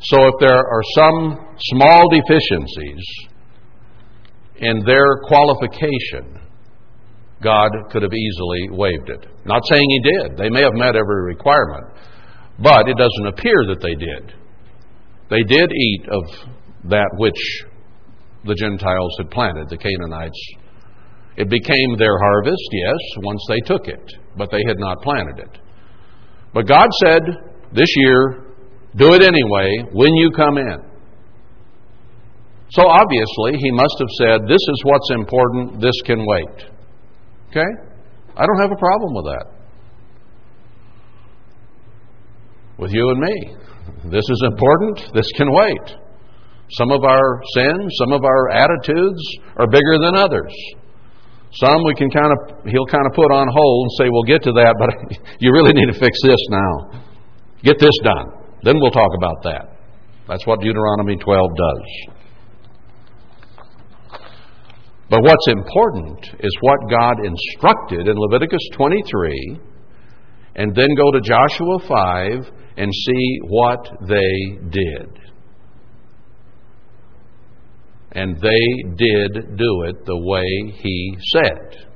So 0.03 0.27
if 0.29 0.35
there 0.41 0.57
are 0.57 0.83
some 0.95 1.57
small 1.59 2.09
deficiencies 2.11 3.05
in 4.57 4.83
their 4.85 5.21
qualification, 5.25 6.41
God 7.43 7.71
could 7.91 8.03
have 8.03 8.13
easily 8.13 8.71
waived 8.71 9.11
it. 9.11 9.27
Not 9.45 9.63
saying 9.69 9.87
He 9.89 10.11
did. 10.11 10.39
They 10.39 10.51
may 10.51 10.63
have 10.63 10.75
met 10.75 10.97
every 10.97 11.25
requirement, 11.25 11.85
but 12.59 12.89
it 12.89 12.97
doesn't 12.97 13.27
appear 13.27 13.67
that 13.69 13.81
they 13.81 13.95
did. 13.95 14.35
They 15.29 15.43
did 15.45 15.71
eat 15.71 16.07
of 16.11 16.25
that 16.91 17.11
which 17.19 17.65
the 18.45 18.55
Gentiles 18.55 19.15
had 19.19 19.31
planted, 19.31 19.69
the 19.69 19.77
Canaanites. 19.77 20.41
It 21.37 21.49
became 21.49 21.97
their 21.99 22.19
harvest, 22.19 22.69
yes, 22.73 22.99
once 23.19 23.45
they 23.49 23.61
took 23.61 23.87
it, 23.87 24.13
but 24.37 24.51
they 24.51 24.63
had 24.67 24.79
not 24.79 25.03
planted 25.03 25.39
it. 25.39 25.59
But 26.53 26.67
God 26.67 26.89
said, 27.05 27.23
this 27.73 27.89
year, 27.97 28.50
do 28.97 29.15
it 29.15 29.23
anyway 29.23 29.91
when 29.93 30.15
you 30.15 30.31
come 30.35 30.59
in. 30.59 30.91
So 32.71 32.87
obviously, 32.87 33.59
He 33.59 33.71
must 33.73 33.97
have 33.99 34.09
said, 34.19 34.49
this 34.49 34.61
is 34.61 34.83
what's 34.85 35.11
important, 35.11 35.81
this 35.81 35.95
can 36.05 36.25
wait. 36.25 36.71
Okay? 37.51 37.71
I 38.37 38.47
don't 38.47 38.61
have 38.61 38.71
a 38.71 38.79
problem 38.79 39.15
with 39.15 39.25
that. 39.27 39.47
With 42.79 42.93
you 42.93 43.11
and 43.11 43.21
me. 43.21 43.57
This 44.05 44.25
is 44.31 44.43
important, 44.47 45.13
this 45.15 45.27
can 45.37 45.53
wait. 45.53 45.97
Some 46.79 46.93
of 46.93 47.03
our 47.03 47.43
sins, 47.55 47.93
some 47.99 48.13
of 48.13 48.25
our 48.25 48.51
attitudes 48.51 49.21
are 49.57 49.67
bigger 49.67 49.99
than 50.01 50.15
others. 50.15 50.55
Some 51.53 51.83
we 51.85 51.95
can 51.95 52.09
kind 52.11 52.31
of, 52.31 52.65
he'll 52.71 52.87
kind 52.87 53.07
of 53.07 53.13
put 53.13 53.33
on 53.35 53.49
hold 53.51 53.87
and 53.87 53.93
say, 53.99 54.09
we'll 54.09 54.23
get 54.23 54.43
to 54.45 54.53
that, 54.53 54.77
but 54.79 55.19
you 55.41 55.53
really 55.53 55.73
need 55.73 55.93
to 55.93 55.99
fix 55.99 56.17
this 56.23 56.39
now. 56.49 57.03
Get 57.65 57.81
this 57.81 57.95
done. 58.05 58.40
Then 58.63 58.77
we'll 58.81 58.91
talk 58.91 59.11
about 59.17 59.43
that. 59.45 59.77
That's 60.29 60.47
what 60.47 60.61
Deuteronomy 60.61 61.17
12 61.17 61.51
does. 61.57 62.17
But 65.09 65.23
what's 65.23 65.49
important 65.49 66.25
is 66.39 66.57
what 66.61 66.79
God 66.89 67.17
instructed 67.25 68.07
in 68.07 68.17
Leviticus 68.17 68.63
23, 68.75 69.61
and 70.55 70.75
then 70.75 70.95
go 70.95 71.11
to 71.11 71.21
Joshua 71.21 71.79
5 71.89 72.53
and 72.77 72.93
see 72.93 73.39
what 73.49 73.89
they 74.07 74.69
did. 74.71 75.19
And 78.13 78.37
they 78.37 78.95
did 78.97 79.57
do 79.57 79.83
it 79.83 80.05
the 80.05 80.17
way 80.17 80.73
he 80.81 81.17
said. 81.33 81.87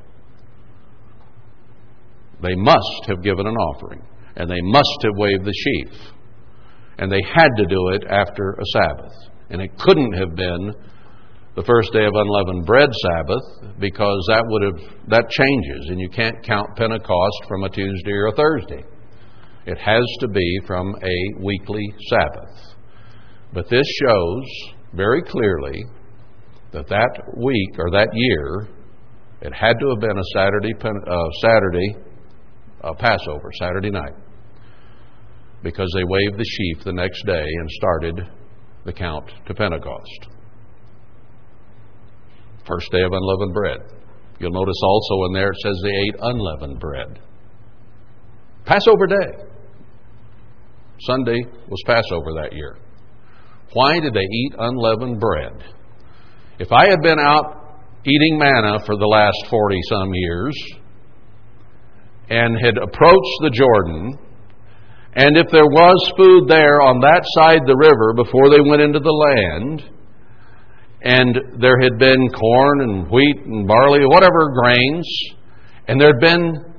They 2.43 2.55
must 2.57 3.07
have 3.07 3.23
given 3.23 3.47
an 3.47 3.55
offering, 3.55 4.03
and 4.37 4.51
they 4.51 4.61
must 4.61 4.99
have 5.03 5.17
waved 5.17 5.45
the 5.45 5.53
sheaf. 5.53 6.15
And 6.99 7.11
they 7.11 7.23
had 7.35 7.49
to 7.57 7.67
do 7.67 7.89
it 7.89 8.05
after 8.09 8.53
a 8.53 8.65
Sabbath. 8.73 9.13
And 9.51 9.61
it 9.61 9.77
couldn't 9.79 10.13
have 10.15 10.35
been 10.35 10.73
the 11.57 11.63
first 11.63 11.93
day 11.93 12.05
of 12.05 12.13
unleavened 12.15 12.67
bread 12.67 12.91
Sabbath 12.93 13.79
because 13.79 14.25
that 14.29 14.45
would 14.47 14.63
have 14.63 15.09
that 15.09 15.31
changes 15.31 15.87
and 15.89 16.01
you 16.01 16.09
can't 16.09 16.43
count 16.43 16.69
Pentecost 16.77 17.41
from 17.47 17.65
a 17.65 17.69
Tuesday 17.69 18.13
or 18.13 18.27
a 18.29 18.35
Thursday. 18.35 18.83
It 19.67 19.79
has 19.79 20.05
to 20.21 20.29
be 20.29 20.61
from 20.67 20.95
a 21.03 21.43
weekly 21.43 21.87
Sabbath. 22.09 22.75
But 23.53 23.71
this 23.71 23.87
shows 24.03 24.43
very 24.95 25.23
clearly 25.23 25.85
that 26.73 26.89
that 26.89 27.21
week 27.37 27.79
or 27.79 27.91
that 27.93 28.09
year 28.13 28.69
it 29.41 29.53
had 29.55 29.79
to 29.79 29.89
have 29.91 30.01
been 30.01 30.19
a 30.19 30.25
Saturday 30.35 30.73
uh, 30.83 31.31
Saturday 31.41 31.97
uh, 32.83 32.95
Passover, 32.95 33.51
Saturday 33.59 33.91
night, 33.91 34.13
because 35.65 35.91
they 35.97 36.05
waved 36.05 36.39
the 36.39 36.45
sheaf 36.45 36.85
the 36.85 36.93
next 36.93 37.25
day 37.27 37.43
and 37.43 37.71
started 37.71 38.21
the 38.85 38.93
count 38.93 39.31
to 39.47 39.55
Pentecost. 39.55 40.29
First 42.69 42.93
day 42.93 43.03
of 43.03 43.13
unleavened 43.13 43.55
bread. 43.55 43.79
You'll 44.39 44.53
notice 44.53 44.81
also 44.83 45.25
in 45.27 45.33
there 45.33 45.49
it 45.49 45.57
says 45.63 45.81
they 45.83 45.89
ate 45.89 46.17
unleavened 46.21 46.79
bread. 46.79 47.19
Passover 48.67 49.07
day. 49.07 49.45
Sunday 51.01 51.41
was 51.69 51.83
Passover 51.87 52.33
that 52.43 52.53
year. 52.53 52.77
Why 53.73 54.01
did 54.01 54.13
they 54.13 54.21
eat 54.21 54.55
unleavened 54.59 55.19
bread? 55.19 55.65
If 56.59 56.73
I 56.73 56.89
had 56.89 57.01
been 57.03 57.19
out 57.19 57.81
eating 58.05 58.39
manna 58.39 58.79
for 58.85 58.97
the 58.97 59.07
last 59.07 59.47
40 59.51 59.77
some 59.89 60.11
years 60.13 60.55
and 62.29 62.57
had 62.63 62.77
approached 62.77 63.37
the 63.41 63.51
Jordan, 63.51 64.19
and 65.15 65.37
if 65.37 65.47
there 65.53 65.67
was 65.67 66.13
food 66.17 66.49
there 66.49 66.83
on 66.83 67.01
that 67.01 67.23
side 67.39 67.63
the 67.67 67.79
river 67.79 68.15
before 68.15 68.51
they 68.51 68.61
went 68.61 68.83
into 68.83 68.99
the 68.99 69.15
land, 69.15 69.83
and 71.03 71.61
there 71.61 71.79
had 71.81 71.99
been 71.99 72.29
corn 72.31 72.81
and 72.81 73.11
wheat 73.11 73.47
and 73.47 73.69
barley, 73.69 74.07
whatever 74.07 74.51
grains, 74.51 75.07
and 75.87 76.01
there 76.01 76.13
had 76.15 76.21
been 76.21 76.75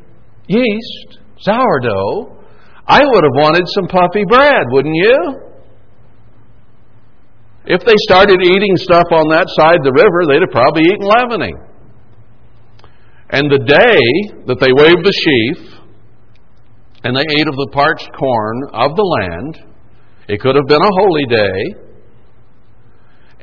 yeast, 0.48 1.20
sourdough, 1.40 2.36
I 2.88 3.00
would 3.06 3.24
have 3.24 3.38
wanted 3.40 3.64
some 3.74 3.88
puffy 3.88 4.26
bread, 4.28 4.66
wouldn't 4.70 4.96
you? 4.96 5.42
If 7.66 7.82
they 7.86 7.96
started 8.10 8.44
eating 8.44 8.76
stuff 8.76 9.08
on 9.12 9.30
that 9.30 9.48
side 9.58 9.80
the 9.82 9.96
river, 9.96 10.28
they'd 10.28 10.42
have 10.42 10.52
probably 10.52 10.84
eaten 10.84 11.08
leavening. 11.08 11.56
And 13.30 13.50
the 13.50 13.64
day 13.66 14.46
that 14.46 14.60
they 14.60 14.70
waved 14.70 15.02
the 15.02 15.14
sheaf, 15.14 15.75
and 17.06 17.16
they 17.16 17.22
ate 17.38 17.48
of 17.48 17.54
the 17.54 17.70
parched 17.72 18.10
corn 18.18 18.58
of 18.74 18.96
the 18.98 19.08
land, 19.22 19.62
it 20.28 20.42
could 20.42 20.56
have 20.56 20.66
been 20.66 20.82
a 20.82 20.98
holy 20.98 21.26
day, 21.30 21.60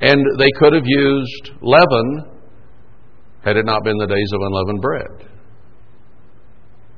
and 0.02 0.18
they 0.36 0.51
could 0.59 0.74
have 0.74 0.82
used 0.84 1.51
leaven 1.62 2.26
had 3.44 3.56
it 3.56 3.64
not 3.64 3.84
been 3.84 3.97
the 3.98 4.06
days 4.09 4.30
of 4.34 4.40
unleavened 4.43 4.82
bread. 4.82 5.30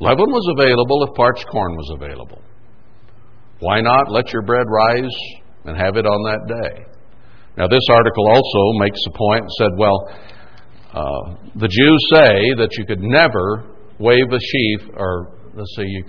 Leaven 0.01 0.31
was 0.33 0.47
available 0.57 1.05
if 1.05 1.15
parched 1.15 1.47
corn 1.53 1.77
was 1.77 1.91
available. 2.01 2.41
Why 3.61 3.83
not 3.83 4.11
let 4.11 4.33
your 4.33 4.43
bread 4.43 4.65
rise 4.67 5.17
and 5.67 5.77
have 5.77 5.97
it 5.97 6.07
on 6.07 6.23
that 6.25 6.49
day? 6.49 6.85
Now, 7.59 7.69
this 7.69 7.85
article 7.93 8.27
also 8.27 8.79
makes 8.81 9.01
a 9.07 9.13
point 9.13 9.43
and 9.43 9.53
said, 9.59 9.71
well, 9.77 10.09
uh, 10.95 11.37
the 11.57 11.69
Jews 11.69 12.01
say 12.15 12.57
that 12.57 12.71
you 12.79 12.87
could 12.87 13.01
never 13.01 13.69
wave 13.99 14.33
a 14.33 14.41
sheaf, 14.41 14.89
or 14.97 15.37
let's 15.55 15.77
see, 15.77 15.85
you, 15.85 16.05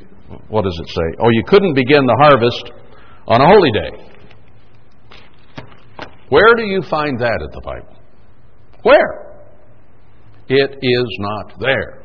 what 0.48 0.64
does 0.64 0.80
it 0.82 0.90
say? 0.90 1.18
Oh, 1.20 1.30
you 1.32 1.44
couldn't 1.48 1.74
begin 1.74 2.06
the 2.06 2.18
harvest 2.20 2.72
on 3.28 3.42
a 3.42 3.48
holy 3.48 3.72
day. 3.72 3.92
Where 6.30 6.56
do 6.56 6.64
you 6.64 6.82
find 6.90 7.20
that 7.20 7.40
in 7.42 7.50
the 7.52 7.62
Bible? 7.64 7.96
Where? 8.84 9.44
It 10.48 10.78
is 10.82 11.18
not 11.20 11.60
there. 11.60 12.04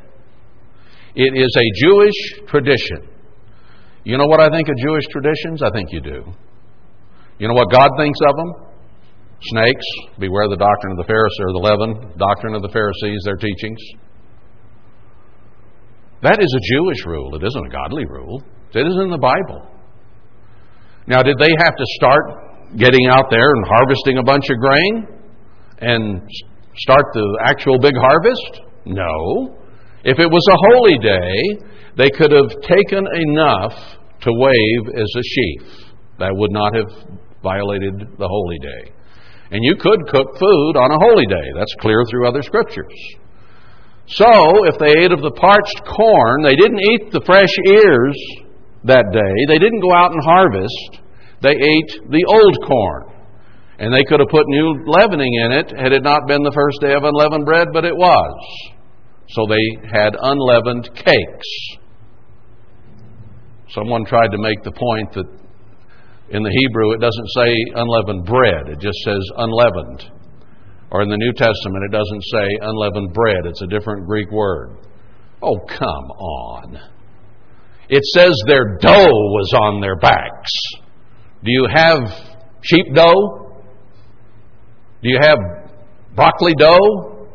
It 1.15 1.37
is 1.37 1.57
a 1.57 1.87
Jewish 1.87 2.49
tradition. 2.49 3.09
You 4.05 4.17
know 4.17 4.27
what 4.27 4.41
I 4.41 4.49
think 4.49 4.69
of 4.69 4.77
Jewish 4.77 5.05
traditions? 5.11 5.63
I 5.63 5.71
think 5.71 5.93
you 5.93 6.01
do. 6.01 6.25
You 7.39 7.49
know 7.49 7.55
what 7.55 7.71
God 7.71 7.91
thinks 7.99 8.19
of 8.29 8.37
them? 8.37 8.53
Snakes, 9.43 9.87
beware 10.19 10.49
the 10.49 10.57
doctrine 10.57 10.93
of 10.93 10.99
the 10.99 11.09
Pharisees, 11.09 11.41
or 11.41 11.53
the 11.53 11.59
leaven, 11.59 12.13
doctrine 12.19 12.55
of 12.55 12.63
the 12.63 12.69
Pharisees, 12.69 13.23
their 13.25 13.37
teachings. 13.37 13.81
That 16.23 16.39
is 16.41 16.53
a 16.53 16.63
Jewish 16.75 17.07
rule. 17.07 17.35
It 17.35 17.43
isn't 17.47 17.67
a 17.67 17.71
godly 17.71 18.05
rule. 18.05 18.43
It 18.75 18.87
isn't 18.87 19.03
in 19.03 19.11
the 19.11 19.19
Bible. 19.19 19.67
Now, 21.07 21.23
did 21.23 21.39
they 21.39 21.51
have 21.65 21.77
to 21.77 21.85
start 21.97 22.77
getting 22.77 23.09
out 23.09 23.31
there 23.31 23.51
and 23.51 23.65
harvesting 23.67 24.19
a 24.19 24.23
bunch 24.23 24.45
of 24.51 24.59
grain 24.59 25.09
and 25.79 26.21
start 26.77 27.05
the 27.15 27.39
actual 27.45 27.79
big 27.79 27.95
harvest? 27.97 28.61
No. 28.85 29.57
If 30.05 30.19
it 30.19 30.31
was 30.31 30.45
a 30.53 30.59
holy 30.71 30.99
day, 30.99 31.67
they 31.97 32.11
could 32.11 32.33
have 32.33 32.51
taken 32.63 33.05
enough 33.29 33.75
to 34.21 34.31
wave 34.31 34.95
as 34.95 35.09
a 35.17 35.23
sheaf. 35.23 35.89
That 36.19 36.37
would 36.37 36.53
not 36.53 36.75
have 36.77 36.91
violated 37.43 37.97
the 38.19 38.29
holy 38.29 38.59
day. 38.59 38.93
And 39.51 39.65
you 39.65 39.75
could 39.75 40.07
cook 40.07 40.39
food 40.39 40.77
on 40.77 40.91
a 40.93 41.01
holy 41.01 41.27
day. 41.27 41.49
That's 41.57 41.75
clear 41.81 42.05
through 42.11 42.29
other 42.29 42.43
scriptures. 42.43 42.93
So, 44.07 44.31
if 44.67 44.79
they 44.79 44.91
ate 45.05 45.13
of 45.13 45.23
the 45.23 45.31
parched 45.31 45.83
corn, 45.87 46.43
they 46.43 46.57
didn't 46.57 46.81
eat 46.81 47.13
the 47.13 47.23
fresh 47.25 47.53
ears 47.67 48.17
that 48.85 49.13
day. 49.13 49.35
They 49.49 49.59
didn't 49.59 49.81
go 49.81 49.93
out 49.95 50.13
and 50.13 50.23
harvest. 50.25 51.01
They 51.43 51.55
ate 51.55 51.93
the 52.11 52.25
old 52.27 52.57
corn. 52.67 53.21
And 53.79 53.95
they 53.95 54.05
could 54.05 54.21
have 54.21 54.29
put 54.29 54.45
new 54.47 54.85
leavening 54.85 55.33
in 55.45 55.53
it 55.53 55.73
had 55.79 55.93
it 55.93 56.03
not 56.03 56.27
been 56.27 56.43
the 56.43 56.53
first 56.53 56.81
day 56.83 56.93
of 56.93 57.05
unleavened 57.05 57.47
bread, 57.47 57.69
but 57.73 57.85
it 57.85 57.97
was. 57.97 58.35
So 59.31 59.47
they 59.49 59.89
had 59.89 60.17
unleavened 60.21 60.91
cakes. 60.95 61.51
Someone 63.71 64.05
tried 64.05 64.33
to 64.33 64.39
make 64.39 64.63
the 64.65 64.73
point 64.73 65.13
that 65.15 65.29
in 66.31 66.43
the 66.43 66.51
Hebrew 66.51 66.93
it 66.93 67.01
doesn't 67.01 67.29
say 67.35 67.51
unleavened 67.75 68.27
bread, 68.27 68.69
it 68.69 68.81
just 68.81 68.99
says 69.05 69.23
unleavened. 69.37 70.11
Or 70.91 71.03
in 71.03 71.09
the 71.09 71.17
New 71.17 71.33
Testament 71.33 71.85
it 71.85 71.93
doesn't 71.93 72.23
say 72.33 72.47
unleavened 72.61 73.15
bread, 73.15 73.47
it's 73.47 73.63
a 73.63 73.67
different 73.67 74.07
Greek 74.07 74.31
word. 74.31 74.77
Oh, 75.43 75.59
come 75.69 76.11
on. 76.19 76.79
It 77.89 78.03
says 78.15 78.35
their 78.47 78.77
dough 78.79 79.07
was 79.07 79.53
on 79.55 79.81
their 79.81 79.97
backs. 79.97 80.51
Do 81.43 81.51
you 81.51 81.67
have 81.73 81.99
sheep 82.63 82.87
dough? 82.95 83.63
Do 85.03 85.09
you 85.09 85.19
have 85.21 85.39
broccoli 86.15 86.55
dough? 86.59 87.29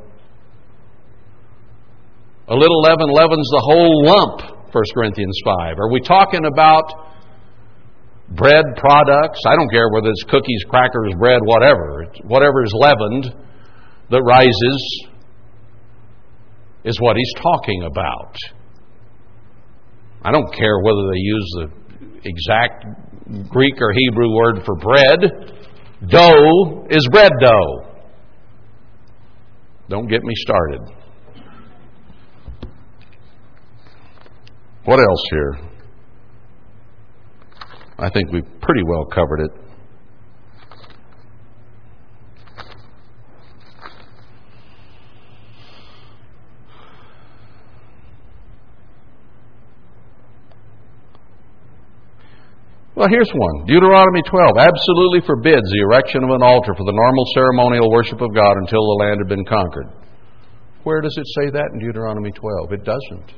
A 2.47 2.55
little 2.55 2.81
leaven 2.81 3.09
leavens 3.09 3.49
the 3.49 3.63
whole 3.65 4.05
lump, 4.05 4.71
1 4.71 4.83
Corinthians 4.93 5.39
5. 5.43 5.79
Are 5.79 5.91
we 5.91 5.99
talking 5.99 6.45
about 6.45 6.83
bread 8.29 8.65
products? 8.77 9.39
I 9.47 9.55
don't 9.55 9.71
care 9.71 9.89
whether 9.89 10.09
it's 10.09 10.23
cookies, 10.29 10.63
crackers, 10.69 11.15
bread, 11.17 11.39
whatever. 11.43 12.05
Whatever 12.23 12.63
is 12.63 12.73
leavened 12.77 13.33
that 14.09 14.21
rises 14.21 15.07
is 16.83 16.99
what 16.99 17.15
he's 17.17 17.33
talking 17.41 17.83
about. 17.83 18.35
I 20.23 20.31
don't 20.31 20.53
care 20.53 20.79
whether 20.81 21.09
they 21.11 21.19
use 21.19 21.55
the 21.57 21.71
exact 22.23 22.85
Greek 23.49 23.75
or 23.79 23.91
Hebrew 23.93 24.35
word 24.35 24.63
for 24.65 24.75
bread. 24.75 25.19
Dough 26.07 26.85
is 26.89 27.07
bread 27.11 27.31
dough. 27.41 27.95
Don't 29.89 30.07
get 30.07 30.23
me 30.23 30.33
started. 30.35 30.81
What 34.85 34.99
else 34.99 35.23
here? 35.31 35.57
I 37.97 38.09
think 38.09 38.31
we've 38.31 38.43
pretty 38.61 38.83
well 38.87 39.05
covered 39.05 39.39
it. 39.41 39.51
Well, 52.95 53.09
here's 53.11 53.29
one. 53.35 53.65
Deuteronomy 53.67 54.23
12 54.23 54.55
absolutely 54.55 55.19
forbids 55.27 55.67
the 55.67 55.83
erection 55.83 56.23
of 56.23 56.29
an 56.29 56.41
altar 56.41 56.71
for 56.71 56.85
the 56.87 56.95
normal 56.95 57.25
ceremonial 57.35 57.91
worship 57.91 58.21
of 58.21 58.33
God 58.33 58.55
until 58.55 58.79
the 58.79 59.03
land 59.03 59.19
had 59.19 59.27
been 59.27 59.43
conquered. 59.43 59.91
Where 60.83 61.01
does 61.01 61.15
it 61.17 61.27
say 61.35 61.51
that 61.51 61.69
in 61.73 61.79
Deuteronomy 61.79 62.31
12? 62.31 62.71
It 62.71 62.85
doesn't. 62.85 63.35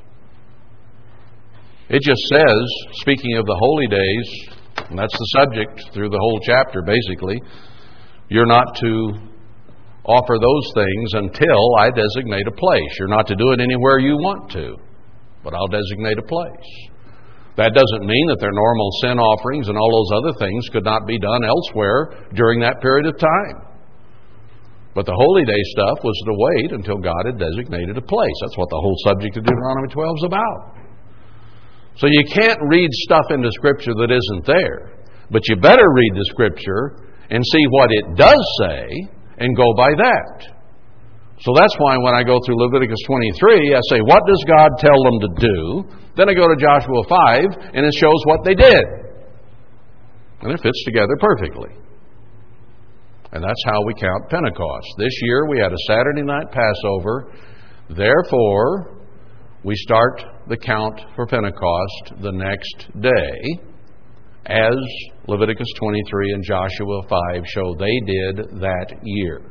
It 1.90 2.02
just 2.06 2.22
says, 2.30 2.62
speaking 3.02 3.36
of 3.36 3.46
the 3.46 3.58
holy 3.58 3.88
days, 3.88 4.28
and 4.90 4.98
that's 4.98 5.18
the 5.18 5.30
subject 5.42 5.90
through 5.92 6.10
the 6.10 6.22
whole 6.22 6.38
chapter, 6.46 6.82
basically, 6.82 7.42
you're 8.28 8.46
not 8.46 8.76
to 8.76 9.10
offer 10.04 10.38
those 10.38 10.66
things 10.72 11.14
until 11.14 11.76
I 11.80 11.90
designate 11.90 12.46
a 12.46 12.54
place. 12.54 12.92
You're 13.00 13.08
not 13.08 13.26
to 13.26 13.34
do 13.34 13.50
it 13.50 13.60
anywhere 13.60 13.98
you 13.98 14.14
want 14.22 14.52
to, 14.52 14.76
but 15.42 15.52
I'll 15.52 15.66
designate 15.66 16.18
a 16.18 16.22
place. 16.22 16.90
That 17.58 17.74
doesn't 17.74 18.06
mean 18.06 18.26
that 18.30 18.38
their 18.38 18.54
normal 18.54 18.90
sin 19.02 19.18
offerings 19.18 19.66
and 19.66 19.74
all 19.74 19.90
those 19.90 20.14
other 20.22 20.34
things 20.38 20.70
could 20.70 20.86
not 20.86 21.10
be 21.10 21.18
done 21.18 21.42
elsewhere 21.42 22.30
during 22.38 22.62
that 22.62 22.78
period 22.78 23.10
of 23.10 23.18
time. 23.18 23.66
But 24.94 25.10
the 25.10 25.18
holy 25.18 25.42
day 25.42 25.58
stuff 25.74 25.98
was 26.06 26.14
to 26.26 26.34
wait 26.38 26.70
until 26.70 27.02
God 27.02 27.18
had 27.26 27.34
designated 27.34 27.98
a 27.98 28.06
place. 28.06 28.38
That's 28.46 28.54
what 28.54 28.70
the 28.70 28.78
whole 28.78 28.94
subject 29.02 29.36
of 29.36 29.42
Deuteronomy 29.42 29.90
12 29.90 30.22
is 30.22 30.26
about. 30.30 30.78
So 31.98 32.06
you 32.06 32.22
can't 32.30 32.62
read 32.70 32.90
stuff 33.10 33.26
into 33.30 33.50
Scripture 33.50 33.94
that 34.06 34.14
isn't 34.14 34.46
there. 34.46 34.94
But 35.30 35.42
you 35.50 35.56
better 35.58 35.82
read 35.82 36.14
the 36.14 36.26
Scripture 36.30 37.10
and 37.30 37.42
see 37.42 37.64
what 37.74 37.90
it 37.90 38.14
does 38.14 38.42
say 38.62 38.86
and 39.38 39.56
go 39.56 39.74
by 39.74 39.90
that. 39.98 40.57
So 41.40 41.52
that's 41.54 41.74
why 41.78 41.96
when 41.98 42.14
I 42.14 42.24
go 42.24 42.40
through 42.44 42.58
Leviticus 42.58 42.98
23, 43.06 43.74
I 43.74 43.80
say, 43.90 44.00
what 44.02 44.26
does 44.26 44.42
God 44.48 44.70
tell 44.78 44.98
them 45.06 45.18
to 45.22 45.30
do? 45.38 45.58
Then 46.16 46.28
I 46.28 46.34
go 46.34 46.48
to 46.48 46.56
Joshua 46.58 47.02
5, 47.08 47.74
and 47.74 47.86
it 47.86 47.94
shows 47.94 48.20
what 48.24 48.42
they 48.44 48.54
did. 48.54 48.84
And 50.42 50.50
it 50.50 50.60
fits 50.60 50.82
together 50.84 51.14
perfectly. 51.20 51.70
And 53.30 53.44
that's 53.44 53.62
how 53.66 53.84
we 53.84 53.94
count 53.94 54.28
Pentecost. 54.30 54.86
This 54.98 55.14
year 55.22 55.46
we 55.48 55.60
had 55.60 55.72
a 55.72 55.78
Saturday 55.86 56.22
night 56.22 56.46
Passover. 56.50 57.30
Therefore, 57.88 58.98
we 59.62 59.76
start 59.76 60.22
the 60.48 60.56
count 60.56 61.00
for 61.14 61.26
Pentecost 61.26 62.20
the 62.20 62.32
next 62.32 62.88
day, 63.00 63.60
as 64.46 64.76
Leviticus 65.28 65.68
23 65.78 66.32
and 66.32 66.42
Joshua 66.42 67.02
5 67.08 67.42
show 67.46 67.74
they 67.78 68.00
did 68.06 68.60
that 68.60 68.86
year 69.04 69.42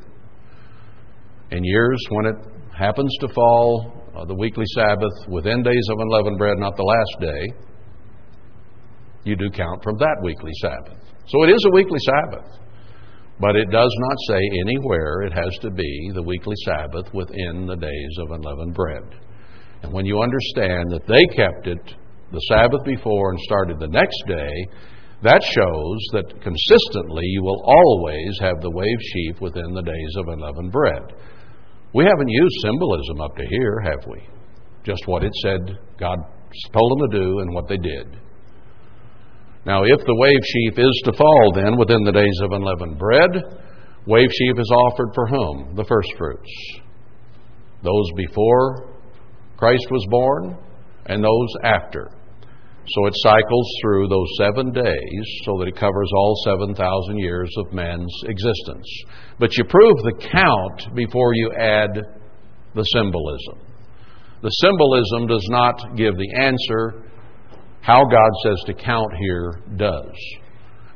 in 1.51 1.63
years 1.63 1.99
when 2.09 2.25
it 2.25 2.35
happens 2.77 3.13
to 3.21 3.27
fall 3.33 3.93
uh, 4.15 4.25
the 4.25 4.35
weekly 4.35 4.65
Sabbath 4.75 5.29
within 5.29 5.63
days 5.63 5.87
of 5.91 5.99
unleavened 5.99 6.37
bread, 6.37 6.57
not 6.57 6.75
the 6.75 6.83
last 6.83 7.21
day, 7.21 7.67
you 9.23 9.35
do 9.35 9.49
count 9.49 9.83
from 9.83 9.97
that 9.97 10.17
weekly 10.23 10.51
Sabbath. 10.61 11.03
So 11.27 11.43
it 11.43 11.49
is 11.49 11.63
a 11.67 11.71
weekly 11.73 11.99
Sabbath. 11.99 12.59
But 13.39 13.55
it 13.55 13.69
does 13.69 13.95
not 13.99 14.17
say 14.29 14.41
anywhere 14.65 15.21
it 15.21 15.33
has 15.33 15.55
to 15.61 15.69
be 15.69 16.11
the 16.15 16.23
weekly 16.23 16.55
Sabbath 16.65 17.13
within 17.13 17.67
the 17.67 17.75
days 17.75 18.17
of 18.19 18.31
unleavened 18.31 18.73
bread. 18.73 19.03
And 19.83 19.93
when 19.93 20.05
you 20.05 20.21
understand 20.21 20.89
that 20.89 21.05
they 21.07 21.23
kept 21.35 21.67
it 21.67 21.95
the 22.31 22.39
Sabbath 22.49 22.83
before 22.83 23.31
and 23.31 23.39
started 23.41 23.79
the 23.79 23.87
next 23.87 24.17
day, 24.27 24.51
that 25.23 25.41
shows 25.43 25.97
that 26.13 26.41
consistently 26.41 27.23
you 27.25 27.43
will 27.43 27.61
always 27.63 28.37
have 28.41 28.59
the 28.61 28.71
wave 28.71 29.01
sheaf 29.13 29.41
within 29.41 29.73
the 29.73 29.83
days 29.83 30.13
of 30.17 30.27
unleavened 30.29 30.71
bread. 30.71 31.03
We 31.93 32.03
haven't 32.03 32.29
used 32.29 32.55
symbolism 32.63 33.21
up 33.21 33.35
to 33.37 33.45
here, 33.49 33.79
have 33.85 34.05
we? 34.07 34.27
Just 34.83 35.07
what 35.07 35.23
it 35.23 35.33
said 35.41 35.77
God 35.99 36.19
told 36.73 36.91
them 36.91 37.09
to 37.09 37.17
do 37.17 37.39
and 37.39 37.53
what 37.53 37.67
they 37.67 37.77
did. 37.77 38.17
Now, 39.65 39.83
if 39.83 39.99
the 39.99 40.15
wave 40.15 40.39
sheaf 40.45 40.79
is 40.79 41.01
to 41.05 41.13
fall 41.13 41.51
then 41.53 41.77
within 41.77 42.03
the 42.03 42.11
days 42.11 42.39
of 42.41 42.51
unleavened 42.51 42.97
bread, 42.97 43.29
wave 44.05 44.29
sheaf 44.31 44.57
is 44.57 44.71
offered 44.71 45.09
for 45.13 45.27
whom? 45.27 45.75
The 45.75 45.83
first 45.83 46.09
fruits. 46.17 46.49
Those 47.83 48.09
before 48.15 48.93
Christ 49.57 49.87
was 49.91 50.05
born 50.09 50.57
and 51.07 51.23
those 51.23 51.49
after. 51.63 52.11
So 52.89 53.05
it 53.05 53.13
cycles 53.17 53.67
through 53.81 54.07
those 54.07 54.27
seven 54.37 54.71
days 54.71 55.25
so 55.43 55.57
that 55.59 55.67
it 55.67 55.75
covers 55.75 56.09
all 56.15 56.41
7,000 56.45 57.17
years 57.17 57.53
of 57.57 57.73
man's 57.73 58.13
existence. 58.25 58.87
But 59.39 59.57
you 59.57 59.65
prove 59.65 59.97
the 59.97 60.29
count 60.31 60.95
before 60.95 61.33
you 61.33 61.51
add 61.51 61.89
the 62.75 62.83
symbolism. 62.83 63.59
The 64.41 64.49
symbolism 64.49 65.27
does 65.27 65.45
not 65.49 65.97
give 65.97 66.15
the 66.15 66.33
answer. 66.39 67.03
How 67.81 68.05
God 68.05 68.31
says 68.43 68.63
to 68.67 68.73
count 68.73 69.11
here 69.19 69.61
does. 69.75 70.15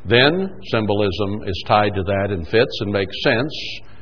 Then 0.05 0.47
symbolism 0.71 1.43
is 1.45 1.63
tied 1.67 1.93
to 1.95 2.03
that 2.03 2.27
and 2.29 2.47
fits 2.47 2.79
and 2.81 2.91
makes 2.91 3.15
sense 3.23 3.53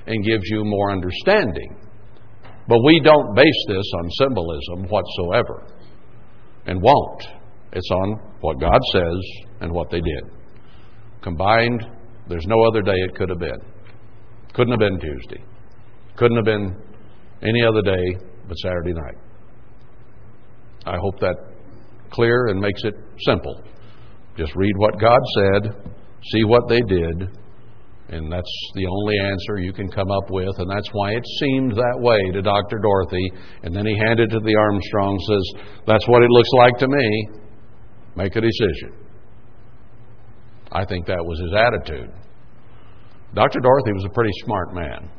and 0.05 0.23
gives 0.23 0.43
you 0.45 0.63
more 0.63 0.91
understanding. 0.91 1.75
But 2.67 2.83
we 2.83 3.01
don't 3.03 3.35
base 3.35 3.65
this 3.67 3.91
on 3.97 4.09
symbolism 4.11 4.89
whatsoever 4.89 5.65
and 6.67 6.81
won't. 6.81 7.38
It's 7.71 7.89
on 7.91 8.19
what 8.41 8.59
God 8.59 8.79
says 8.93 9.19
and 9.61 9.71
what 9.71 9.89
they 9.89 10.01
did. 10.01 10.23
Combined, 11.21 11.85
there's 12.27 12.45
no 12.47 12.55
other 12.63 12.81
day 12.81 12.95
it 12.95 13.15
could 13.15 13.29
have 13.29 13.39
been. 13.39 13.59
Couldn't 14.53 14.71
have 14.71 14.79
been 14.79 14.99
Tuesday. 14.99 15.43
Couldn't 16.15 16.37
have 16.37 16.45
been 16.45 16.75
any 17.41 17.63
other 17.63 17.81
day 17.81 18.17
but 18.47 18.57
Saturday 18.57 18.93
night. 18.93 19.17
I 20.85 20.97
hope 20.97 21.19
that 21.19 21.35
clear 22.11 22.47
and 22.47 22.59
makes 22.59 22.83
it 22.83 22.95
simple. 23.25 23.63
Just 24.37 24.55
read 24.55 24.73
what 24.77 24.99
God 24.99 25.19
said, 25.35 25.93
see 26.31 26.43
what 26.45 26.67
they 26.67 26.79
did, 26.87 27.29
and 28.09 28.31
that's 28.31 28.71
the 28.73 28.87
only 28.87 29.15
answer 29.19 29.59
you 29.59 29.71
can 29.71 29.87
come 29.89 30.09
up 30.09 30.31
with, 30.31 30.55
and 30.57 30.69
that's 30.69 30.89
why 30.93 31.11
it 31.11 31.23
seemed 31.39 31.73
that 31.73 31.97
way 31.99 32.31
to 32.33 32.41
Dr. 32.41 32.79
Dorothy. 32.81 33.31
And 33.61 33.75
then 33.75 33.85
he 33.85 33.95
handed 33.97 34.31
to 34.31 34.39
the 34.39 34.55
Armstrong, 34.55 35.19
says, 35.27 35.63
That's 35.85 36.07
what 36.07 36.23
it 36.23 36.29
looks 36.29 36.49
like 36.57 36.77
to 36.79 36.87
me. 36.87 37.29
Make 38.19 38.35
a 38.35 38.41
decision. 38.41 38.91
I 40.73 40.83
think 40.83 41.05
that 41.05 41.23
was 41.23 41.39
his 41.39 41.53
attitude. 41.55 42.11
Dr. 43.33 43.61
Dorothy 43.61 43.93
was 43.93 44.03
a 44.03 44.13
pretty 44.13 44.33
smart 44.43 44.73
man. 44.75 45.09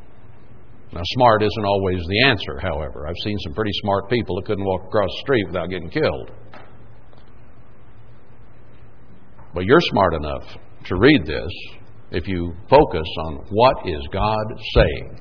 Now, 0.92 1.00
smart 1.02 1.42
isn't 1.42 1.64
always 1.64 2.02
the 2.06 2.28
answer, 2.28 2.58
however. 2.60 3.08
I've 3.08 3.22
seen 3.24 3.38
some 3.38 3.54
pretty 3.54 3.70
smart 3.82 4.10
people 4.10 4.36
that 4.36 4.44
couldn't 4.44 4.66
walk 4.66 4.84
across 4.84 5.08
the 5.08 5.20
street 5.22 5.46
without 5.46 5.70
getting 5.70 5.88
killed. 5.88 6.30
But 9.54 9.64
you're 9.64 9.80
smart 9.80 10.14
enough 10.14 10.44
to 10.84 10.96
read 10.96 11.24
this 11.24 11.50
if 12.10 12.28
you 12.28 12.52
focus 12.68 13.08
on 13.24 13.46
what 13.48 13.76
is 13.88 14.02
God 14.12 14.44
saying. 14.74 15.20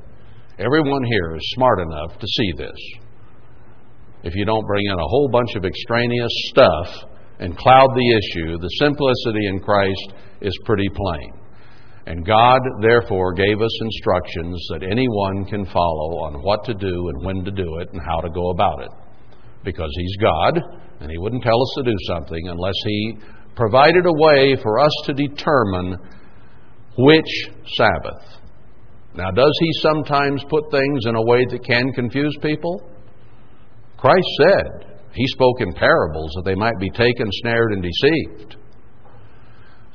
Everyone 0.57 1.03
here 1.06 1.34
is 1.38 1.51
smart 1.56 1.80
enough 1.80 2.19
to 2.19 2.27
see 2.27 2.51
this. 2.57 2.77
If 4.23 4.35
you 4.35 4.43
don't 4.43 4.68
bring 4.68 4.85
in 4.85 4.99
a 4.99 5.07
whole 5.07 5.30
bunch 5.31 5.56
of 5.56 5.64
extraneous 5.64 6.31
stuff 6.49 7.09
and 7.39 7.57
cloud 7.57 7.89
the 7.95 8.19
issue, 8.19 8.57
the 8.57 8.69
simplicity 8.79 9.47
in 9.47 9.59
Christ 9.59 10.13
is 10.41 10.57
pretty 10.65 10.89
plain. 10.89 11.33
And 12.05 12.25
God, 12.25 12.61
therefore, 12.81 13.33
gave 13.33 13.61
us 13.61 13.81
instructions 13.81 14.67
that 14.71 14.83
anyone 14.83 15.45
can 15.45 15.65
follow 15.65 16.25
on 16.25 16.41
what 16.41 16.63
to 16.65 16.73
do 16.73 17.09
and 17.09 17.25
when 17.25 17.45
to 17.45 17.51
do 17.51 17.77
it 17.79 17.89
and 17.93 18.01
how 18.01 18.19
to 18.19 18.29
go 18.29 18.49
about 18.49 18.81
it. 18.81 18.89
Because 19.63 19.91
He's 19.95 20.17
God, 20.19 20.59
and 21.01 21.11
He 21.11 21.17
wouldn't 21.17 21.43
tell 21.43 21.61
us 21.61 21.73
to 21.77 21.83
do 21.83 21.95
something 22.07 22.47
unless 22.47 22.75
He 22.83 23.17
provided 23.55 24.05
a 24.05 24.13
way 24.13 24.55
for 24.61 24.79
us 24.79 24.91
to 25.05 25.13
determine 25.13 25.97
which 26.97 27.49
Sabbath. 27.75 28.23
Now, 29.13 29.31
does 29.31 29.57
He 29.59 29.71
sometimes 29.81 30.43
put 30.49 30.71
things 30.71 31.05
in 31.05 31.15
a 31.15 31.21
way 31.21 31.45
that 31.49 31.63
can 31.63 31.91
confuse 31.93 32.35
people? 32.41 32.89
Christ 33.97 34.27
said, 34.41 34.88
he 35.14 35.27
spoke 35.27 35.61
in 35.61 35.73
parables 35.73 36.31
that 36.36 36.44
they 36.45 36.56
might 36.56 36.80
be 36.80 36.90
taken, 36.90 37.27
snared, 37.41 37.73
and 37.73 37.84
deceived. 37.84 38.56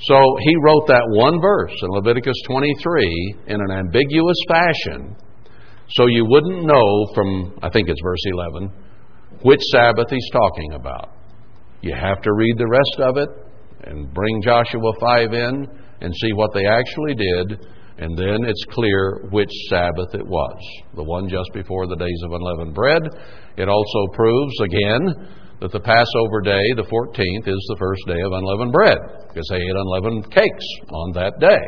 So 0.01 0.17
he 0.41 0.57
wrote 0.65 0.87
that 0.89 1.05
one 1.11 1.41
verse 1.41 1.75
in 1.83 1.91
Leviticus 1.91 2.37
23 2.47 3.37
in 3.47 3.61
an 3.61 3.71
ambiguous 3.71 4.37
fashion 4.49 5.17
so 5.91 6.07
you 6.07 6.25
wouldn't 6.27 6.65
know 6.65 7.07
from, 7.15 7.59
I 7.63 7.69
think 7.71 7.89
it's 7.89 8.01
verse 8.03 8.23
11, 8.25 8.73
which 9.43 9.61
Sabbath 9.71 10.07
he's 10.09 10.31
talking 10.33 10.73
about. 10.73 11.11
You 11.83 11.95
have 11.95 12.23
to 12.23 12.33
read 12.33 12.57
the 12.57 12.69
rest 12.69 13.01
of 13.01 13.17
it 13.19 13.29
and 13.85 14.13
bring 14.15 14.41
Joshua 14.43 14.93
5 14.99 15.33
in 15.35 15.69
and 16.01 16.15
see 16.23 16.33
what 16.33 16.53
they 16.55 16.67
actually 16.67 17.15
did, 17.15 17.67
and 17.99 18.19
then 18.19 18.45
it's 18.45 18.65
clear 18.71 19.27
which 19.31 19.51
Sabbath 19.69 20.15
it 20.15 20.27
was 20.27 20.59
the 20.95 21.05
one 21.05 21.29
just 21.29 21.51
before 21.55 21.87
the 21.87 21.97
days 21.97 22.21
of 22.25 22.33
unleavened 22.33 22.75
bread 22.75 23.03
it 23.57 23.69
also 23.69 24.07
proves, 24.15 24.61
again, 24.61 25.29
that 25.61 25.71
the 25.71 25.81
Passover 25.81 26.41
day, 26.43 26.63
the 26.75 26.83
14th, 26.91 27.49
is 27.49 27.67
the 27.69 27.77
first 27.79 28.03
day 28.07 28.21
of 28.21 28.33
unleavened 28.33 28.73
bread, 28.73 28.99
because 29.29 29.47
they 29.49 29.57
ate 29.57 29.77
unleavened 29.77 30.31
cakes 30.33 30.67
on 30.91 31.13
that 31.13 31.39
day. 31.39 31.63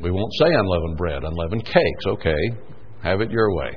We 0.00 0.10
won't 0.10 0.32
say 0.40 0.52
unleavened 0.52 0.96
bread, 0.96 1.22
unleavened 1.22 1.64
cakes. 1.64 2.06
Okay, 2.06 2.42
have 3.02 3.20
it 3.20 3.30
your 3.30 3.54
way. 3.54 3.70